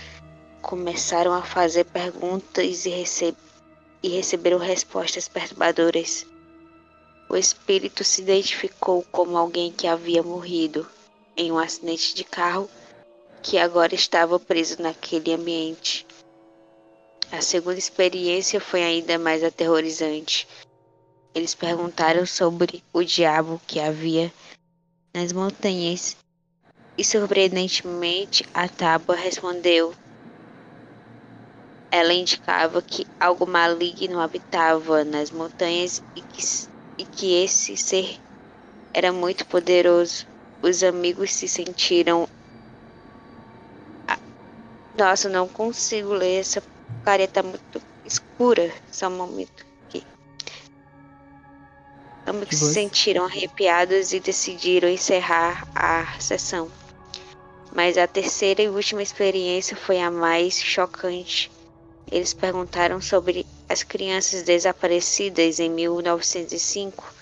[0.62, 2.92] começaram a fazer perguntas e,
[4.02, 6.26] e receberam respostas perturbadoras.
[7.28, 10.88] O espírito se identificou como alguém que havia morrido
[11.36, 12.70] em um acidente de carro
[13.42, 16.06] que agora estava preso naquele ambiente.
[17.32, 20.48] A segunda experiência foi ainda mais aterrorizante.
[21.36, 24.32] Eles perguntaram sobre o diabo que havia
[25.14, 26.16] nas montanhas
[26.98, 29.94] e, surpreendentemente, a tábua respondeu.
[31.92, 36.68] Ela indicava que algo maligno habitava nas montanhas e que,
[36.98, 38.18] e que esse ser
[38.94, 40.26] era muito poderoso.
[40.64, 42.30] Os amigos se sentiram
[44.98, 48.74] nossa, não consigo ler essa porcaria, tá muito escura.
[48.90, 49.65] Só um momento
[52.28, 56.72] Ambos se sentiram arrepiados e decidiram encerrar a sessão.
[57.72, 61.52] Mas a terceira e última experiência foi a mais chocante.
[62.12, 67.14] Eles perguntaram sobre as crianças desaparecidas em 1905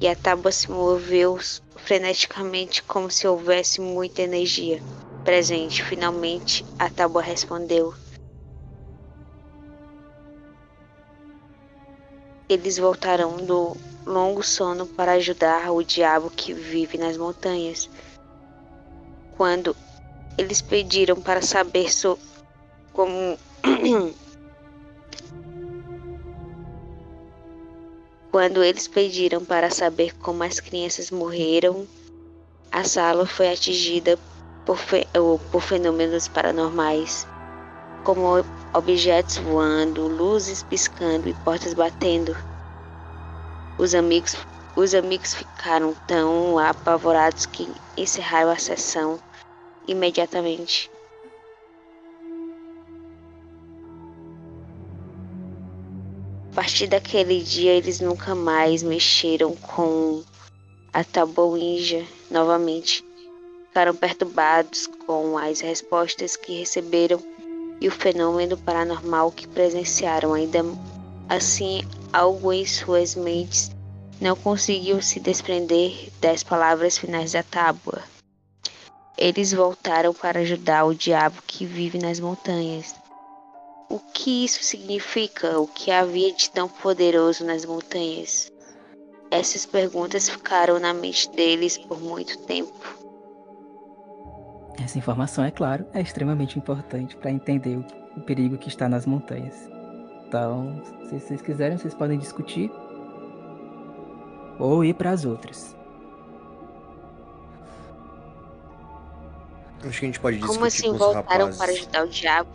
[0.00, 1.38] e a tábua se moveu
[1.76, 4.80] freneticamente como se houvesse muita energia
[5.24, 5.82] presente.
[5.82, 7.94] Finalmente, a tábua respondeu.
[12.48, 13.76] Eles voltarão do
[14.10, 17.88] longo sono para ajudar o diabo que vive nas montanhas.
[19.36, 19.74] Quando
[20.36, 22.18] eles pediram para saber so
[22.92, 23.38] como
[28.30, 31.86] Quando eles pediram para saber como as crianças morreram,
[32.72, 34.16] A sala foi atingida
[34.64, 35.04] por, fe
[35.50, 37.26] por fenômenos paranormais,
[38.04, 42.36] como objetos voando, luzes piscando e portas batendo.
[43.80, 44.36] Os amigos,
[44.76, 47.66] os amigos ficaram tão apavorados que
[47.96, 49.18] encerraram a sessão
[49.88, 50.90] imediatamente.
[56.52, 60.22] A partir daquele dia, eles nunca mais mexeram com
[60.92, 63.02] a Taboinja novamente.
[63.68, 67.18] Ficaram perturbados com as respostas que receberam
[67.80, 70.34] e o fenômeno paranormal que presenciaram.
[70.34, 70.62] Ainda
[71.30, 71.82] assim,
[72.12, 73.70] algo em suas mentes
[74.20, 78.02] não conseguiu se desprender das palavras finais da tábua.
[79.16, 82.94] Eles voltaram para ajudar o diabo que vive nas montanhas.
[83.88, 85.60] O que isso significa?
[85.60, 88.50] O que havia de tão poderoso nas montanhas?
[89.30, 92.98] Essas perguntas ficaram na mente deles por muito tempo.
[94.82, 97.78] Essa informação, é claro, é extremamente importante para entender
[98.16, 99.69] o, perigo que está nas montanhas.
[100.30, 102.70] Então, se vocês quiserem, vocês podem discutir
[104.60, 105.76] ou ir para as outras.
[109.84, 111.58] Acho que a gente pode discutir Como assim com os voltaram rapazes.
[111.58, 112.50] para ajudar o diabo?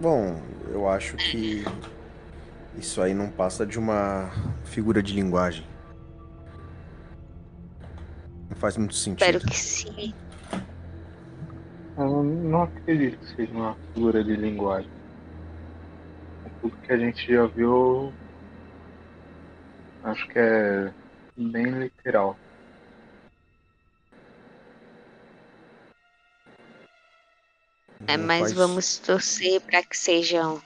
[0.00, 0.40] Bom,
[0.72, 1.66] eu acho que
[2.78, 4.30] isso aí não passa de uma
[4.64, 5.66] figura de linguagem.
[8.48, 9.36] Não faz muito sentido.
[9.36, 10.14] Espero que sim.
[11.98, 14.97] Eu não acredito que seja uma figura de linguagem.
[16.60, 18.12] Tudo que a gente já viu,
[20.04, 20.92] acho que é
[21.36, 22.36] bem literal.
[28.06, 30.62] É, mas vamos torcer para que sejam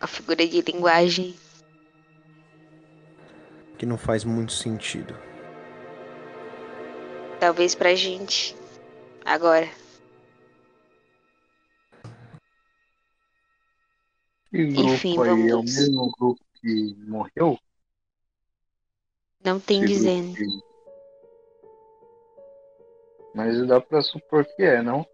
[0.00, 1.34] a figura de linguagem.
[3.78, 5.16] Que não faz muito sentido.
[7.38, 8.54] Talvez pra gente.
[9.24, 9.79] Agora.
[14.52, 17.58] Grupo Enfim, aí é o mesmo grupo que morreu?
[19.44, 20.36] Não tem Esse dizendo.
[20.36, 20.60] que-
[23.34, 25.06] Mas dá pra supor que é, não?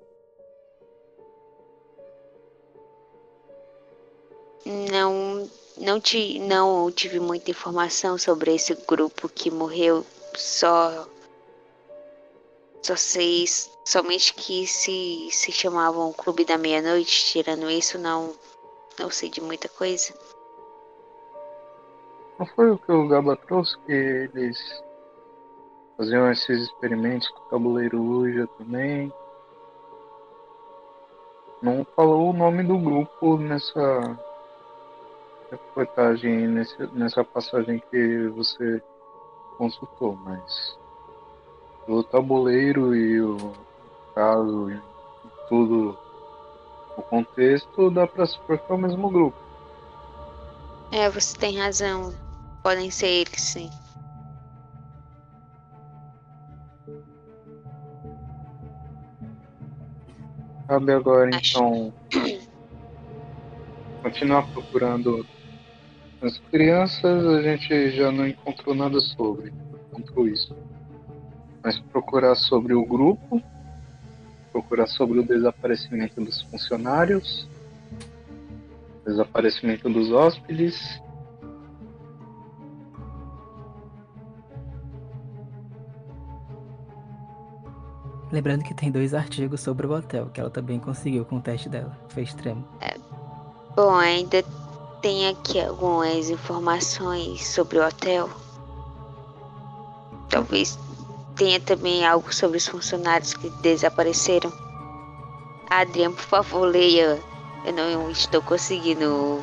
[4.90, 10.04] Não, não, ti, não tive muita informação sobre esse grupo que morreu.
[10.34, 11.06] Só.
[12.82, 13.44] Só sei
[13.84, 17.26] somente que se, se chamavam Clube da Meia-Noite.
[17.32, 18.34] Tirando isso, não,
[18.98, 20.14] não sei de muita coisa.
[22.38, 24.58] Não foi o que o Gaba trouxe que eles
[25.96, 29.12] faziam esses experimentos com o tabuleiro Uja também?
[31.62, 34.18] Não falou o nome do grupo nessa
[35.50, 38.82] reportagem, nesse, nessa passagem que você
[39.56, 40.78] consultou, mas
[41.88, 43.52] o tabuleiro e o
[44.14, 44.82] caso e
[45.48, 45.98] tudo
[46.96, 49.36] o contexto dá pra supor que é o mesmo grupo.
[50.92, 52.14] É, você tem razão.
[52.62, 53.70] Podem ser eles, sim.
[60.68, 61.58] Cabe agora Acho.
[61.58, 61.94] então
[64.02, 65.26] continuar procurando
[66.22, 69.52] as crianças, a gente já não encontrou nada sobre,
[69.90, 70.56] encontrou isso.
[71.62, 73.42] Mas procurar sobre o grupo,
[74.56, 77.46] procurar sobre o desaparecimento dos funcionários,
[79.04, 80.74] desaparecimento dos hóspedes.
[88.32, 91.68] Lembrando que tem dois artigos sobre o hotel, que ela também conseguiu com o teste
[91.68, 91.96] dela.
[92.08, 92.66] Foi extremo.
[93.76, 94.42] Bom, ainda
[95.02, 98.28] tem aqui algumas informações sobre o hotel.
[100.28, 100.76] Talvez
[101.36, 104.52] tenha também algo sobre os funcionários que desapareceram.
[105.70, 107.20] Adrian, por favor, leia.
[107.64, 109.42] Eu não estou conseguindo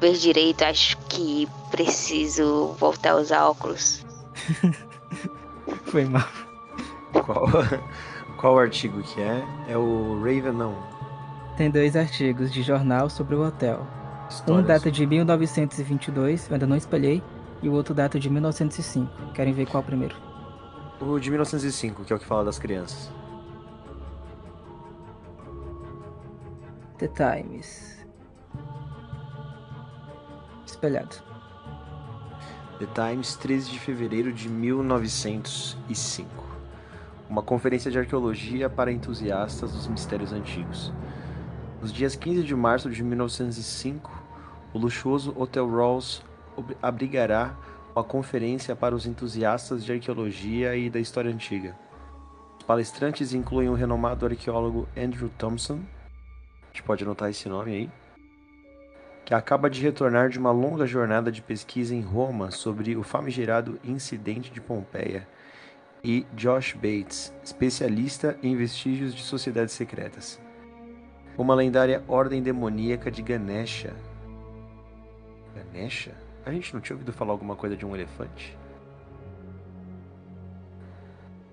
[0.00, 0.62] ver direito.
[0.62, 4.04] Acho que preciso voltar a usar óculos.
[5.86, 6.28] Foi mal.
[7.12, 7.46] Qual,
[8.38, 9.44] qual artigo que é?
[9.68, 10.76] É o Raven, não.
[11.56, 13.86] Tem dois artigos de jornal sobre o hotel.
[14.24, 14.66] Um Histórias.
[14.66, 17.22] data de 1922, eu ainda não espalhei,
[17.62, 19.32] e o outro data de 1905.
[19.34, 20.31] Querem ver qual primeiro?
[21.04, 23.10] O de 1905, que é o que fala das crianças.
[26.98, 28.06] The Times.
[30.64, 31.16] Espelhado.
[32.78, 36.28] The Times, 13 de fevereiro de 1905.
[37.28, 40.92] Uma conferência de arqueologia para entusiastas dos mistérios antigos.
[41.80, 44.10] Nos dias 15 de março de 1905,
[44.72, 45.66] o luxuoso Hotel
[46.56, 47.56] ob- abrigará
[47.94, 51.76] uma conferência para os entusiastas de arqueologia e da história antiga.
[52.58, 55.80] Os palestrantes incluem o renomado arqueólogo Andrew Thompson,
[56.62, 57.90] a gente pode anotar esse nome aí,
[59.24, 63.78] que acaba de retornar de uma longa jornada de pesquisa em Roma sobre o famigerado
[63.84, 65.28] incidente de Pompeia,
[66.04, 70.40] e Josh Bates, especialista em vestígios de sociedades secretas.
[71.38, 73.94] Uma lendária ordem demoníaca de Ganesha.
[75.54, 76.31] Ganesha?
[76.44, 78.58] A gente não tinha ouvido falar alguma coisa de um elefante?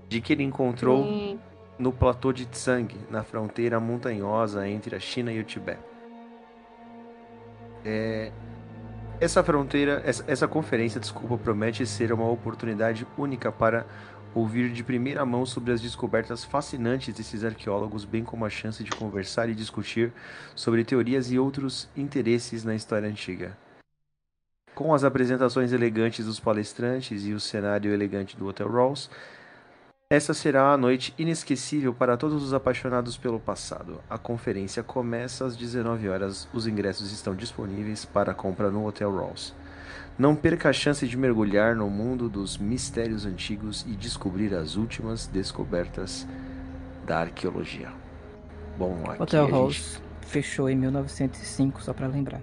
[0.08, 1.40] De que ele encontrou Hum,
[1.78, 5.80] no platô de Tsang, na fronteira montanhosa entre a China e o Tibete.
[7.86, 8.32] É,
[9.20, 13.86] essa fronteira, essa, essa conferência, desculpa, promete ser uma oportunidade única para
[14.34, 18.92] ouvir de primeira mão sobre as descobertas fascinantes desses arqueólogos, bem como a chance de
[18.92, 20.14] conversar e discutir
[20.56, 23.58] sobre teorias e outros interesses na história antiga.
[24.80, 29.10] Com as apresentações elegantes dos palestrantes e o cenário elegante do Hotel Rolls,
[30.10, 34.00] essa será a noite inesquecível para todos os apaixonados pelo passado.
[34.10, 36.48] A conferência começa às 19 horas.
[36.54, 39.54] Os ingressos estão disponíveis para compra no Hotel Rolls.
[40.18, 45.28] Não perca a chance de mergulhar no mundo dos mistérios antigos e descobrir as últimas
[45.28, 46.26] descobertas
[47.06, 47.90] da arqueologia.
[48.78, 52.40] Bom, aqui Hotel a gente fechou em 1905, só pra lembrar.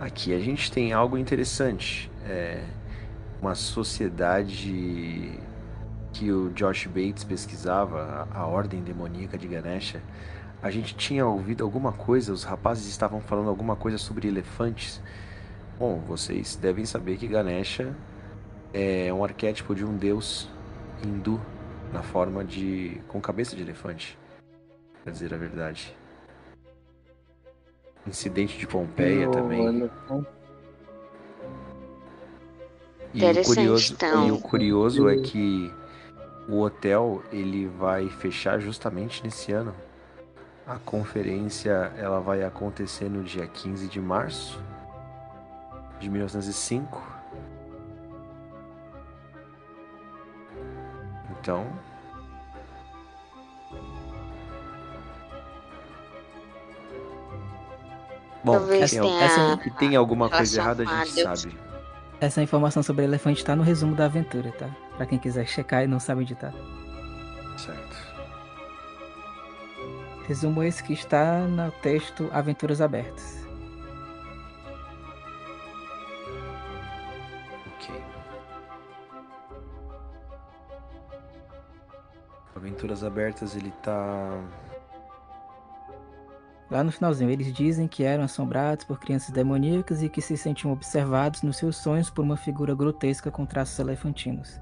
[0.00, 2.08] Aqui a gente tem algo interessante.
[2.24, 2.62] É
[3.42, 5.40] uma sociedade
[6.12, 10.00] que o Josh Bates pesquisava, a, a Ordem Demoníaca de Ganesha.
[10.62, 15.02] A gente tinha ouvido alguma coisa, os rapazes estavam falando alguma coisa sobre elefantes.
[15.76, 17.92] Bom, vocês devem saber que Ganesha
[18.72, 20.48] é um arquétipo de um deus
[21.04, 21.40] hindu
[21.92, 24.16] na forma de com cabeça de elefante,
[25.02, 25.97] pra dizer a verdade.
[28.08, 29.66] Incidente de Pompeia O também.
[29.66, 30.28] elefante
[33.14, 34.28] E o Interessante, curioso, então.
[34.28, 35.72] e o curioso é que
[36.48, 39.74] o hotel ele vai fechar justamente nesse ano.
[40.66, 44.62] A conferência ela vai acontecer no dia 15 de março
[45.98, 47.02] de 1905.
[51.30, 51.66] Então,
[58.48, 61.58] Bom, Talvez que tem, tenha que tem alguma coisa errada, a gente sabe.
[62.18, 64.70] Essa informação sobre elefante tá no resumo da aventura, tá?
[64.96, 66.50] Pra quem quiser checar e não sabe onde tá.
[67.58, 67.96] Certo.
[70.26, 73.46] Resumo esse que está no texto Aventuras Abertas.
[77.76, 78.02] Ok.
[82.56, 84.40] Aventuras abertas, ele tá.
[86.70, 90.70] Lá no finalzinho, eles dizem que eram assombrados por crianças demoníacas e que se sentiam
[90.70, 94.60] observados nos seus sonhos por uma figura grotesca com traços elefantinos.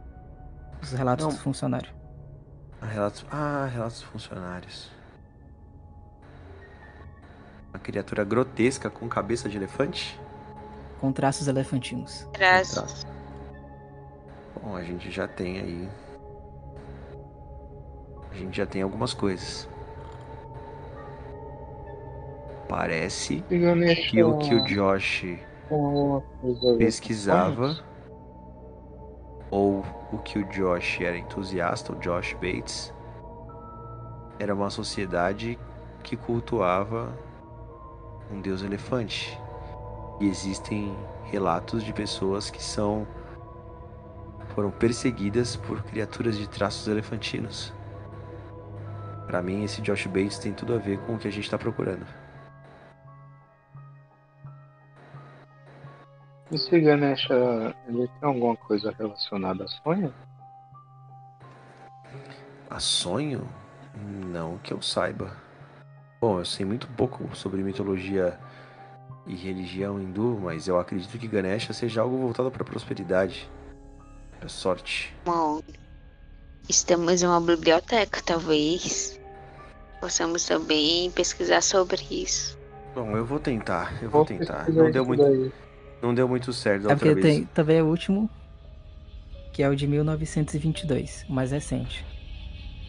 [0.80, 1.32] Os relatos Não.
[1.32, 1.92] do funcionário.
[2.80, 3.26] Ah, relatos.
[3.30, 4.90] Ah, relatos dos funcionários.
[7.70, 10.20] Uma criatura grotesca com cabeça de elefante?
[11.00, 12.26] Com traços elefantinos.
[12.32, 13.04] Traços.
[14.62, 15.88] Bom, a gente já tem aí.
[18.30, 19.68] A gente já tem algumas coisas.
[22.68, 25.24] Parece que o que o Josh
[25.70, 27.76] a ver pesquisava,
[29.50, 32.92] ou o que o Josh era entusiasta, o Josh Bates,
[34.38, 35.58] era uma sociedade
[36.02, 37.16] que cultuava
[38.30, 39.38] um deus elefante.
[40.20, 43.06] E existem relatos de pessoas que são
[44.54, 47.74] foram perseguidas por criaturas de traços elefantinos.
[49.26, 51.58] Pra mim, esse Josh Bates tem tudo a ver com o que a gente tá
[51.58, 52.06] procurando.
[56.50, 57.34] Esse Ganesha,
[57.88, 60.14] ele tem alguma coisa relacionada a sonho?
[62.70, 63.48] A sonho?
[64.26, 65.36] Não que eu saiba.
[66.20, 68.38] Bom, eu sei muito pouco sobre mitologia
[69.26, 73.50] e religião hindu, mas eu acredito que Ganesha seja algo voltado para prosperidade,
[74.38, 75.12] para sorte.
[75.24, 75.60] Bom,
[76.68, 79.20] estamos em uma biblioteca, talvez
[80.00, 82.56] possamos também pesquisar sobre isso.
[82.94, 84.66] Bom, eu vou tentar, eu vou tentar.
[84.66, 85.52] pesquisar Não deu muito, daí.
[86.02, 87.36] Não deu muito certo da É outra porque vez.
[87.36, 88.30] tem também o último,
[89.52, 92.04] que é o de 1922, o mais recente.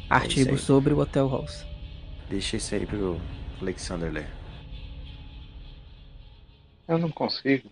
[0.10, 0.58] Artigo aí.
[0.58, 1.66] sobre o Hotel Halls.
[2.30, 3.20] Deixa isso aí pro
[3.62, 4.28] Alexander ler.
[6.88, 7.70] Eu não consigo.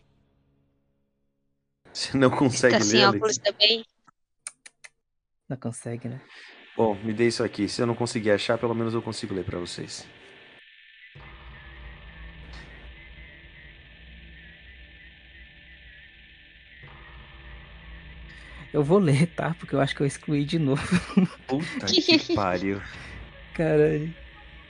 [1.93, 3.17] Você não consegue Tá sem ler, Alex?
[3.17, 3.85] óculos também?
[5.47, 6.21] Não consegue, né?
[6.75, 7.69] Bom, me dê isso aqui.
[7.69, 10.05] Se eu não conseguir achar, pelo menos eu consigo ler para vocês.
[18.73, 19.55] Eu vou ler, tá?
[19.59, 20.81] Porque eu acho que eu excluí de novo.
[21.47, 22.81] Puta que pariu.
[23.53, 24.13] Caralho.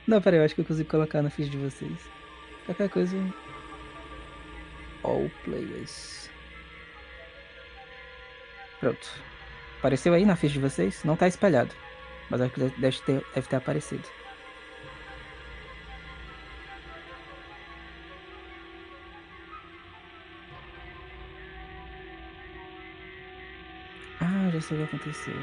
[0.07, 1.97] Não, peraí, eu acho que eu consigo colocar na ficha de vocês.
[2.65, 3.17] Qualquer coisa.
[5.03, 6.29] All players.
[8.79, 9.09] Pronto.
[9.79, 11.03] Apareceu aí na ficha de vocês?
[11.03, 11.73] Não tá espalhado.
[12.29, 14.03] Mas acho que deve ter, deve ter aparecido.
[24.55, 25.33] Ah, já sei o que aconteceu.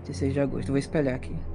[0.00, 0.68] Dezesseis de agosto.
[0.68, 1.53] Vou espelhar aqui.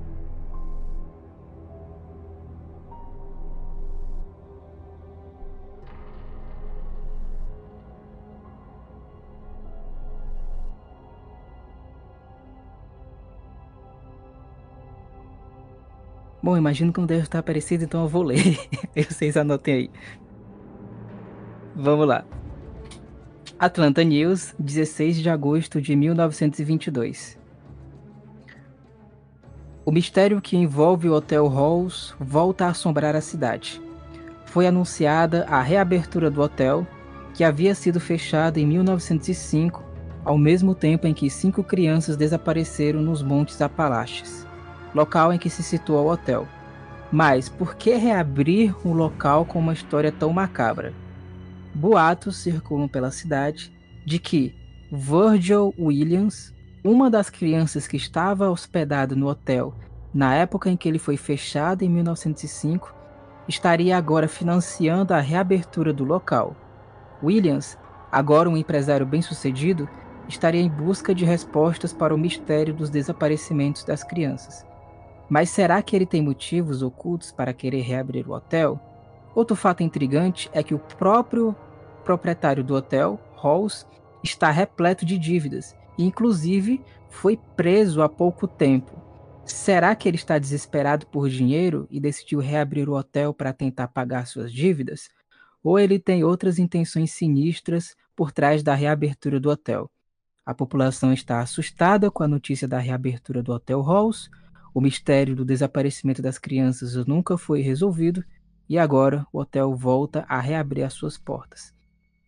[16.49, 18.57] Bom, imagino que não deve estar aparecido, então eu vou ler.
[19.07, 19.91] Vocês anotem aí.
[21.75, 22.25] Vamos lá.
[23.59, 27.37] Atlanta News, 16 de agosto de 1922.
[29.85, 33.79] O mistério que envolve o Hotel Halls volta a assombrar a cidade.
[34.45, 36.87] Foi anunciada a reabertura do hotel,
[37.35, 39.83] que havia sido fechado em 1905,
[40.25, 44.48] ao mesmo tempo em que cinco crianças desapareceram nos Montes Apalaches
[44.93, 46.47] local em que se situa o hotel.
[47.11, 50.93] Mas por que reabrir um local com uma história tão macabra?
[51.73, 53.73] Boatos circulam pela cidade
[54.05, 54.55] de que
[54.91, 56.53] Virgil Williams,
[56.83, 59.73] uma das crianças que estava hospedado no hotel
[60.13, 62.93] na época em que ele foi fechado em 1905,
[63.47, 66.55] estaria agora financiando a reabertura do local.
[67.21, 67.77] Williams,
[68.11, 69.87] agora um empresário bem-sucedido,
[70.27, 74.68] estaria em busca de respostas para o mistério dos desaparecimentos das crianças.
[75.29, 78.79] Mas será que ele tem motivos ocultos para querer reabrir o hotel?
[79.35, 81.55] Outro fato intrigante é que o próprio
[82.03, 83.85] proprietário do hotel, Halls,
[84.23, 88.99] está repleto de dívidas e, inclusive, foi preso há pouco tempo.
[89.45, 94.25] Será que ele está desesperado por dinheiro e decidiu reabrir o hotel para tentar pagar
[94.25, 95.09] suas dívidas?
[95.63, 99.89] Ou ele tem outras intenções sinistras por trás da reabertura do hotel?
[100.45, 104.29] A população está assustada com a notícia da reabertura do Hotel Halls,
[104.73, 108.23] o mistério do desaparecimento das crianças nunca foi resolvido
[108.67, 111.73] e agora o hotel volta a reabrir as suas portas.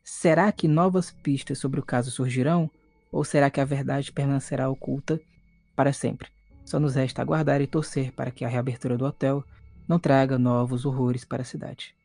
[0.03, 2.69] Será que novas pistas sobre o caso surgirão?
[3.11, 5.21] Ou será que a verdade permanecerá oculta
[5.75, 6.29] para sempre?
[6.65, 9.43] Só nos resta aguardar e torcer para que a reabertura do hotel
[9.87, 11.95] não traga novos horrores para a cidade.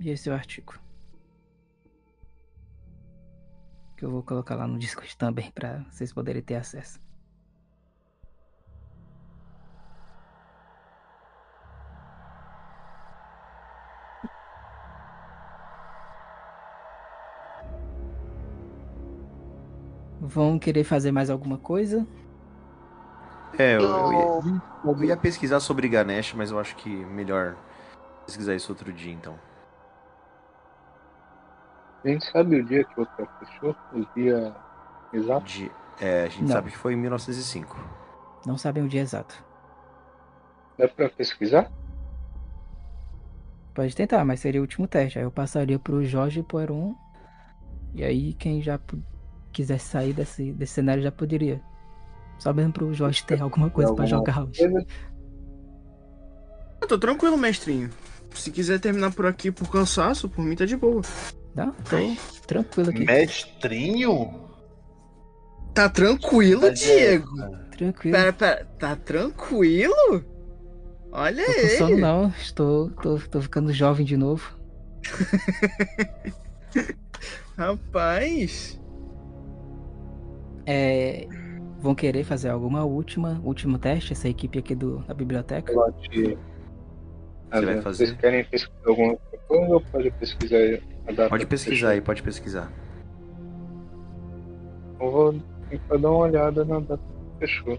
[0.00, 0.81] E esse é o artigo.
[4.02, 6.98] Que eu vou colocar lá no Discord também para vocês poderem ter acesso.
[20.20, 22.04] Vão querer fazer mais alguma coisa?
[23.56, 27.54] É, eu, eu, ia, eu ia pesquisar sobre Ganesh, mas eu acho que melhor
[28.26, 29.38] pesquisar isso outro dia, então.
[32.04, 33.76] A gente sabe o dia que o hotel fechou?
[33.92, 34.54] O dia
[35.12, 35.46] exato?
[35.46, 35.70] De,
[36.00, 36.48] é, a gente Não.
[36.48, 37.76] sabe que foi em 1905.
[38.44, 39.34] Não sabem o dia exato.
[40.76, 41.70] Dá pra pesquisar?
[43.74, 45.18] Pode tentar, mas seria o último teste.
[45.18, 46.94] Aí eu passaria pro Jorge Poiron.
[47.94, 48.80] E aí quem já
[49.52, 51.60] quisesse sair desse, desse cenário já poderia.
[52.38, 54.60] Só mesmo pro Jorge ter alguma coisa pra alguma jogar hoje.
[56.80, 57.90] Eu tô tranquilo, mestrinho.
[58.34, 61.02] Se quiser terminar por aqui por cansaço, por mim tá de boa.
[61.54, 61.96] Não, tô
[62.46, 63.04] tranquilo aqui.
[63.04, 64.40] Mestrinho?
[65.74, 67.28] Tá tranquilo, Diego?
[67.70, 68.16] Tranquilo.
[68.16, 68.64] Pera, pera.
[68.78, 70.24] Tá tranquilo?
[71.10, 71.76] Olha Tô com aí.
[71.76, 72.28] sono não.
[72.28, 74.58] Estou, tô, tô ficando jovem de novo.
[77.56, 78.80] Rapaz.
[80.66, 81.26] É,
[81.80, 85.72] vão querer fazer alguma última, último teste, essa equipe aqui do, da biblioteca?
[85.72, 86.38] Pode.
[87.52, 88.06] Você vai fazer?
[88.06, 89.16] Vocês querem pesquisar alguma
[89.48, 90.80] coisa ou pode pesquisar?
[91.28, 92.70] Pode pesquisar aí, pode pesquisar.
[95.00, 95.34] Eu vou
[95.68, 97.78] tentar dar uma olhada na data que fechou.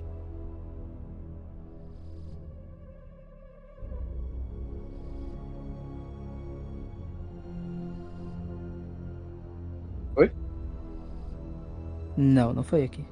[12.15, 13.03] Não, não foi aqui.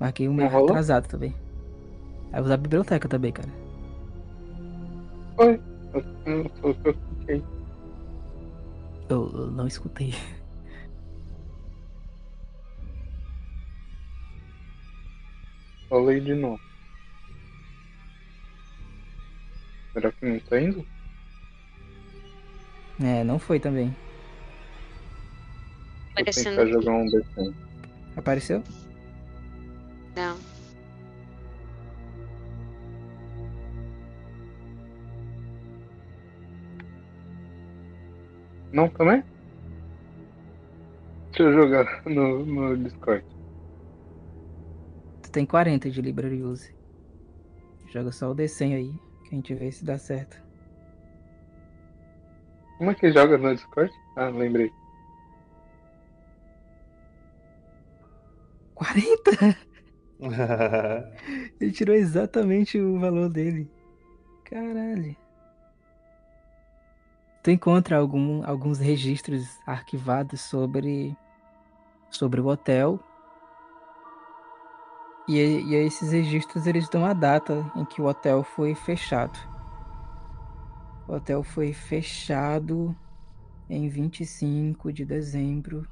[0.00, 0.70] Marquei um rolou?
[0.70, 1.34] atrasado também.
[2.32, 3.48] Aí vou usar a biblioteca também, cara.
[5.36, 5.60] Foi.
[5.92, 7.44] Eu, eu, eu, eu cliquei.
[9.12, 10.14] Eu, eu não escutei.
[15.90, 16.58] Falei de novo.
[19.92, 20.86] Será que não tá indo?
[23.02, 23.94] É, não foi também.
[26.14, 27.54] Vou Parecendo tentar jogar um D100.
[28.16, 28.64] Apareceu?
[30.16, 30.51] Não.
[38.72, 39.22] Não também?
[41.28, 43.24] Deixa eu jogar no, no Discord.
[45.22, 46.74] Tu tem 40 de Library Use.
[47.90, 48.92] Joga só o D100 aí,
[49.24, 50.42] que a gente vê se dá certo.
[52.78, 53.92] Como é que joga no Discord?
[54.16, 54.70] Ah, lembrei.
[58.74, 59.56] 40?
[61.60, 63.70] Ele tirou exatamente o valor dele.
[64.44, 65.21] Caralho.
[67.42, 71.16] Tu encontra algum, alguns registros arquivados sobre,
[72.08, 73.00] sobre o hotel.
[75.26, 79.36] E, e esses registros eles dão a data em que o hotel foi fechado.
[81.08, 82.96] O hotel foi fechado
[83.68, 85.84] em 25 de dezembro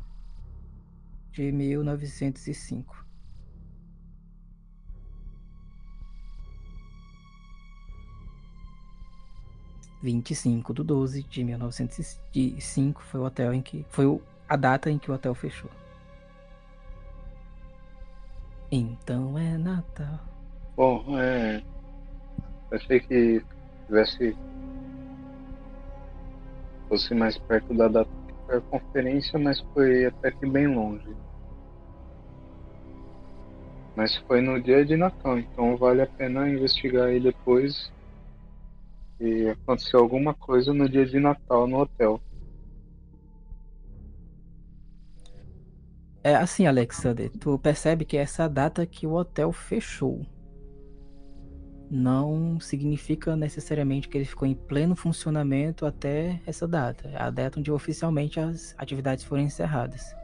[1.33, 3.10] de 1905.
[10.03, 13.85] Vinte e cinco do 12 de 1905 foi o hotel em que.
[13.91, 15.71] Foi a data em que o hotel fechou.
[18.73, 20.21] Então é Natal.
[20.77, 21.63] Bom, é.
[22.73, 23.45] Achei que
[23.87, 24.37] tivesse.
[26.89, 31.15] fosse mais perto da data que foi a conferência, mas foi até que bem longe.
[33.95, 37.93] Mas foi no dia de Natal, então vale a pena investigar aí depois.
[39.21, 42.21] E aconteceu alguma coisa no dia de Natal no hotel.
[46.23, 50.25] É assim, Alexander, tu percebe que é essa data que o hotel fechou.
[51.91, 57.09] Não significa necessariamente que ele ficou em pleno funcionamento até essa data.
[57.09, 60.15] É a data onde oficialmente as atividades foram encerradas.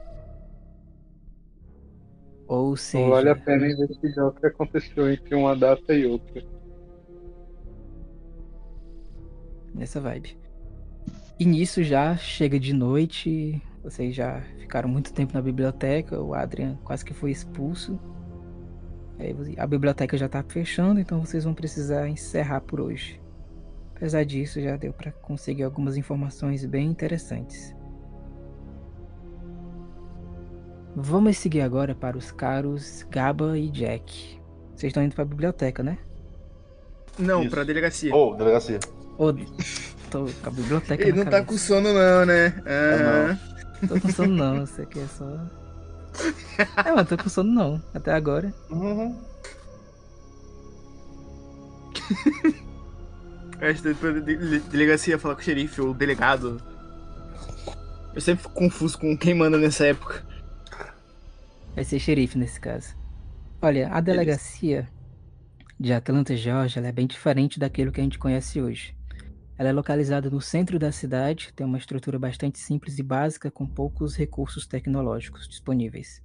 [2.46, 6.55] Ou seja, vale a pena investigar o que aconteceu entre uma data e outra.
[9.76, 10.36] Nessa vibe.
[11.38, 16.76] E nisso já chega de noite, vocês já ficaram muito tempo na biblioteca, o Adrian
[16.82, 18.00] quase que foi expulso.
[19.56, 23.20] A biblioteca já tá fechando, então vocês vão precisar encerrar por hoje.
[23.94, 27.74] Apesar disso, já deu para conseguir algumas informações bem interessantes.
[30.94, 34.40] Vamos seguir agora para os caros Gaba e Jack.
[34.74, 35.98] Vocês estão indo para a biblioteca, né?
[37.18, 38.14] Não, pra delegacia.
[38.14, 38.78] Ô, delegacia.
[39.18, 39.32] Ou
[40.10, 41.46] tô com a biblioteca Ele na não tá cabeça.
[41.46, 42.62] com sono não, né?
[42.66, 43.38] Aham.
[43.88, 45.24] Tô com sono não, isso aqui é só.
[46.84, 48.52] É, mas tô com sono não, até agora.
[48.70, 49.18] Uhum.
[54.24, 56.60] De- delegacia falar com o xerife ou o delegado.
[58.14, 60.24] Eu sempre fico confuso com quem manda nessa época.
[61.74, 62.94] Vai ser xerife nesse caso.
[63.60, 64.88] Olha, a delegacia
[65.78, 68.95] de Atlanta, Georgia, ela é bem diferente daquilo que a gente conhece hoje.
[69.58, 73.66] Ela é localizada no centro da cidade, tem uma estrutura bastante simples e básica, com
[73.66, 76.22] poucos recursos tecnológicos disponíveis.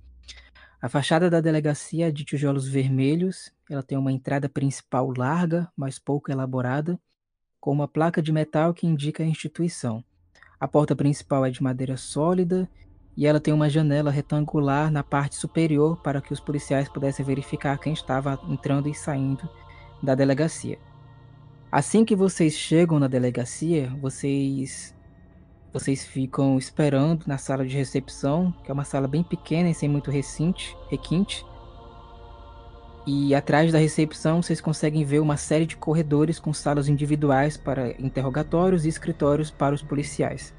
[0.81, 5.97] A fachada da delegacia é de tijolos vermelhos, ela tem uma entrada principal larga, mas
[5.97, 6.99] pouco elaborada,
[7.59, 10.03] com uma placa de metal que indica a instituição.
[10.59, 12.69] A porta principal é de madeira sólida
[13.15, 17.77] e ela tem uma janela retangular na parte superior para que os policiais pudessem verificar
[17.77, 19.47] quem estava entrando e saindo
[20.01, 20.79] da delegacia.
[21.71, 24.93] Assim que vocês chegam na delegacia, vocês
[25.71, 29.87] vocês ficam esperando na sala de recepção, que é uma sala bem pequena e sem
[29.87, 31.45] muito recinte, requinte.
[33.07, 37.91] E atrás da recepção vocês conseguem ver uma série de corredores com salas individuais para
[37.91, 40.53] interrogatórios e escritórios para os policiais.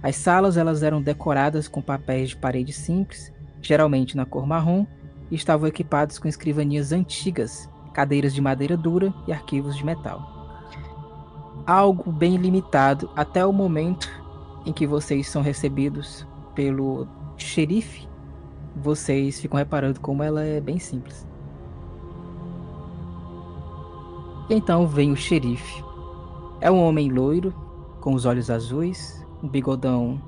[0.00, 4.86] As salas elas eram decoradas com papéis de parede simples, geralmente na cor marrom,
[5.28, 10.35] e estavam equipadas com escrivanias antigas, cadeiras de madeira dura e arquivos de metal.
[11.66, 14.08] Algo bem limitado até o momento
[14.64, 16.24] em que vocês são recebidos
[16.54, 18.08] pelo xerife.
[18.76, 21.26] Vocês ficam reparando como ela é bem simples.
[24.48, 25.82] E então vem o xerife.
[26.60, 27.52] É um homem loiro,
[28.00, 30.22] com os olhos azuis, um bigodão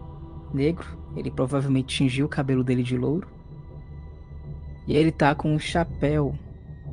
[0.53, 0.99] negro.
[1.15, 3.29] Ele provavelmente tingiu o cabelo dele de louro.
[4.89, 6.35] E ele tá com um chapéu,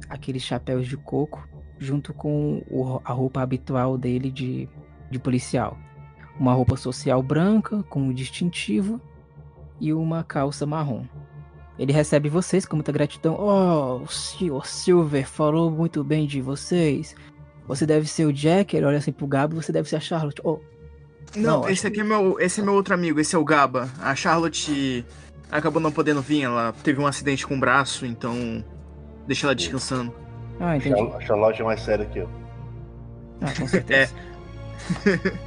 [0.07, 1.47] aqueles chapéus de coco,
[1.79, 4.67] junto com o- a roupa habitual dele de
[5.11, 5.77] de policial.
[6.39, 8.99] Uma roupa social branca com um distintivo
[9.79, 11.05] e uma calça marrom.
[11.77, 13.35] Ele recebe vocês com muita gratidão.
[13.39, 17.15] Oh, o senhor Silver falou muito bem de vocês.
[17.67, 18.75] Você deve ser o Jack.
[18.75, 19.55] Ele olha assim pro Gabo.
[19.61, 20.41] Você deve ser a Charlotte.
[20.43, 20.59] Oh,
[21.35, 23.89] Não, Não, esse aqui é meu, esse é meu outro amigo, esse é o Gaba.
[24.01, 25.05] A Charlotte
[25.51, 28.63] acabou não podendo vir, ela teve um acidente com o braço, então
[29.27, 30.13] deixa ela descansando.
[30.59, 30.99] Ah, entendi.
[31.15, 32.29] A Charlotte é mais séria que eu.
[33.41, 34.13] Ah, com certeza.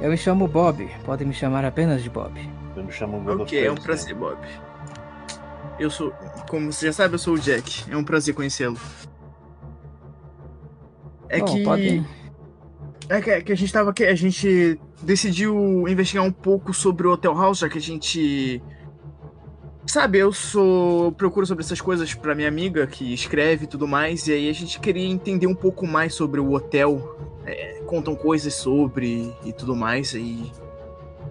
[0.00, 0.88] Eu me chamo Bob.
[1.04, 2.32] Podem me chamar apenas de Bob.
[2.76, 3.42] Eu me chamo Godofredo.
[3.44, 3.82] Ok, é um sim.
[3.82, 4.38] prazer, Bob.
[5.78, 6.12] Eu sou,
[6.48, 7.84] como você já sabe, eu sou o Jack.
[7.90, 8.76] É um prazer conhecê-lo.
[11.28, 12.06] É Bom, que podem-
[13.08, 17.06] É que, é que a gente tava aqui, a gente decidiu investigar um pouco sobre
[17.06, 18.60] o Hotel House, já que a gente.
[19.86, 21.06] Sabe, eu sou.
[21.06, 24.48] eu procuro sobre essas coisas pra minha amiga que escreve e tudo mais, e aí
[24.48, 27.18] a gente queria entender um pouco mais sobre o hotel.
[27.44, 30.50] é, contam coisas sobre e tudo mais, e.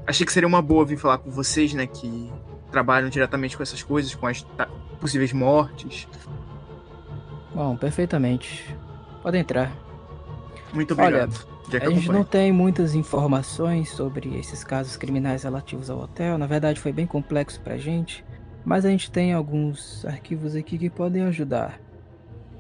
[0.05, 2.31] Achei que seria uma boa vir falar com vocês, né, que
[2.71, 4.45] trabalham diretamente com essas coisas, com as
[4.99, 6.07] possíveis mortes.
[7.53, 8.75] Bom, perfeitamente.
[9.21, 9.71] Podem entrar.
[10.73, 11.47] Muito Olha, obrigado.
[11.69, 16.37] Jack A gente não tem muitas informações sobre esses casos criminais relativos ao hotel.
[16.37, 18.25] Na verdade, foi bem complexo pra gente.
[18.63, 21.79] Mas a gente tem alguns arquivos aqui que podem ajudar.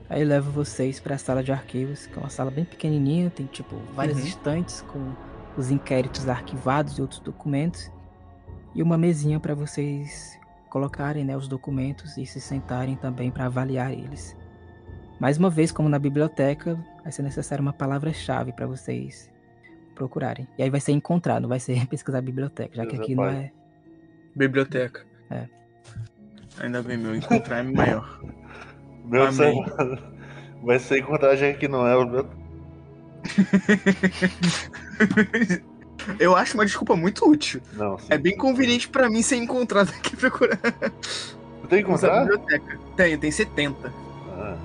[0.09, 3.75] Aí levo vocês pra sala de arquivos, que é uma sala bem pequenininha, tem tipo
[3.93, 4.25] várias Uhum.
[4.25, 5.13] estantes com
[5.55, 7.89] os inquéritos arquivados e outros documentos.
[8.75, 10.37] E uma mesinha pra vocês
[10.69, 14.35] colocarem né, os documentos e se sentarem também pra avaliar eles.
[15.19, 19.29] Mais uma vez, como na biblioteca, vai ser necessário uma palavra-chave para vocês
[19.93, 20.47] procurarem.
[20.57, 23.51] E aí vai ser encontrar, não vai ser pesquisar biblioteca, já que aqui não é.
[24.35, 25.05] Biblioteca.
[25.29, 25.47] É.
[26.59, 28.19] Ainda bem, meu encontrar é maior.
[29.05, 29.33] Meu Amém.
[29.33, 29.53] céu,
[30.63, 32.27] vai ser encontrar gente que não é o meu.
[36.19, 37.61] Eu acho uma desculpa muito útil.
[37.73, 38.07] Não, sim.
[38.09, 42.21] É bem conveniente pra mim ser encontrado aqui procurando Tu tem encontrar?
[42.21, 42.79] biblioteca.
[42.95, 43.93] Tem, tem 70.
[44.29, 44.57] Ah.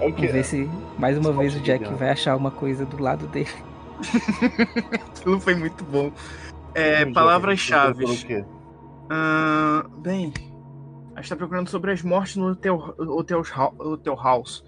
[0.00, 0.68] É o Vamos ver se
[0.98, 3.48] mais uma vez o Jack vai achar uma coisa do lado dele.
[5.16, 6.12] Aquilo foi muito bom.
[6.74, 8.04] É, palavras-chave.
[9.10, 10.32] Ah, bem,
[11.14, 13.42] a gente tá procurando sobre as mortes no Hotel, hotel,
[13.78, 14.64] hotel House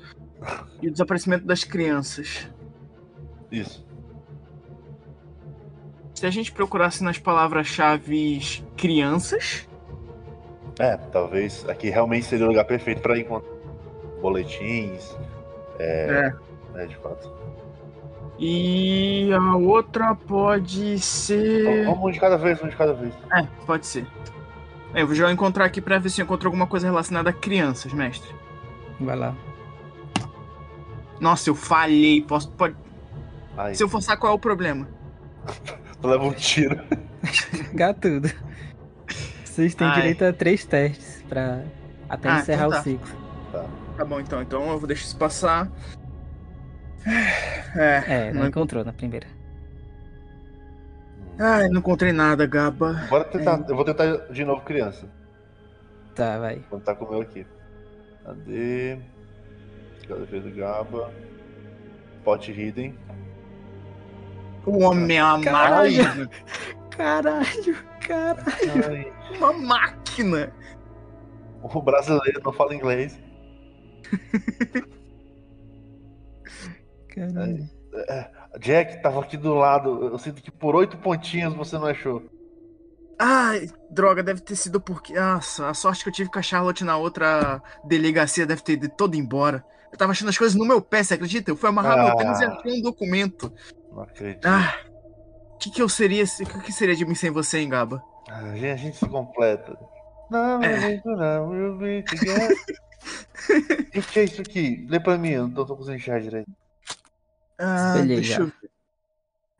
[0.80, 2.48] e o desaparecimento das crianças.
[3.50, 3.86] Isso.
[6.14, 8.40] Se a gente procurasse nas palavras-chave
[8.76, 9.66] crianças,
[10.78, 13.50] É, talvez aqui realmente seria o lugar perfeito pra encontrar
[14.20, 15.16] boletins.
[15.78, 16.32] é.
[16.74, 17.28] É, de fato.
[18.42, 21.84] E a outra pode ser.
[21.84, 23.12] Vamos um de cada vez, um de cada vez.
[23.34, 24.06] É, pode ser.
[24.94, 27.32] É, eu vou já encontrar aqui pra ver se eu encontro alguma coisa relacionada a
[27.34, 28.34] crianças, mestre.
[28.98, 29.34] Vai lá.
[31.20, 32.22] Nossa, eu falhei.
[32.22, 32.74] Posso, pode...
[33.58, 34.88] Ai, Se eu forçar, qual é o problema?
[36.02, 36.80] leva um tiro.
[37.70, 38.30] Pegar tudo.
[39.44, 39.94] Vocês têm Ai.
[39.96, 41.62] direito a três testes pra
[42.08, 42.80] até Ah, encerrar então tá.
[42.80, 43.10] o ciclo.
[43.98, 44.40] Tá bom, então.
[44.40, 45.70] Então eu vou deixar isso passar.
[47.06, 49.26] É, É, não não, encontrou na primeira.
[51.38, 53.06] Ai, não encontrei nada, Gaba.
[53.08, 53.64] Bora tentar.
[53.68, 55.08] Eu vou tentar de novo criança.
[56.14, 56.56] Tá, vai.
[56.70, 57.46] Vou tentar com o meu aqui.
[58.24, 58.98] Cadê?
[60.06, 61.10] Cada vez do Gaba.
[62.24, 62.94] Pot Hidden.
[64.66, 66.02] O homem é uma Caralho.
[66.04, 66.30] máquina.
[66.90, 68.84] Caralho, caralho.
[68.90, 70.52] Ai, Uma máquina.
[71.62, 73.18] o brasileiro não fala inglês.
[77.14, 77.68] Caralho.
[78.60, 80.06] Jack tava aqui do lado.
[80.06, 82.22] Eu sinto que por oito pontinhos você não achou.
[83.18, 85.12] Ai, droga, deve ter sido porque.
[85.14, 88.88] Nossa, a sorte que eu tive com a Charlotte na outra delegacia deve ter ido
[88.88, 89.64] todo embora.
[89.92, 91.50] Eu tava achando as coisas no meu pé, você acredita?
[91.50, 92.16] Eu fui amarrar meu Ah.
[92.16, 93.52] tênis e achei um documento.
[93.92, 94.46] Não acredito.
[94.46, 94.74] Ah,
[95.54, 96.24] o que, que eu seria.
[96.26, 98.02] se- O que seria de mim sem você, hein, Gaba?
[98.28, 99.76] Ah, a gente- a gente se completa.
[100.30, 101.02] Não, É.
[101.04, 102.56] não, não, we'll be together.
[103.96, 104.86] O que é isso aqui?
[104.88, 106.50] Lê pra mim, eu não tô conseguindo enxergar direito.
[107.60, 108.70] Ah, deixa eu ver.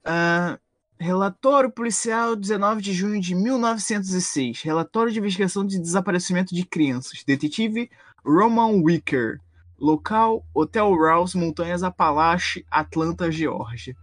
[0.05, 0.59] Ah,
[0.99, 4.63] relatório policial 19 de junho de 1906.
[4.63, 7.23] Relatório de investigação de desaparecimento de crianças.
[7.25, 7.91] Detetive
[8.25, 9.39] Roman Wicker.
[9.79, 13.97] Local Hotel Rouse, Montanhas Apalache, Atlanta, Geórgia.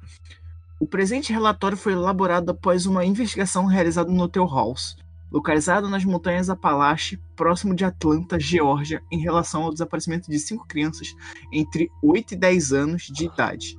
[0.80, 4.98] O presente relatório foi elaborado após uma investigação realizada no Hotel House,
[5.32, 11.14] localizado nas Montanhas Apalache, próximo de Atlanta, Geórgia, em relação ao desaparecimento de cinco crianças
[11.52, 13.78] entre 8 e 10 anos de idade.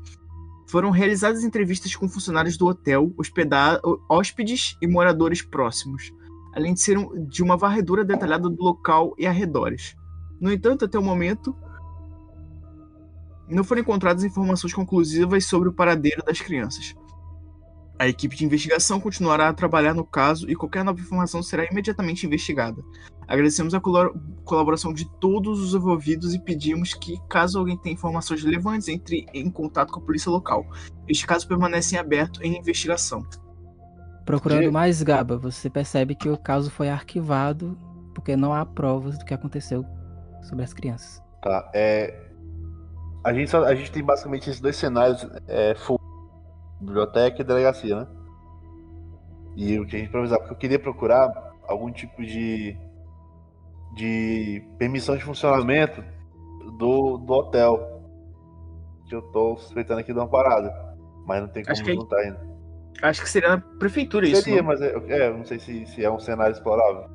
[0.68, 3.14] Foram realizadas entrevistas com funcionários do hotel,
[4.08, 6.12] hóspedes e moradores próximos,
[6.54, 9.96] além de ser um- de uma varredura detalhada do local e arredores.
[10.38, 11.56] No entanto, até o momento,
[13.48, 16.94] não foram encontradas informações conclusivas sobre o paradeiro das crianças.
[17.98, 22.24] A equipe de investigação continuará a trabalhar no caso e qualquer nova informação será imediatamente
[22.24, 22.80] investigada.
[23.26, 23.80] Agradecemos a
[24.44, 29.50] colaboração de todos os envolvidos e pedimos que, caso alguém tenha informações relevantes, entre em
[29.50, 30.64] contato com a polícia local.
[31.08, 33.26] Este caso permanece em aberto em investigação.
[34.24, 37.76] Procurando mais Gaba, você percebe que o caso foi arquivado
[38.14, 39.84] porque não há provas do que aconteceu
[40.42, 41.20] sobre as crianças.
[41.42, 42.28] Tá, é.
[43.24, 46.00] A gente, só, a gente tem basicamente esses dois cenários, é, full,
[46.80, 48.06] biblioteca e delegacia, né?
[49.56, 51.30] E o que a gente improvisar, porque eu queria procurar
[51.66, 52.76] algum tipo de.
[53.94, 56.02] de permissão de funcionamento
[56.78, 57.96] do, do hotel.
[59.08, 60.72] Que eu tô suspeitando aqui de uma parada.
[61.26, 62.46] Mas não tem como Acho que- juntar ainda.
[63.02, 64.42] Acho que seria na prefeitura isso.
[64.42, 67.08] Seria, mas é, é, eu não sei se, se é um cenário explorável.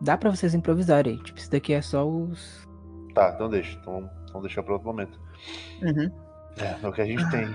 [0.00, 1.16] Dá pra vocês improvisarem.
[1.18, 2.66] Tipo, isso daqui é só os.
[3.14, 3.78] Tá, então deixa.
[3.80, 5.18] Então vamos deixar pra outro momento.
[5.82, 6.10] Uhum.
[6.58, 7.48] É, é o que a gente tem.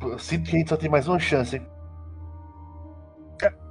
[0.00, 1.66] Eu sinto que a gente só tem mais uma chance, hein?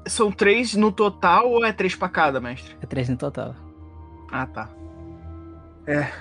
[0.08, 2.76] São três no total ou é três pra cada, mestre?
[2.82, 3.56] É três no total.
[4.32, 4.70] Ah, tá.
[5.86, 6.12] É,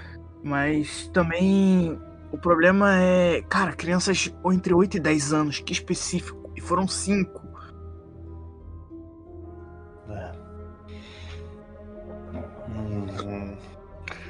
[0.43, 1.99] mas também
[2.33, 7.47] o problema é, cara, crianças entre 8 e 10 anos, que específico, e foram cinco.
[10.09, 10.33] É.
[12.69, 13.07] Hum,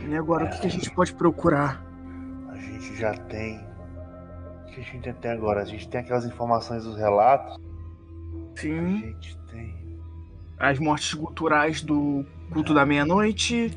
[0.09, 1.85] E agora o que, que a gente pode procurar?
[2.49, 3.61] a gente já tem.
[4.77, 5.63] O que a gente tem agora?
[5.63, 7.57] A gente tem aquelas informações dos relatos.
[7.57, 9.75] A Sim, gente tem.
[10.59, 13.77] as mortes culturais do culto da meia-noite.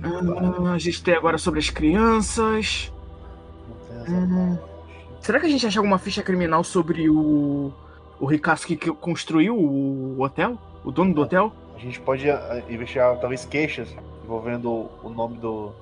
[0.00, 2.92] Ah, a gente tem agora sobre as crianças.
[3.88, 4.60] Parte.
[5.20, 7.72] Será que a gente acha alguma ficha criminal sobre o
[8.20, 10.56] o ricaço que construiu o hotel?
[10.84, 11.52] O dono do hotel?
[11.74, 13.92] A gente pode ah, investigar talvez queixas
[14.22, 15.72] envolvendo o nome do.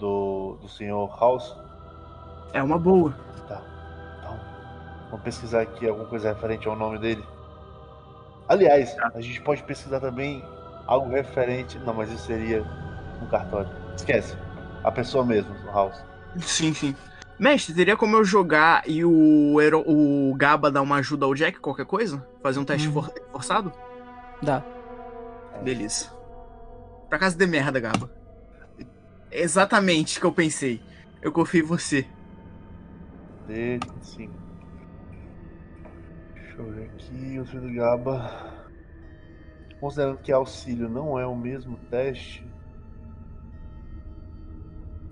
[0.00, 1.54] do, do senhor House.
[2.52, 3.14] É uma boa.
[3.48, 3.60] Tá.
[4.18, 4.38] Então,
[5.10, 7.24] vamos pesquisar aqui alguma coisa referente ao nome dele.
[8.48, 10.44] Aliás, a gente pode pesquisar também
[10.86, 11.78] algo referente.
[11.80, 12.64] Não, mas isso seria
[13.22, 13.70] um cartório.
[13.96, 14.36] Esquece.
[14.82, 16.02] A pessoa mesmo, o House.
[16.38, 16.96] Sim, sim.
[17.38, 21.58] Mestre, teria como eu jogar e o, hero- o Gaba dar uma ajuda ao Jack,
[21.60, 22.26] qualquer coisa?
[22.42, 23.72] Fazer um teste for- forçado?
[24.42, 24.62] Dá.
[25.62, 26.10] Beleza.
[27.08, 28.10] Pra casa de merda, Gaba.
[29.30, 30.82] Exatamente o que eu pensei.
[31.22, 32.06] Eu confio em você.
[33.50, 34.30] D5.
[36.34, 37.38] Deixa eu ver aqui.
[37.38, 38.60] O filho do Gaba.
[39.80, 42.46] Considerando que auxílio não é o mesmo teste.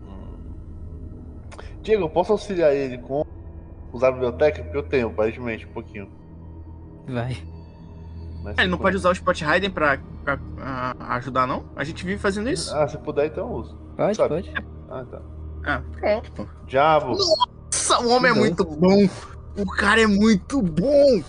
[0.03, 0.37] Hum.
[1.83, 3.25] Diego, eu posso auxiliar ele com
[3.93, 4.63] usar a biblioteca?
[4.63, 6.11] Porque eu tenho, aparentemente, um pouquinho.
[7.07, 7.37] Vai.
[8.43, 11.65] Mas É, ele não pode usar o Spot Hidden pra, pra, ah, ajudar, não?
[11.75, 12.75] A gente vive fazendo isso.
[12.75, 13.77] Ah, se puder, então eu uso.
[13.97, 14.29] Pode, Sabe?
[14.29, 14.53] pode.
[14.91, 15.23] Ah, tá.
[15.65, 16.47] Ah, pronto, pô.
[16.67, 17.17] Diabo!
[17.89, 19.09] Nossa, o homem é muito bom.
[19.57, 21.23] O cara é muito bom.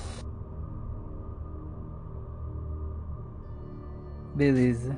[4.36, 4.98] Beleza.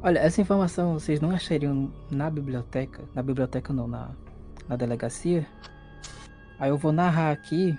[0.00, 3.02] Olha, essa informação vocês não achariam na biblioteca.
[3.14, 4.10] Na biblioteca não, na,
[4.68, 5.44] na delegacia.
[6.58, 7.76] Aí eu vou narrar aqui.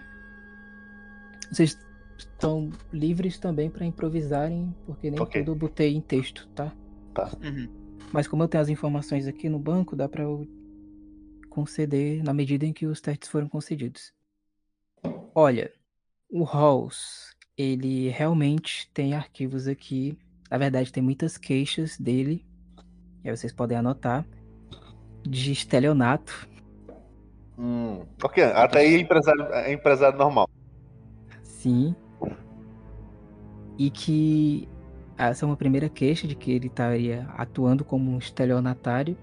[1.49, 1.79] Vocês
[2.17, 5.41] estão livres também pra improvisarem, porque nem Ok.
[5.41, 6.71] tudo eu botei em texto, tá?
[7.41, 7.69] Uhum.
[8.11, 10.47] Mas como eu tenho as informações aqui no banco, dá pra eu
[11.55, 14.13] conceder na medida em que os testes foram concedidos.
[15.33, 15.71] Olha,
[16.29, 20.17] o Halls, ele realmente tem arquivos aqui.
[20.51, 22.45] Na verdade, tem muitas queixas dele.
[23.23, 24.25] E aí vocês podem anotar.
[25.23, 26.47] De estelionato.
[27.57, 30.49] Hum, ok, até aí é empresário, é empresário normal.
[31.41, 31.95] Sim.
[33.77, 34.67] E que
[35.17, 39.17] essa é uma primeira queixa de que ele estaria atuando como um estelionatário.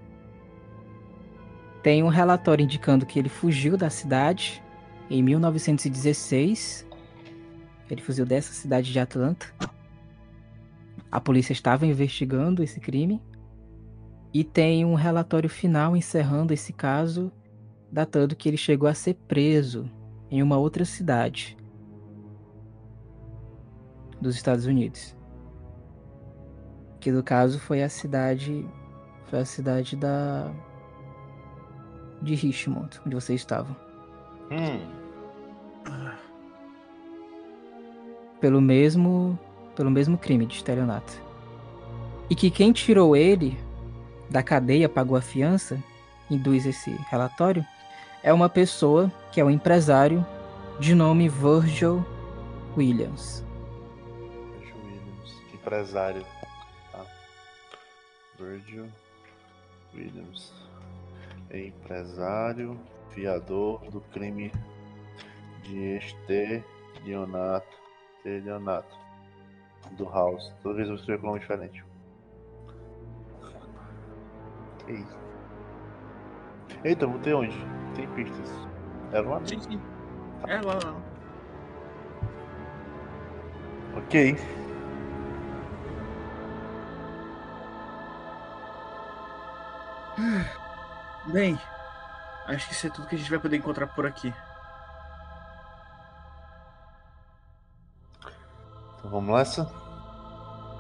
[1.83, 4.63] Tem um relatório indicando que ele fugiu da cidade
[5.11, 6.87] em 1916.
[7.91, 9.53] Ele fugiu dessa cidade de Atlanta.
[11.11, 13.21] A polícia estava investigando esse crime.
[14.33, 17.31] E tem um relatório final encerrando esse caso,
[17.91, 19.91] datando que ele chegou a ser preso
[20.31, 21.59] em uma outra cidade
[24.19, 25.15] dos Estados Unidos.
[26.99, 28.65] Que no caso foi a cidade.
[29.27, 30.51] Foi a cidade da.
[32.23, 33.77] De Richmond, onde vocês estavam.
[34.51, 34.81] Hum,
[38.41, 39.39] Pelo mesmo.
[39.77, 41.13] pelo mesmo crime de estelionato.
[42.29, 43.59] E que quem tirou ele
[44.29, 45.83] da cadeia, pagou a fiança,
[46.31, 47.65] induz esse relatório,
[48.23, 50.25] é uma pessoa que é um empresário
[50.79, 52.05] de nome Virgil
[52.77, 53.45] Williams.
[54.59, 56.25] Virgil Williams, empresário.
[56.93, 57.05] Tá.
[58.39, 58.87] Virgil
[59.95, 60.53] Williams.
[61.53, 62.81] Empresário,
[63.11, 64.51] fiador do crime
[65.63, 67.77] de estelionato.
[68.17, 68.97] Estelionato.
[69.93, 70.55] Do House.
[70.63, 71.85] Toda vez eu vou escrever com um nome diferente.
[74.89, 75.17] Isso?
[76.85, 77.57] Eita, vou ter onde?
[77.95, 78.51] Tem pistas.
[79.13, 79.81] Era uma Sim, sim.
[80.49, 80.97] É, lá, lá.
[83.97, 84.37] Ok.
[91.27, 91.59] Bem,
[92.47, 94.33] acho que isso é tudo que a gente vai poder encontrar por aqui.
[98.99, 99.71] Então vamos nessa?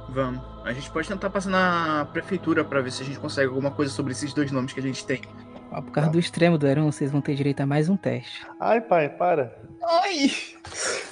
[0.08, 0.42] Vamos.
[0.64, 3.92] A gente pode tentar passar na prefeitura pra ver se a gente consegue alguma coisa
[3.92, 5.22] sobre esses dois nomes que a gente tem.
[5.70, 8.46] Ó, por causa do extremo do Heron, vocês vão ter direito a mais um teste.
[8.60, 9.56] Ai, pai, para.
[9.82, 10.30] Ai!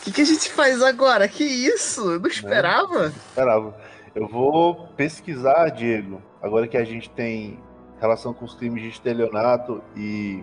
[0.00, 1.26] O que, que a gente faz agora?
[1.28, 2.12] Que isso?
[2.12, 3.06] Eu não esperava.
[3.06, 3.76] Esperava.
[4.14, 6.20] Eu vou pesquisar, Diego.
[6.42, 7.58] Agora que a gente tem
[8.00, 10.42] relação com os crimes de estelionato e.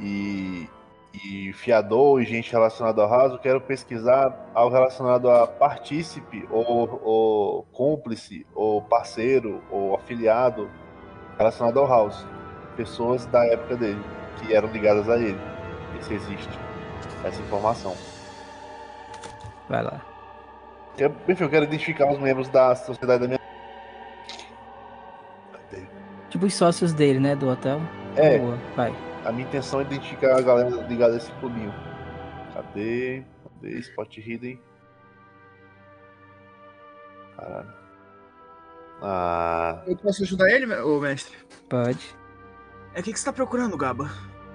[0.00, 0.68] e.
[1.12, 7.00] e fiador e gente relacionada ao raso, eu quero pesquisar algo relacionado a partícipe, ou,
[7.02, 10.70] ou cúmplice, ou parceiro, ou afiliado
[11.38, 12.26] relacionado ao house.
[12.76, 14.02] Pessoas da época dele,
[14.38, 15.38] que eram ligadas a ele.
[16.00, 16.58] Se existe
[17.24, 17.94] essa informação.
[19.68, 20.00] Vai lá.
[20.98, 23.41] Eu, enfim, eu quero identificar os membros da sociedade da minha.
[26.32, 27.36] Tipo os sócios dele, né?
[27.36, 27.78] Do hotel.
[28.16, 28.38] É.
[28.38, 28.90] Boa, vai.
[29.24, 31.72] A minha intenção é identificar a galera ligada a esse clubinho.
[32.54, 33.22] Cadê?
[33.44, 33.78] Cadê?
[33.80, 34.58] Spot Hidden.
[37.36, 37.72] Caralho.
[39.02, 41.36] Ah, Eu posso ajudar ele, ô mestre?
[41.68, 42.16] Pode.
[42.94, 44.10] É o que, que você tá procurando, Gaba?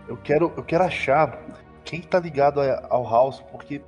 [0.07, 1.37] eu quero, eu quero achar
[1.83, 3.81] quem tá ligado a- ao House, porque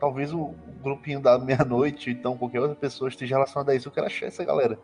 [0.00, 3.88] talvez o, o grupinho da meia-noite, então qualquer outra pessoa esteja relacionada a isso.
[3.88, 4.78] Eu quero achar essa galera.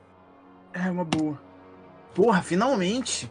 [0.72, 1.36] É uma boa.
[2.16, 3.30] Porra, finalmente!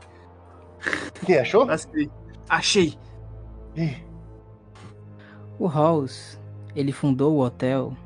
[1.25, 1.67] Quem achou?
[1.67, 2.11] Achei.
[2.47, 2.95] Achei.
[5.57, 6.39] O Halls,
[6.75, 7.97] ele fundou o hotel.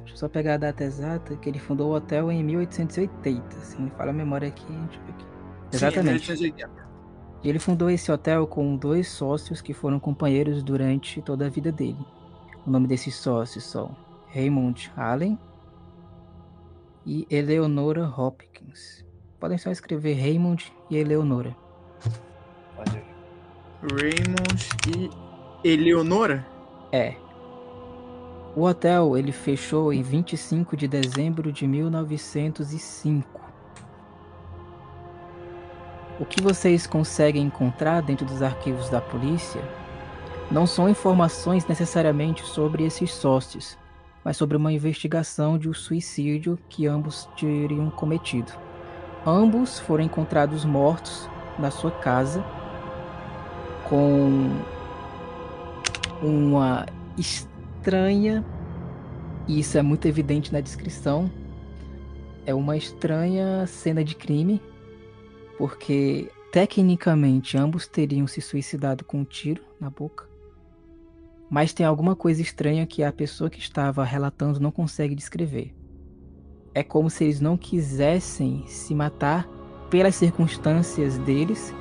[0.00, 3.56] Deixa eu só pegar a data exata, que ele fundou o hotel em 1880.
[3.56, 5.26] Se não me falha a memória aqui, deixa eu ver aqui.
[5.72, 6.26] Exatamente.
[6.26, 6.84] Sim, é 1880.
[7.42, 11.72] E ele fundou esse hotel com dois sócios que foram companheiros durante toda a vida
[11.72, 12.04] dele.
[12.66, 13.96] O nome desses sócios são
[14.34, 15.38] Raymond Allen
[17.06, 19.03] e Eleonora Hopkins.
[19.44, 21.54] Podem só escrever Raymond e Eleonora.
[23.82, 25.10] Raymond e
[25.68, 26.46] Eleonora?
[26.90, 27.14] É.
[28.56, 33.38] O hotel ele fechou em 25 de dezembro de 1905.
[36.18, 39.60] O que vocês conseguem encontrar dentro dos arquivos da polícia
[40.50, 43.76] não são informações necessariamente sobre esses sócios,
[44.24, 48.63] mas sobre uma investigação de um suicídio que ambos teriam cometido.
[49.26, 52.44] Ambos foram encontrados mortos na sua casa
[53.88, 54.50] com
[56.22, 56.84] uma
[57.16, 58.44] estranha,
[59.46, 61.30] e isso é muito evidente na descrição,
[62.44, 64.60] é uma estranha cena de crime,
[65.56, 70.28] porque tecnicamente ambos teriam se suicidado com um tiro na boca.
[71.48, 75.74] Mas tem alguma coisa estranha que a pessoa que estava relatando não consegue descrever.
[76.74, 79.48] É como se eles não quisessem se matar
[79.88, 81.72] pelas circunstâncias deles,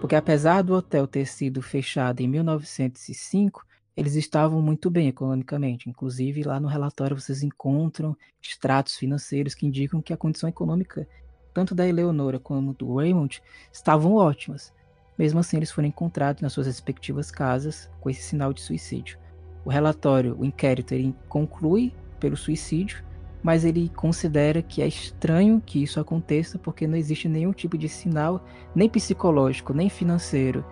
[0.00, 5.90] porque apesar do hotel ter sido fechado em 1905, eles estavam muito bem economicamente.
[5.90, 11.06] Inclusive, lá no relatório vocês encontram extratos financeiros que indicam que a condição econômica,
[11.52, 13.42] tanto da Eleonora como do Raymond,
[13.72, 14.72] estavam ótimas.
[15.18, 19.18] Mesmo assim, eles foram encontrados nas suas respectivas casas com esse sinal de suicídio.
[19.64, 23.02] O relatório, o inquérito, ele conclui pelo suicídio,
[23.42, 27.88] mas ele considera que é estranho que isso aconteça porque não existe nenhum tipo de
[27.88, 28.44] sinal,
[28.74, 30.64] nem psicológico, nem financeiro,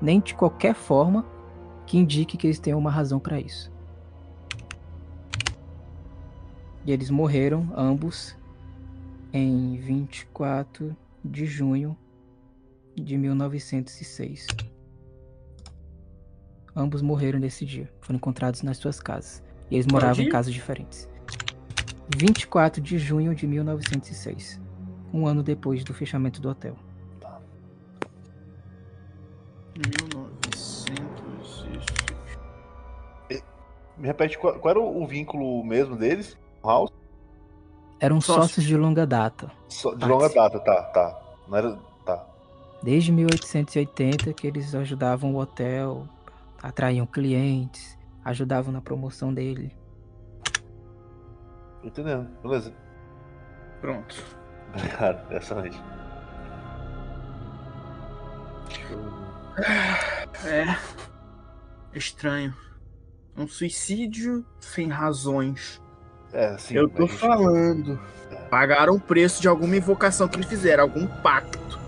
[0.00, 1.26] nem de qualquer forma
[1.86, 3.70] que indique que eles tenham uma razão para isso.
[6.86, 8.36] E eles morreram ambos
[9.32, 11.96] em 24 de junho
[12.94, 14.46] de 1906.
[16.76, 19.42] Ambos morreram nesse dia, foram encontrados nas suas casas.
[19.70, 21.08] E eles moravam em casas diferentes.
[22.08, 24.60] 24 de junho de 1906,
[25.12, 26.76] um ano depois do fechamento do hotel.
[29.76, 31.84] 1906.
[33.96, 36.36] Me repete qual, qual era o, o vínculo mesmo deles?
[36.62, 36.90] O House?
[38.00, 38.46] Eram Sócios.
[38.48, 39.50] sócios de longa data.
[39.68, 41.20] Só- De longa data, tá, tá.
[41.48, 41.78] Não era.
[42.04, 42.26] Tá.
[42.82, 46.06] Desde 1880 que eles ajudavam o hotel,
[46.62, 49.74] atraíam clientes, ajudavam na promoção dele.
[51.84, 52.28] Entendendo.
[52.42, 52.72] Beleza.
[53.80, 54.16] Pronto.
[54.74, 55.80] Obrigado, excelente.
[60.44, 60.76] É.
[61.94, 62.54] Estranho.
[63.36, 65.80] Um suicídio sem razões.
[66.32, 66.74] É, sim.
[66.74, 68.00] Eu tô falando.
[68.50, 71.78] Pagaram o preço de alguma invocação que eles fizeram, algum pacto.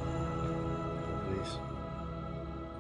[1.43, 1.61] Isso.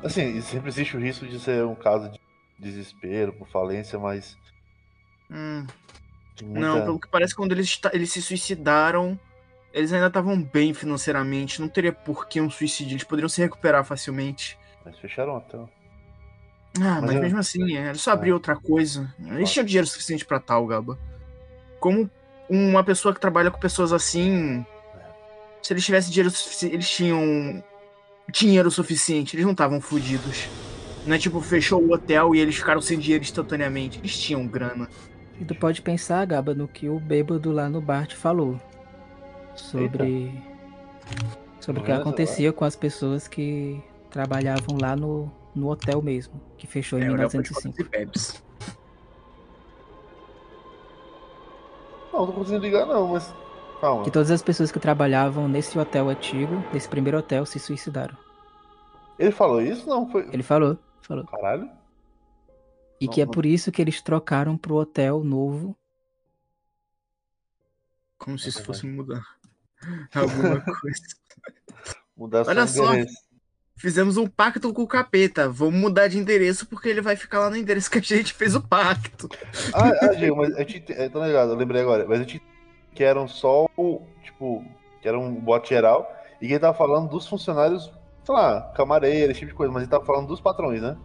[0.04, 2.20] Assim, sempre existe o risco de ser um caso de
[2.58, 4.36] desespero, por falência, mas.
[5.30, 5.66] Hum,
[6.44, 9.18] muita- Não, pelo que parece, quando eles, eles se suicidaram,
[9.72, 11.60] eles ainda estavam bem financeiramente.
[11.60, 12.94] Não teria por que um suicídio.
[12.94, 14.58] Eles poderiam se recuperar facilmente.
[14.84, 15.56] Mas fecharam até.
[15.58, 19.12] Ah, mas, Mas eu- mesmo assim, é, era só abrir outra coisa.
[19.18, 20.98] Eles tinham dinheiro suficiente pra tal, Gaba.
[21.80, 22.10] Como
[22.48, 24.64] uma pessoa que trabalha com pessoas assim.
[25.62, 26.74] Se eles tivessem dinheiro suficiente.
[26.74, 27.64] Eles tinham
[28.30, 30.48] dinheiro suficiente, eles não estavam fodidos.
[31.06, 33.98] Não é tipo, fechou o hotel e eles ficaram sem dinheiro instantaneamente.
[33.98, 34.88] Eles tinham grana.
[35.40, 38.58] E tu pode pensar, Gaba, no que o bêbado lá no bar te falou.
[39.54, 40.32] Sobre.
[41.60, 46.66] Sobre o que acontecia com as pessoas que trabalhavam lá no, no hotel mesmo, que
[46.66, 47.60] fechou em É, pode 1905.
[47.60, 48.42] falar de bebes.
[52.12, 53.34] Não, não tô conseguindo ligar, não, mas.
[53.80, 54.04] Calma.
[54.04, 58.16] Que todas as pessoas que trabalhavam nesse hotel antigo, nesse primeiro hotel, se suicidaram.
[59.18, 59.86] Ele falou isso?
[59.88, 60.26] Não, foi.
[60.32, 61.24] Ele falou, falou.
[61.26, 61.68] Caralho?
[63.00, 65.76] E que é por isso que eles trocaram pro hotel novo.
[68.18, 69.22] Como se isso fosse mudar
[70.14, 71.02] alguma coisa.
[72.16, 72.92] Mudar só Olha só.
[72.94, 73.26] endereço.
[73.78, 75.50] Fizemos um pacto com o capeta.
[75.50, 78.54] Vamos mudar de endereço porque ele vai ficar lá no endereço que a gente fez
[78.54, 79.28] o pacto.
[79.74, 80.82] Ah, ah, Diego, mas eu te.
[80.88, 82.06] é, Tô ligado, eu lembrei agora.
[82.08, 82.42] Mas eu te.
[82.94, 84.00] Que eram só o.
[84.24, 84.64] Tipo.
[85.02, 86.10] Que era um bote geral.
[86.40, 87.92] E que ele tava falando dos funcionários.
[88.24, 89.70] Sei lá, camareira, esse tipo de coisa.
[89.70, 90.96] Mas ele tava falando dos patrões, né?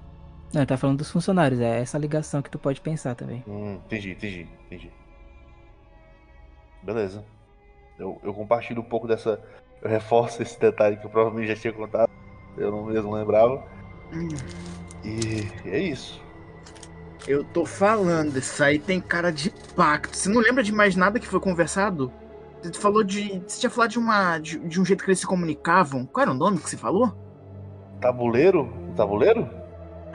[0.53, 3.43] Não, ele tá falando dos funcionários, é essa ligação que tu pode pensar também.
[3.47, 4.91] Hum, entendi, entendi, entendi.
[6.83, 7.23] Beleza.
[7.97, 9.39] Eu, eu compartilho um pouco dessa.
[9.81, 12.09] Eu reforço esse detalhe que eu provavelmente já tinha contado.
[12.57, 13.63] Eu não mesmo lembrava.
[14.13, 14.27] Hum,
[15.03, 16.21] E é isso.
[17.27, 20.17] Eu tô falando, isso aí tem cara de pacto.
[20.17, 22.11] Você não lembra de mais nada que foi conversado?
[22.61, 23.41] Você falou de.
[23.47, 24.37] Você tinha falado de uma.
[24.39, 26.05] De, de um jeito que eles se comunicavam.
[26.05, 27.15] Qual era o nome que você falou?
[27.99, 28.63] Tabuleiro?
[28.89, 29.60] O tabuleiro?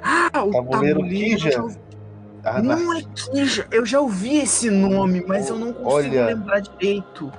[0.08, 1.02] Ah, o Tabuleiro tabuleiro.
[1.08, 1.48] Kinja?
[1.50, 1.76] eu já
[2.44, 6.26] Ah, Não é Kinja, eu já ouvi esse nome, mas eu não consigo Olha.
[6.26, 7.32] lembrar direito.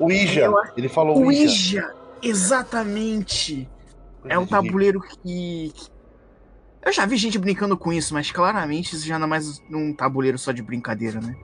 [0.00, 0.40] O Ija.
[0.40, 1.44] Eu Ele falou O Ija.
[1.44, 3.68] Ija, exatamente.
[4.22, 5.72] Coisa É um tabuleiro que.
[6.82, 9.92] Eu já vi gente brincando com isso, mas claramente isso já não é mais um
[9.94, 11.36] tabuleiro só de brincadeira, né?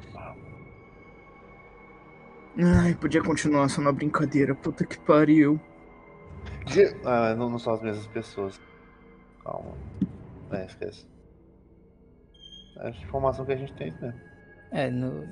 [2.83, 5.59] Ai, podia continuar só na brincadeira, puta que pariu.
[7.05, 8.61] Ah, não, não são as mesmas pessoas.
[9.45, 9.73] Calma.
[10.51, 11.07] É, esquece.
[12.79, 14.21] É a informação que a gente tem mesmo.
[14.73, 15.27] É, no,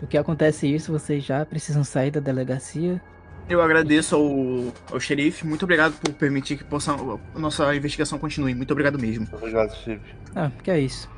[0.00, 3.00] no que acontece isso, vocês já precisam sair da delegacia.
[3.48, 8.54] Eu agradeço ao, ao xerife, muito obrigado por permitir que possa, a nossa investigação continue.
[8.54, 9.26] Muito obrigado mesmo.
[9.32, 10.14] Obrigado, Felipe.
[10.34, 11.10] Ah, que é isso.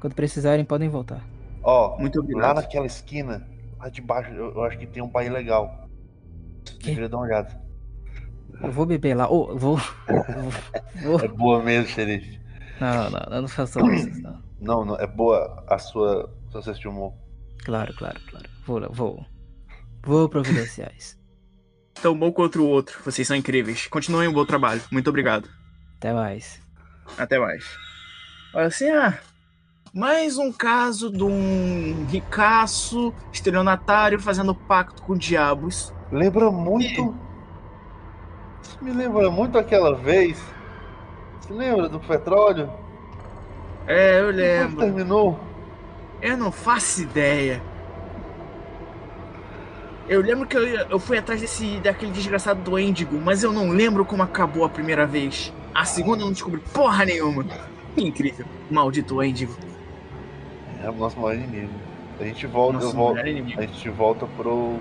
[0.00, 1.22] Quando precisarem, podem voltar.
[1.62, 2.56] Ó, Muito lá obrigado.
[2.56, 3.46] naquela esquina,
[3.78, 5.88] lá de baixo, eu, eu acho que tem um pai legal.
[6.64, 6.88] Que?
[6.88, 7.63] Deveria dar uma olhada.
[8.62, 9.24] Eu vou beber lá.
[9.24, 9.78] Eu vou.
[11.02, 12.40] vou- É boa mesmo, xerife.
[12.80, 14.42] Não, não, eu não faço isso, não.
[14.60, 16.32] Não, não, é boa a sua.
[16.50, 17.12] Seu senso de humor.
[17.64, 18.48] Claro, claro, claro.
[18.66, 19.24] Vou, lá, vou.
[20.04, 21.16] Vou providenciar isso.
[22.00, 22.98] Tão bom contra o outro.
[23.04, 23.86] Vocês são incríveis.
[23.88, 24.80] Continuem o bom trabalho.
[24.90, 25.48] Muito obrigado.
[25.96, 26.60] Até mais.
[27.18, 27.64] Até mais.
[28.54, 29.18] Olha assim, ah.
[29.92, 35.92] Mais um caso de um ricaço estelionatário fazendo pacto com diabos.
[36.10, 37.16] Lembra muito.
[38.64, 40.42] Isso me lembra muito aquela vez.
[41.40, 42.70] Você lembra do petróleo?
[43.86, 44.76] É, eu Quando lembro.
[44.78, 45.38] terminou?
[46.22, 47.60] Eu não faço ideia.
[50.08, 53.68] Eu lembro que eu, eu fui atrás desse daquele desgraçado do Índigo, mas eu não
[53.70, 55.52] lembro como acabou a primeira vez.
[55.74, 57.44] A segunda eu não descobri porra nenhuma.
[57.96, 58.46] Incrível.
[58.70, 59.54] Maldito Índigo.
[60.82, 61.72] É o nosso maior inimigo.
[62.20, 63.26] A gente volta, Nosso volto, a
[63.62, 64.76] gente volta pro,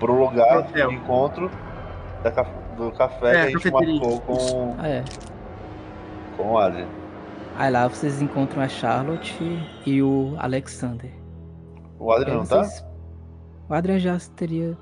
[0.00, 1.50] pro lugar Pro de encontro
[2.22, 4.00] da caf- do café É, que a gente cafeteria.
[4.00, 5.04] marcou com, Ah, é.
[6.36, 6.86] com o Adrian.
[7.58, 9.34] Aí lá vocês encontram a Charlotte
[9.86, 11.10] e o Alexander.
[11.98, 12.62] O Adrian não tá?
[12.64, 12.84] vocês-
[13.68, 14.76] O Adrian já teria.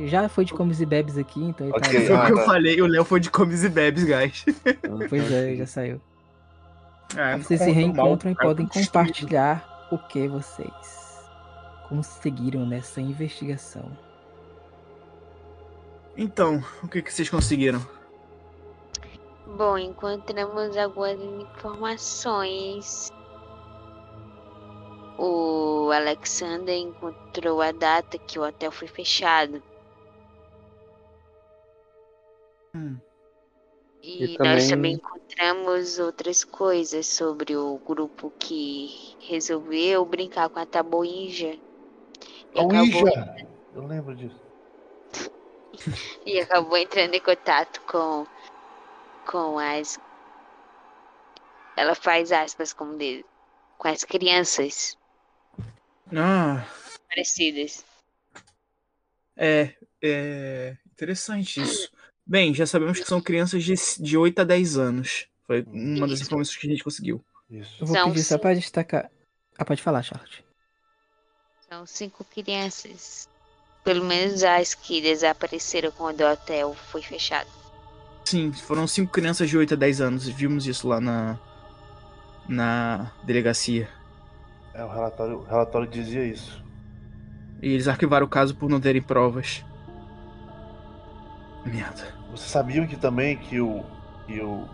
[0.00, 2.06] Já foi de comes e bebes aqui, então ele Ok.
[2.06, 2.44] Foi o Ah, que eu tá.
[2.44, 4.44] falei, o Léo foi de comes e bebes, guys.
[4.44, 4.52] tá.
[5.10, 6.00] Pois é, já saiu.
[7.16, 10.70] É, Aí vocês se reencontram e podem compartilhar o que vocês
[11.88, 13.84] conseguiram nessa investigação.
[16.22, 17.80] Então, o que, que vocês conseguiram?
[19.56, 23.10] Bom, encontramos algumas informações.
[25.18, 29.62] O Alexander encontrou a data que o hotel foi fechado.
[32.74, 32.98] Hum.
[34.02, 40.58] E, E nós também- também encontramos outras coisas sobre o grupo que resolveu brincar com
[40.58, 41.58] a taboinja.
[42.54, 43.46] A acabou, Ouija!
[43.74, 44.39] Eu lembro disso.
[46.26, 48.26] E acabou entrando em contato com,
[49.30, 49.98] com as.
[51.76, 53.24] Ela faz aspas como dele.
[53.78, 54.96] Com as crianças
[56.14, 56.66] Ah,
[57.08, 57.84] parecidas.
[59.36, 61.90] é, é interessante isso.
[62.26, 65.26] Bem, já sabemos que são crianças de, de 8 a 10 anos.
[65.46, 67.24] Foi uma das informações que a gente conseguiu.
[67.50, 67.82] Isso.
[67.82, 68.42] Eu vou São pedir só cinco.
[68.42, 69.10] pra destacar.
[69.58, 70.44] Ah, pode falar, Charlotte.
[71.68, 73.28] São cinco crianças.
[73.82, 77.48] Pelo menos as que desapareceram quando o hotel foi fechado.
[78.24, 80.28] Sim, foram cinco crianças de 8 a 10 anos.
[80.28, 81.38] Vimos isso lá na,
[82.48, 83.88] na delegacia.
[84.74, 86.62] É, o relatório, o relatório dizia isso.
[87.62, 89.64] E eles arquivaram o caso por não terem provas.
[91.64, 92.14] Merda.
[92.30, 93.84] Vocês sabiam que também que o.
[94.26, 94.68] que o.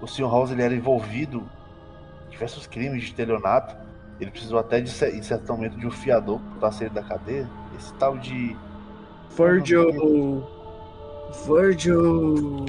[0.00, 0.28] O Sr.
[0.28, 1.48] House ele era envolvido
[2.26, 3.74] em diversos crimes de estelionato.
[4.20, 7.48] Ele precisou até de, em certo momento de um fiador para sair da cadeia.
[7.76, 8.56] Esse tal de.
[9.36, 10.44] Virgil.
[11.46, 12.64] Virgil.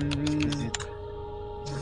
[0.00, 0.88] esquisito,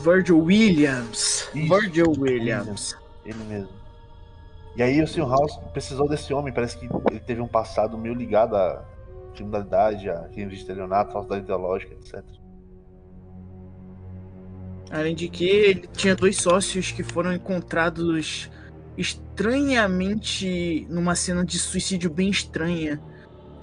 [0.03, 1.49] Virgil Williams.
[1.53, 1.79] Isso.
[1.79, 2.97] Virgil Williams.
[3.25, 3.79] Ele mesmo.
[4.75, 5.27] E aí o Sr.
[5.27, 6.53] House precisou desse homem.
[6.53, 8.85] Parece que ele teve um passado meio ligado à
[9.35, 12.23] criminalidade, a crimes de estelionato, falsidade ideológica, etc.
[14.91, 18.49] Além de que ele tinha dois sócios que foram encontrados
[18.99, 23.01] estranhamente numa cena de suicídio bem estranha.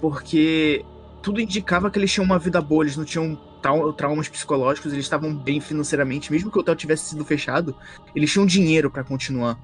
[0.01, 0.83] Porque
[1.21, 5.05] tudo indicava que eles tinham uma vida boa, eles não tinham trau- traumas psicológicos, eles
[5.05, 7.75] estavam bem financeiramente, mesmo que o hotel tivesse sido fechado,
[8.15, 9.59] eles tinham dinheiro pra continuar.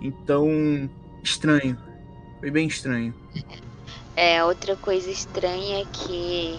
[0.00, 0.48] Então,
[1.22, 1.76] estranho.
[2.38, 3.14] Foi bem estranho.
[4.16, 6.58] É, outra coisa estranha é que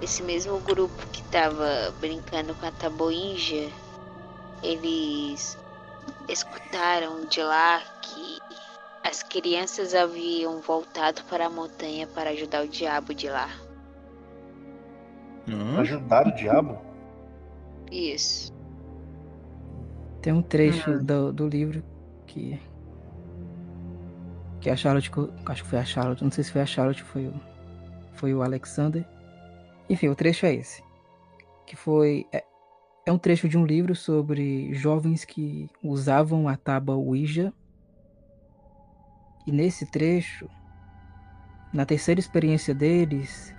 [0.00, 3.68] esse mesmo grupo que tava brincando com a taboinja,
[4.62, 5.56] eles
[6.32, 8.38] escutaram de lá que
[9.04, 13.48] as crianças haviam voltado para a montanha para ajudar o diabo de lá.
[15.78, 16.78] Ajudar o diabo?
[17.90, 18.52] Isso.
[20.22, 21.04] Tem um trecho Hum.
[21.04, 21.82] do, do livro
[22.26, 22.60] que.
[24.60, 25.10] Que a Charlotte.
[25.46, 26.22] Acho que foi a Charlotte.
[26.22, 27.34] Não sei se foi a Charlotte, foi o.
[28.12, 29.04] Foi o Alexander.
[29.90, 30.82] Enfim, o trecho é esse.
[31.66, 32.24] Que foi.
[32.32, 32.44] É,
[33.04, 37.52] é um trecho de um livro sobre jovens que usavam a tábua Ouija.
[39.46, 40.48] E nesse trecho,
[41.72, 43.54] na terceira experiência deles,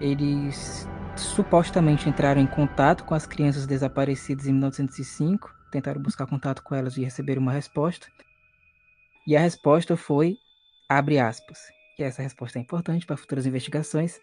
[0.00, 6.74] eles supostamente entraram em contato com as crianças desaparecidas em 1905, tentaram buscar contato com
[6.74, 8.06] elas e receberam uma resposta.
[9.26, 10.38] E a resposta foi,
[10.88, 11.58] abre aspas,
[11.98, 14.20] e essa resposta é importante para futuras investigações.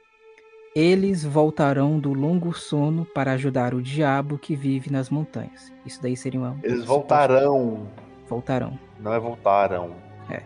[0.75, 5.71] Eles voltarão do longo sono para ajudar o diabo que vive nas montanhas.
[5.85, 6.59] Isso daí seria uma.
[6.61, 7.87] Eles voltarão.
[8.27, 8.77] Voltarão.
[8.99, 9.95] Não é voltaram.
[10.29, 10.43] É.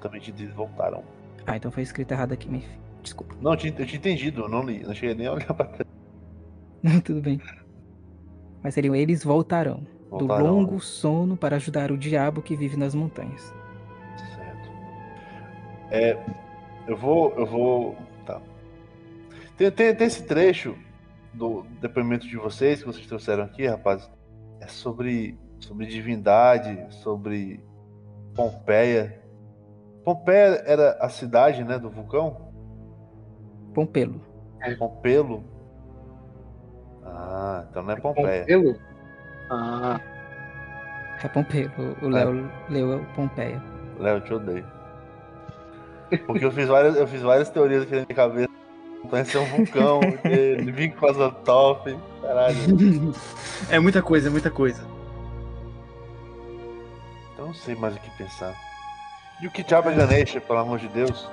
[0.00, 1.04] Também te diz voltaram.
[1.46, 2.64] Ah, então foi escrito errado aqui, me
[3.02, 3.34] desculpa.
[3.42, 4.82] Não, eu tinha, eu tinha entendido, eu não li.
[4.84, 5.90] Não cheguei nem a olhar pra trás.
[6.82, 7.38] Não, tudo bem.
[8.62, 10.46] Mas seriam eles voltarão, do Voltarão.
[10.46, 13.54] longo sono para ajudar o diabo que vive nas montanhas.
[14.34, 14.70] Certo.
[15.90, 16.18] É,
[16.86, 17.34] eu vou.
[17.36, 17.96] Eu vou.
[19.60, 20.74] Tem, tem, tem esse trecho
[21.34, 24.10] do depoimento de vocês que vocês trouxeram aqui, rapaz.
[24.58, 27.62] É sobre, sobre divindade, sobre
[28.34, 29.22] Pompeia.
[30.02, 32.50] Pompeia era a cidade, né, do vulcão?
[33.74, 34.22] Pompelo.
[34.78, 35.44] Pompelo.
[37.04, 38.40] Ah, então não é Pompeia.
[38.40, 38.80] Pompelo?
[39.50, 40.00] Ah,
[41.22, 41.96] É Pompelo.
[42.00, 43.62] O Léo leu Pompeia.
[43.98, 44.66] Léo, eu te odeio.
[46.26, 48.59] Porque eu fiz várias, eu fiz várias teorias aqui na minha cabeça.
[49.04, 52.56] É um vulcão, ele vinha com asa top, caralho.
[53.70, 54.86] é muita coisa, é muita coisa.
[57.32, 58.54] Então não sei mais o que pensar.
[59.42, 61.28] E o que diabo é Ganesha, pelo amor de Deus?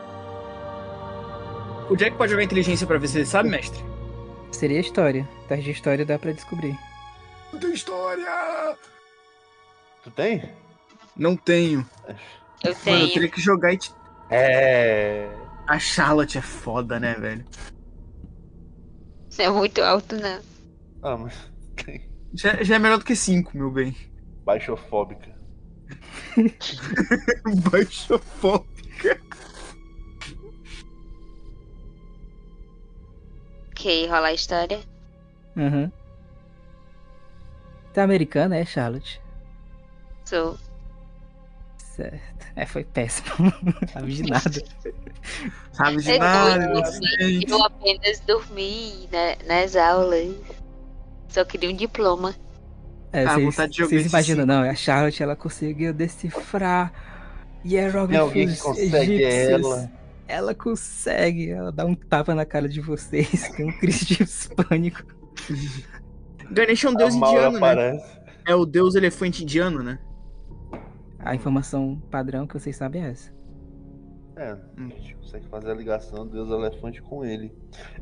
[1.89, 3.83] O Jack pode jogar inteligência pra ver se ele sabe, mestre?
[4.51, 5.27] Seria história.
[5.47, 6.77] Teste de história dá pra descobrir.
[7.51, 8.25] Não tem história!
[10.03, 10.51] Tu tem?
[11.15, 11.85] Não tenho.
[12.07, 12.17] Eu Mano,
[12.63, 13.13] eu tenho.
[13.13, 13.79] teria que jogar e.
[14.29, 15.29] É.
[15.67, 17.45] A Charlotte é foda, né, velho?
[19.29, 20.41] Isso é muito alto, não.
[21.03, 22.09] Ah, mas tem.
[22.33, 23.95] Já, já é melhor do que 5, meu bem.
[24.45, 25.35] Baixofóbica.
[27.69, 29.19] Baixofóbica.
[33.71, 34.79] Ok, rolar a história.
[35.55, 35.91] Uhum.
[37.93, 39.21] Tá americana, é, Charlotte?
[40.23, 40.57] Sou.
[41.97, 42.47] Certo.
[42.55, 43.51] É, foi péssimo.
[43.91, 44.63] Sabe de nada.
[45.73, 47.45] Sabe de É nada, doido, inocente.
[47.49, 50.35] Eu apenas dormi né, nas aulas.
[51.27, 52.35] Só queria um diploma.
[53.11, 54.53] É, Ah, vocês, vontade de jogar vocês imaginam, cinco.
[54.53, 54.61] não?
[54.69, 56.93] A Charlotte, ela conseguiu decifrar
[57.65, 59.65] hieróglifos consegue egípcios.
[59.65, 59.91] ela.
[60.27, 65.03] Ela consegue, ela dá um tapa na cara de vocês, tem um crise de pânico.
[66.51, 67.97] Ganesh é um deus a Maura indiano, né?
[68.45, 69.99] É o deus elefante indiano, né?
[71.19, 73.35] A informação padrão que vocês sabem é essa.
[74.35, 77.51] É, a gente consegue fazer a ligação do Deus Elefante com ele.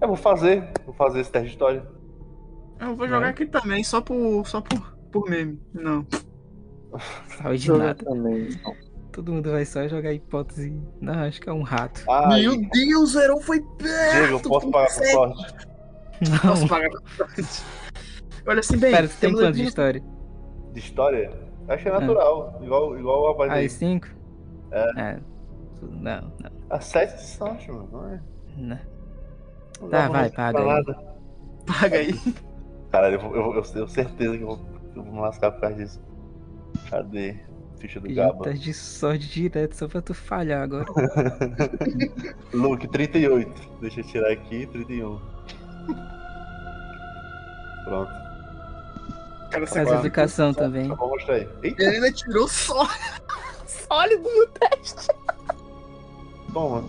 [0.02, 1.86] Eu vou fazer, vou fazer esse teste de história.
[2.80, 5.60] Eu vou jogar aqui também, só por, só por, por meme.
[5.74, 6.06] Não.
[7.38, 7.96] Sabe de nada.
[7.96, 8.50] também.
[8.50, 8.76] então.
[9.14, 10.78] Todo mundo vai só jogar hipótese.
[11.00, 12.04] Não, acho que é um rato.
[12.10, 14.12] Ah, Meu Deus, o Herão foi perto!
[14.18, 15.14] Diego, eu posso pagar por consegue.
[15.14, 15.56] sorte?
[16.30, 16.40] Não.
[16.40, 17.64] Posso pagar por sorte.
[18.46, 18.92] Olha assim, bem.
[18.92, 20.04] Pera, tu tem quanto de história?
[20.74, 21.45] De história?
[21.68, 22.60] Acho é natural.
[22.62, 23.66] Igual, igual a voz dele.
[23.66, 24.08] e cinco?
[24.72, 25.20] É.
[25.82, 26.52] Não, não.
[26.70, 27.90] A 7 de sorte, mano.
[27.92, 28.22] Não é?
[28.58, 28.80] não.
[29.82, 30.86] Não Tá, vai, paga aí.
[31.66, 32.14] Paga aí.
[32.92, 34.60] Caralho, eu, vou- eu, tenho certeza que eu vou,
[34.96, 36.02] eu vou me lascar por causa disso.
[36.90, 37.38] Cadê?
[37.78, 38.48] Ficha do Gaba.
[38.48, 40.86] Eita, de sorte direto, só pra tu falhar agora.
[42.54, 43.52] Luke, 38.
[43.82, 45.20] Deixa eu tirar aqui, 31.
[47.84, 48.25] Pronto.
[49.60, 50.88] Cara, Classificação também.
[50.88, 51.50] Só vou mostrar aí.
[51.64, 52.88] Eita, Ele ainda tirou só.
[53.66, 55.08] Sólido no teste.
[56.54, 56.84] toma.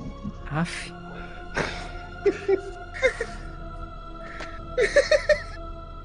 [0.51, 0.93] Aff.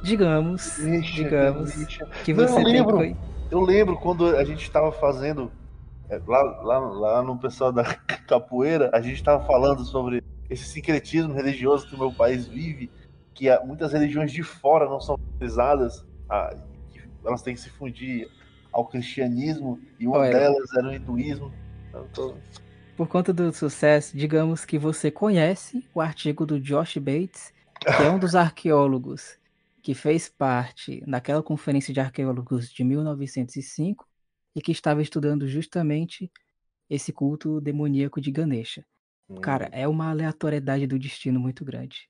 [0.04, 2.06] Digamos, Deixa, digamos deixa.
[2.24, 2.96] que Não, você eu tem lembro.
[2.98, 3.16] coi-
[3.52, 5.52] Eu lembro quando a gente tava fazendo.
[6.10, 7.84] é, Lá, lá, lá no pessoal da
[8.28, 12.90] capoeira, a gente tava falando sobre esse sincretismo religioso que o meu país vive,
[13.34, 16.04] que há- muitas religiões de fora não são utilizadas,
[16.92, 18.30] que elas têm que se fundir
[18.72, 20.32] ao cristianismo, e uma Olha.
[20.32, 21.52] delas era o hinduísmo.
[21.94, 22.36] Eu tô-
[22.96, 28.10] Por conta do sucesso, digamos que você conhece o artigo do Josh Bates, que é
[28.10, 29.38] um dos arqueólogos
[29.82, 34.08] que fez parte daquela conferência de arqueólogos de 1905
[34.56, 36.32] e que estava estudando justamente
[36.90, 38.86] esse culto demoníaco de Ganesha.
[39.42, 42.08] Cara, é uma aleatoriedade do destino muito grande.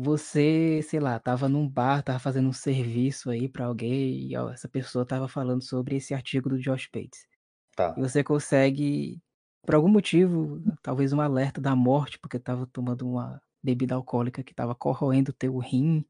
[0.00, 4.48] Você, sei lá, tava num bar, tava fazendo um serviço aí pra alguém e ó,
[4.48, 7.26] essa pessoa tava falando sobre esse artigo do Josh Bates.
[7.74, 7.96] Tá.
[7.98, 9.20] E você consegue,
[9.66, 14.54] por algum motivo, talvez um alerta da morte, porque tava tomando uma bebida alcoólica que
[14.54, 16.06] tava corroendo teu rim,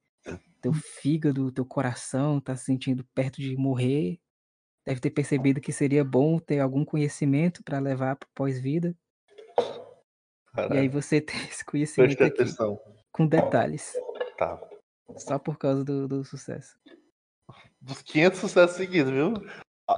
[0.61, 4.21] teu fígado, teu coração, tá se sentindo perto de morrer.
[4.85, 8.95] Deve ter percebido que seria bom ter algum conhecimento para levar pro pós-vida.
[10.73, 12.79] E aí você tem esse conhecimento presta aqui, atenção.
[13.13, 13.93] Com detalhes,
[14.37, 14.61] Tá.
[15.17, 16.79] só por causa do, do sucesso.
[17.81, 19.29] Dos 500 sucessos seguidos, viu?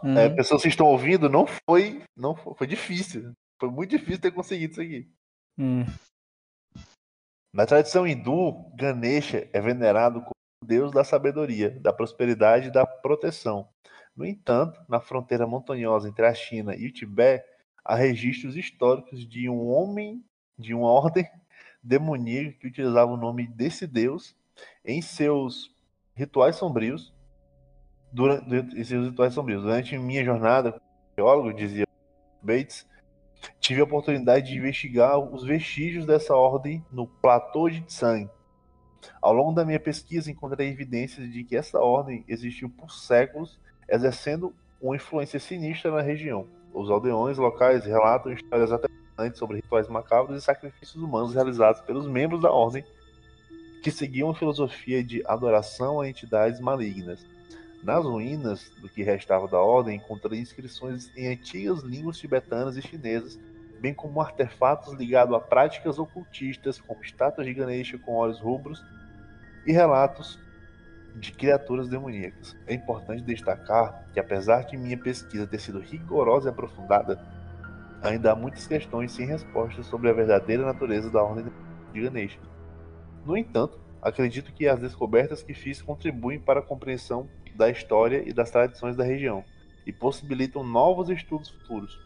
[0.03, 0.17] Uhum.
[0.19, 3.33] É, pessoas que estão ouvindo, não foi, não foi, foi difícil.
[3.61, 5.11] Foi muito difícil ter conseguido isso aqui.
[5.59, 5.85] Hum,
[7.55, 10.31] Na tradição hindu, Ganesha é venerado como
[10.63, 13.69] o deus da sabedoria, da prosperidade e da proteção.
[14.15, 17.45] No entanto, na fronteira montanhosa entre a China e o Tibete,
[17.85, 20.25] há registros históricos de um homem
[20.59, 21.27] de uma ordem
[21.83, 24.37] demoníaca que utilizava o nome desse deus
[24.85, 25.75] em seus
[26.15, 27.15] rituais sombrios.
[28.13, 29.63] Durante, em seus rituais sombrios.
[29.63, 31.87] Durante minha jornada como arqueólogo, dizia
[32.43, 32.87] Bates,
[33.59, 38.29] tive a oportunidade de investigar os vestígios dessa ordem no platô de Tsang.
[39.21, 44.55] Ao longo da minha pesquisa, encontrei evidências de que essa ordem existiu por séculos, exercendo
[44.81, 46.47] uma influência sinistra na região.
[46.73, 48.71] Os aldeões locais relatam histórias
[49.39, 52.85] sobre rituais macabros e sacrifícios humanos realizados pelos membros da ordem,
[53.83, 57.25] que seguiam a filosofia de adoração a entidades malignas.
[57.83, 63.39] Nas ruínas do que restava da ordem, encontrei inscrições em antigas línguas tibetanas e chinesas,
[63.81, 68.85] bem como artefatos ligados a práticas ocultistas, como estátuas de Ganesha com olhos rubros
[69.67, 70.39] e relatos
[71.17, 72.55] de criaturas demoníacas.
[72.67, 77.19] É importante destacar que, apesar de minha pesquisa ter sido rigorosa e aprofundada,
[78.03, 81.53] ainda há muitas questões sem respostas sobre a verdadeira natureza da ordem
[81.93, 82.39] de Ganesha.
[83.25, 88.33] No entanto, acredito que as descobertas que fiz contribuem para a compreensão da história e
[88.33, 89.45] das tradições da região
[89.87, 91.99] e possibilitam novos estudos futuros.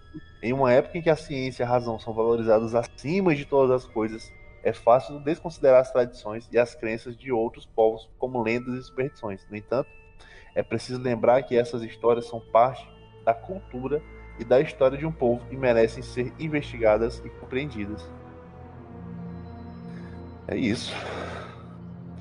[0.43, 3.71] Em uma época em que a ciência e a razão são valorizadas acima de todas
[3.71, 4.33] as coisas,
[4.63, 9.47] é fácil desconsiderar as tradições e as crenças de outros povos como lendas e superstições.
[9.51, 9.91] No entanto,
[10.55, 12.89] é preciso lembrar que essas histórias são parte
[13.25, 14.03] da cultura
[14.39, 18.09] e da história de um povo e merecem ser investigadas e compreendidas.
[20.47, 20.95] É isso.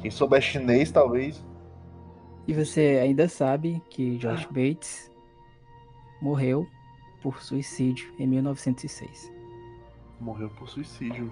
[0.02, 1.44] Quem souber chinês, talvez.
[2.48, 5.12] E você ainda sabe que Josh Bates
[6.22, 6.68] morreu
[7.22, 9.32] por suicídio em 1906.
[10.20, 11.32] Morreu por suicídio.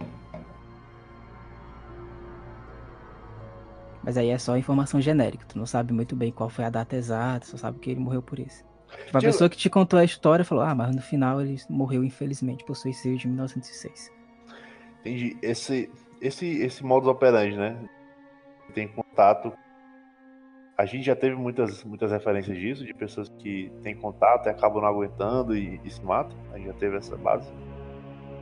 [4.03, 6.95] Mas aí é só informação genérica, tu não sabe muito bem qual foi a data
[6.95, 8.63] exata, só sabe que ele morreu por isso.
[9.05, 12.03] Tipo, a pessoa que te contou a história falou, ah, mas no final ele morreu
[12.03, 14.11] infelizmente por suicídio em 1906.
[14.99, 15.37] Entendi.
[15.41, 15.89] Esse,
[16.21, 17.77] esse, esse modus operandi, né?
[18.73, 19.51] Tem contato.
[20.77, 24.81] A gente já teve muitas, muitas referências disso, de pessoas que têm contato e acabam
[24.81, 26.37] não aguentando e, e se matam.
[26.53, 27.51] A gente já teve essa base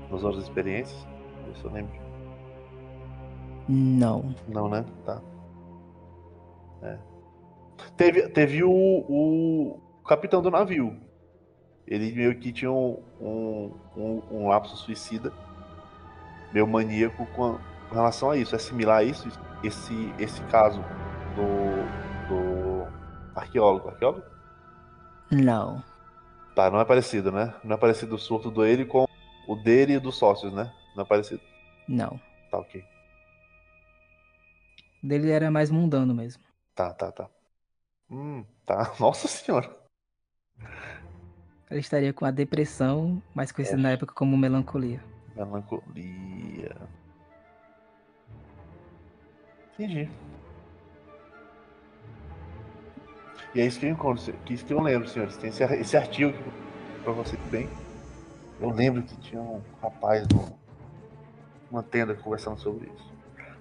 [0.10, 1.08] nas outras experiências.
[1.64, 1.94] Eu lembro.
[3.68, 4.36] Não.
[4.48, 4.86] Não, né?
[5.06, 5.22] Tá.
[6.84, 6.98] É.
[7.98, 9.80] Teve, teve o, o
[10.10, 11.00] capitão do navio.
[11.88, 15.32] Ele meio que tinha um, um, um, um lapso suicida,
[16.52, 18.56] meio maníaco com, com relação a isso.
[18.56, 19.30] É similar a isso?
[19.64, 20.82] Esse, esse caso
[21.36, 22.88] do, do
[23.36, 23.90] arqueólogo.
[23.90, 24.24] Arqueólogo?
[25.32, 25.84] Não.
[26.56, 27.54] Tá, não é parecido, né?
[27.64, 29.06] Não é parecido o surto do ele com
[29.48, 30.74] o dele e dos sócios, né?
[30.96, 31.42] Não é parecido.
[31.88, 32.20] Não.
[32.50, 32.84] Tá, ok.
[35.04, 36.44] O Dele era mais mundano mesmo.
[36.76, 37.30] Tá, tá, tá.
[38.10, 38.94] Hum, tá.
[39.00, 39.79] Nossa senhora.
[41.70, 43.84] Ele estaria com a depressão, mais conhecida É.
[43.84, 45.04] na época como melancolia.
[45.36, 46.76] Melancolia.
[49.74, 50.10] Entendi.
[53.54, 55.38] E é isso que eu encontro, que isso que eu lembro, senhores.
[55.38, 57.70] Tem esse, esse artigo que, pra você bem.
[58.60, 60.58] Eu lembro que tinha um rapaz no,
[61.72, 63.14] numa tenda conversando sobre isso.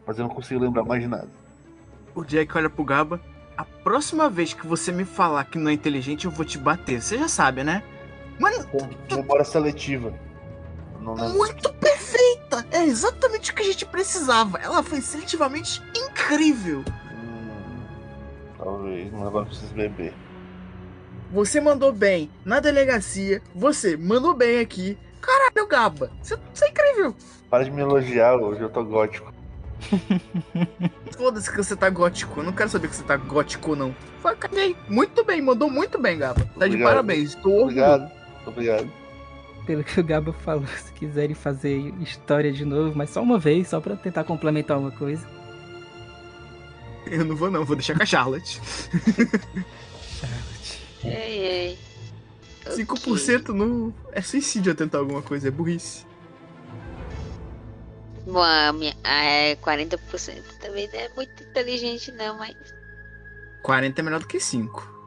[0.06, 1.28] Mas eu não consigo lembrar mais de nada.
[2.14, 3.20] O Jack olha pro Gaba.
[3.56, 7.00] A próxima vez que você me falar que não é inteligente, eu vou te bater.
[7.00, 7.82] Você já sabe, né?
[8.38, 10.12] Mano, Com memória seletiva.
[11.00, 12.66] Muito perfeita!
[12.70, 14.58] É exatamente o que a gente precisava.
[14.58, 16.84] Ela foi seletivamente incrível.
[17.12, 17.80] Hum,
[18.58, 20.12] talvez, mas agora eu preciso beber.
[21.30, 23.42] Você mandou bem na delegacia.
[23.54, 24.98] Você mandou bem aqui.
[25.20, 26.10] Caralho, Gaba.
[26.22, 27.14] Você, você é incrível.
[27.50, 29.32] Para de me elogiar, hoje eu tô gótico.
[31.16, 32.40] Foda-se que você tá gótico.
[32.40, 33.94] Eu não quero saber que você tá gótico, não.
[34.20, 34.76] Foi, caguei.
[34.88, 36.40] Muito bem, mandou muito bem, Gaba.
[36.40, 36.88] Tá de Obrigado.
[36.88, 37.34] parabéns.
[37.34, 37.64] Tô orgulhoso.
[37.64, 38.17] Obrigado.
[38.48, 38.90] Obrigado.
[39.66, 43.68] Pelo que o Gaba falou, se quiserem fazer história de novo, mas só uma vez,
[43.68, 45.26] só pra tentar complementar uma coisa.
[47.10, 47.64] Eu não vou, não.
[47.64, 48.60] Vou deixar com a Charlotte.
[50.20, 50.82] Charlotte.
[51.04, 51.78] Ei, ei.
[52.66, 53.94] 5% no.
[54.12, 56.06] É suicídio tentar alguma coisa, é burrice.
[58.26, 62.54] Bom, a minha, a é 40% também não é muito inteligente, não, mas.
[63.62, 64.98] 40 é melhor do que 5.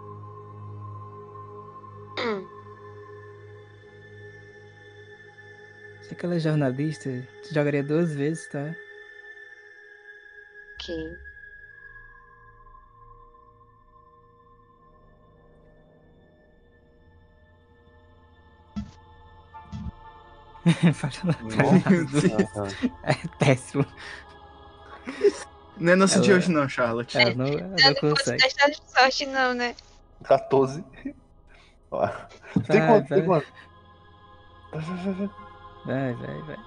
[6.12, 7.10] Se aquela jornalista,
[7.42, 8.66] tu jogaria duas vezes, tá?
[10.76, 11.18] Ok.
[23.04, 23.86] É péssimo.
[25.78, 27.18] Não é nosso Ela- de hoje, não, Charlotte.
[27.18, 28.44] Ela não, ela não consegue.
[28.86, 29.74] sorte, não, né?
[30.26, 30.84] 14.
[31.90, 32.06] Ó.
[32.68, 33.08] Tem quanto?
[33.08, 33.48] Tem quanto?
[35.86, 36.58] Vai, vai, vai.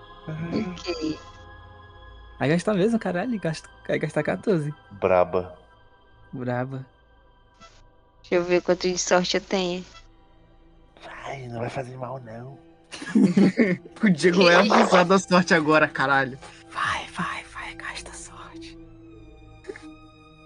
[0.70, 1.18] Ok.
[2.38, 3.38] Vai gastar mesmo, caralho.
[3.40, 4.74] Gasta, vai gastar 14.
[4.92, 5.56] Braba.
[6.32, 6.84] Braba.
[8.22, 9.84] Deixa eu ver quanto de sorte eu tenho.
[11.04, 12.58] Vai, não vai fazer mal, não.
[14.02, 16.38] O Diego é abusado da sorte agora, caralho.
[16.70, 18.78] Vai, vai, vai, gasta sorte.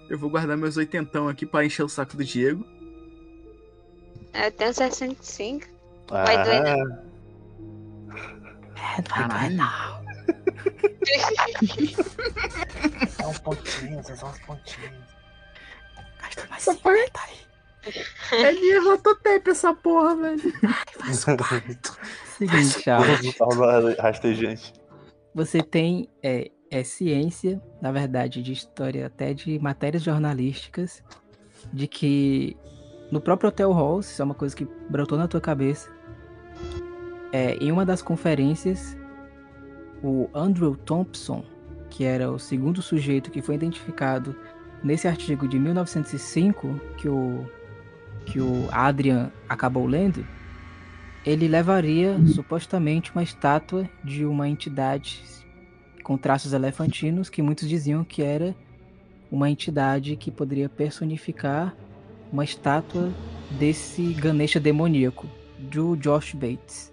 [0.09, 2.65] Eu vou guardar meus oitentão aqui para encher o saco do Diego.
[4.33, 5.67] Eu tenho 65.
[6.07, 7.08] Vai doer, Ah, É, não
[8.79, 9.57] vai doer, Caralho.
[9.57, 10.09] não.
[13.09, 15.19] são uns pontinhos, são uns pontinhos.
[16.21, 17.05] Gasta mais Papai.
[17.05, 17.49] 50 aí.
[18.31, 20.53] É minha rototep essa porra, velho.
[20.99, 21.97] Faz o pacto.
[22.37, 23.35] Seguinte, Charles.
[23.97, 24.73] Rastejante.
[25.33, 31.03] Você tem é, é ciência, na verdade, de história, até de matérias jornalísticas,
[31.71, 32.57] de que
[33.11, 35.89] no próprio Hotel Halls, isso é uma coisa que brotou na tua cabeça.
[37.31, 38.97] É, em uma das conferências,
[40.03, 41.43] o Andrew Thompson,
[41.89, 44.35] que era o segundo sujeito que foi identificado
[44.83, 47.45] nesse artigo de 1905, que o,
[48.25, 50.25] que o Adrian acabou lendo,
[51.25, 55.21] ele levaria supostamente uma estátua de uma entidade
[56.03, 58.55] com traços elefantinos que muitos diziam que era
[59.31, 61.75] uma entidade que poderia personificar
[62.31, 63.11] uma estátua
[63.59, 65.27] desse Ganesha demoníaco,
[65.59, 66.88] do Josh Bates.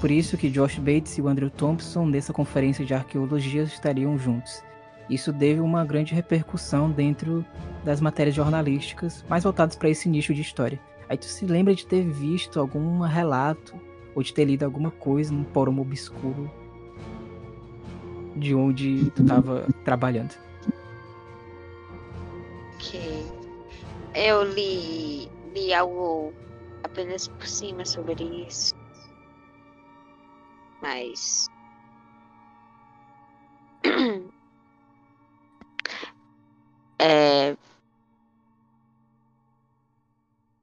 [0.00, 4.62] Por isso que Josh Bates e o Andrew Thompson nessa conferência de arqueologia estariam juntos.
[5.08, 7.44] Isso teve uma grande repercussão dentro
[7.84, 10.80] das matérias jornalísticas mais voltadas para esse nicho de história.
[11.08, 13.74] Aí tu se lembra de ter visto algum relato
[14.14, 16.50] ou de ter lido alguma coisa num fórum obscuro
[18.36, 20.34] de onde tu tava trabalhando.
[22.74, 23.26] Ok.
[24.14, 26.32] Eu li, li algo
[26.82, 28.73] apenas por cima sobre isso.
[30.84, 31.48] Mas.
[36.96, 37.56] É...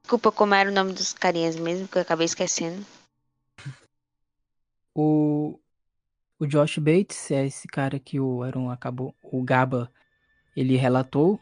[0.02, 2.84] Desculpa como era o nome dos carinhas mesmo, que eu acabei esquecendo.
[4.94, 5.60] O,
[6.38, 9.14] o Josh Bates é esse cara que o Aaron acabou.
[9.22, 9.92] O Gaba
[10.56, 11.38] ele relatou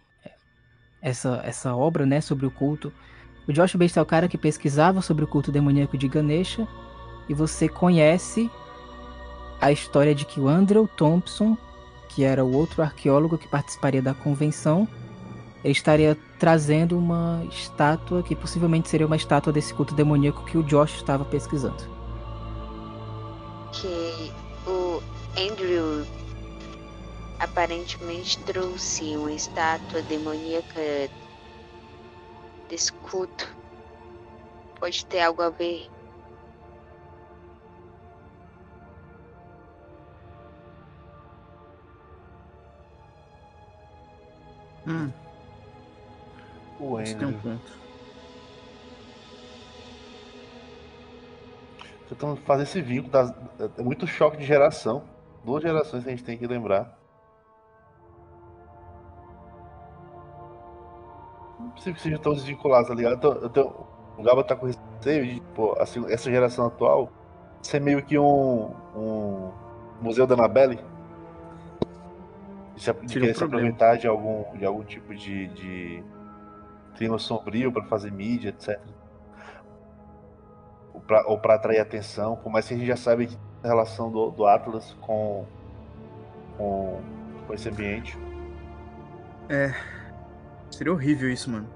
[1.00, 2.92] essa, essa obra né, sobre o culto.
[3.48, 6.68] O Josh Bates é o cara que pesquisava sobre o culto demoníaco de Ganesha.
[7.28, 8.50] E você conhece
[9.60, 11.56] a história de que o Andrew Thompson,
[12.08, 14.88] que era o outro arqueólogo que participaria da convenção,
[15.62, 20.96] estaria trazendo uma estátua que possivelmente seria uma estátua desse culto demoníaco que o Josh
[20.96, 21.84] estava pesquisando.
[23.72, 24.32] Que
[24.66, 25.02] o
[25.38, 26.06] Andrew
[27.38, 31.10] aparentemente trouxe uma estátua demoníaca
[32.68, 33.48] desse culto.
[34.78, 35.90] Pode ter algo a ver.
[44.86, 45.12] Hum,
[46.80, 47.72] O isso tem um ponto.
[52.08, 53.12] Tentando fazer esse vínculo.
[53.12, 53.32] Das...
[53.78, 55.02] É muito choque de geração.
[55.44, 56.98] Duas gerações que a gente tem que lembrar.
[61.58, 63.20] Não é possível que sejam tão desvinculados, tá ligado?
[63.20, 63.72] Tô- eu tô-
[64.18, 67.10] O Gaba tá com receio de, pô, assim, essa geração atual
[67.62, 69.50] ser meio que um, um
[70.02, 70.78] museu da Annabelle.
[72.80, 76.02] De, se, de Seria um querer se aproveitar de algum, de algum tipo de, de
[76.96, 78.80] clima sombrio pra fazer mídia, etc.
[81.26, 84.30] Ou pra atrair atenção, por mais que a gente já saiba que a relação do,
[84.30, 85.44] do Atlas com,
[86.56, 87.00] com,
[87.46, 88.16] com esse ambiente.
[89.48, 89.74] É.
[90.70, 91.68] Seria horrível isso, mano.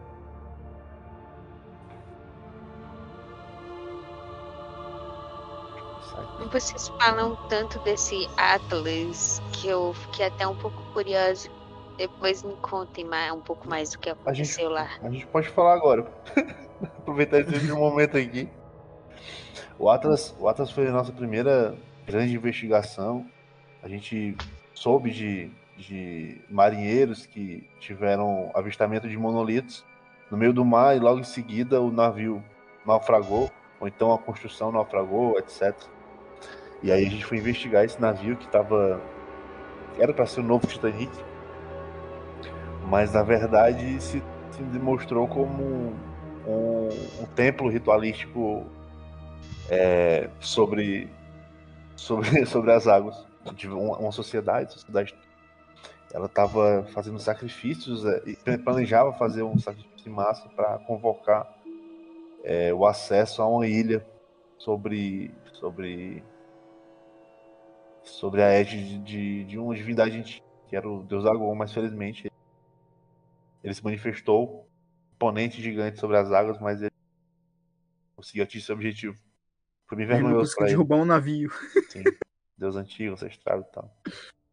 [6.52, 11.48] Vocês falam tanto desse Atlas que eu fiquei até um pouco curiosa.
[11.96, 14.88] Depois me contem mais, um pouco mais do que A gente, aconteceu lá.
[15.02, 16.06] a gente pode falar agora.
[16.98, 18.48] Aproveitar esse momento aqui.
[19.78, 21.74] O Atlas, o Atlas foi a nossa primeira
[22.06, 23.26] grande investigação.
[23.82, 24.36] A gente
[24.74, 29.84] soube de, de marinheiros que tiveram avistamento de monolitos
[30.30, 32.42] no meio do mar e logo em seguida o navio
[32.84, 35.74] naufragou, ou então a construção naufragou, etc.
[36.84, 39.00] E aí a gente foi investigar esse navio que estava
[39.98, 41.10] era para ser o novo Titanic,
[42.86, 45.94] mas na verdade se, se demonstrou como
[46.46, 46.88] um,
[47.22, 48.66] um templo ritualístico
[49.70, 51.08] é, sobre,
[51.96, 53.26] sobre, sobre as águas.
[53.64, 55.14] Uma, uma sociedade, sociedade,
[56.12, 61.50] ela estava fazendo sacrifícios é, e planejava fazer um sacrifício em massa para convocar
[62.42, 64.04] é, o acesso a uma ilha
[64.58, 66.22] sobre sobre
[68.05, 72.31] sobre a égide de, de, uma divindade antiga, que era o deus Agon, mas felizmente
[73.62, 74.68] ele se manifestou
[75.15, 76.92] imponente gigante sobre as águas, mas ele
[78.15, 79.16] conseguiu atingir seu objetivo.
[79.86, 80.74] Foi bem vergonhoso pra ele.
[80.74, 81.50] derrubar um navio.
[81.89, 82.02] Sim.
[82.57, 83.97] Deus antigo, ancestral e tal.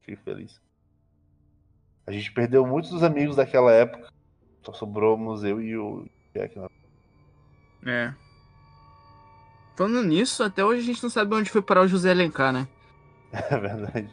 [0.01, 0.61] Fico feliz.
[2.07, 4.11] A gente perdeu muitos dos amigos daquela época.
[4.63, 6.57] Só sobramos eu e o Jack.
[6.57, 6.67] né?
[7.85, 8.13] É.
[9.75, 12.67] Falando nisso, até hoje a gente não sabe onde foi parar o José Alencar, né?
[13.49, 14.09] É verdade.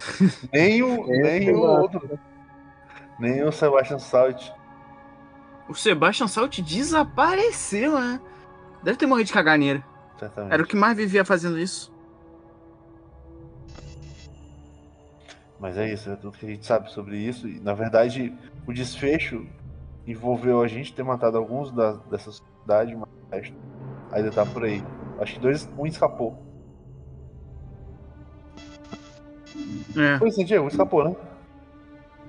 [0.52, 2.18] nem o, É, nem o outro.
[3.18, 4.50] Nem o Sebastian Salt.
[5.68, 8.20] O Sebastian Salt desapareceu, né?
[8.82, 9.84] Deve ter morrido de caganeira.
[10.18, 10.52] Certamente.
[10.52, 11.92] Era o que mais vivia fazendo isso.
[15.58, 17.46] Mas é isso, é tudo que a gente sabe sobre isso.
[17.46, 18.34] E, na verdade,
[18.66, 19.46] o desfecho
[20.06, 23.54] envolveu a gente ter matado alguns da, dessa sociedade, mas o resto
[24.10, 24.82] ainda tá por aí.
[25.20, 26.49] Acho que dois, um escapou.
[29.96, 30.18] É.
[30.18, 31.16] Foi assim, Diego, um escapou, né?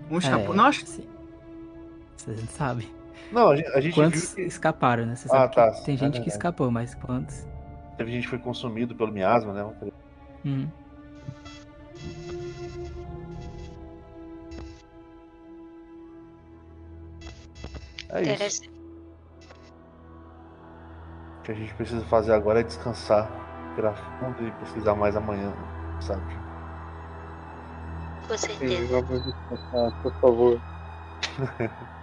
[0.10, 0.54] Um escapou.
[0.54, 1.08] É, Não, acho que sim.
[2.18, 2.88] Vocês não sabem.
[3.32, 5.16] Não, a gente, a gente Quantos que escaparam, né?
[5.16, 6.30] Você Ah, sabe tá, que tem é gente que verdade.
[6.30, 7.48] escapou, mas quantos?
[7.98, 9.92] teve gente que foi consumido pelo miasma, né?
[10.46, 10.68] Hum.
[18.10, 18.62] É isso.
[21.40, 23.30] O que a gente precisa fazer agora é descansar,
[23.68, 25.54] respirar fundo e pesquisar mais amanhã,
[26.02, 26.22] sabe?
[28.28, 29.02] Com Sim, certeza.
[29.02, 30.62] vamos descansar, por favor.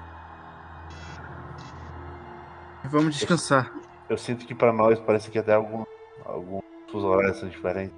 [2.85, 3.73] Vamos descansar.
[4.09, 5.85] Eu sinto que pra nós parece que até algum,
[6.25, 7.95] alguns fuso horários são diferentes.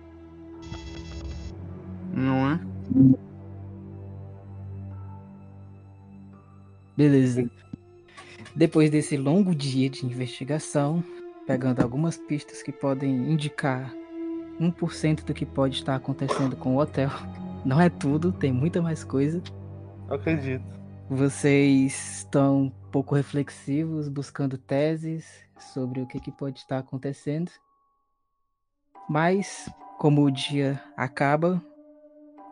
[2.13, 2.61] Não é?
[6.97, 7.49] Beleza.
[8.55, 11.05] Depois desse longo dia de investigação,
[11.47, 13.95] pegando algumas pistas que podem indicar
[14.61, 17.11] 1% do que pode estar acontecendo com o hotel.
[17.65, 19.43] Não é tudo, tem muita mais coisa.
[20.09, 20.65] Eu acredito.
[21.09, 25.27] Vocês estão um pouco reflexivos, buscando teses
[25.59, 27.51] sobre o que, que pode estar acontecendo.
[29.09, 31.63] Mas, como o dia acaba,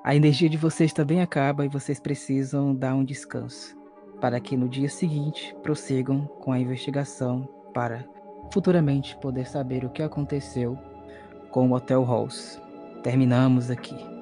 [0.04, 3.76] a energia de vocês também acaba e vocês precisam dar um descanso
[4.20, 8.04] para que no dia seguinte prossigam com a investigação para
[8.52, 10.78] futuramente poder saber o que aconteceu
[11.50, 12.60] com o Hotel Halls.
[13.02, 14.17] Terminamos aqui.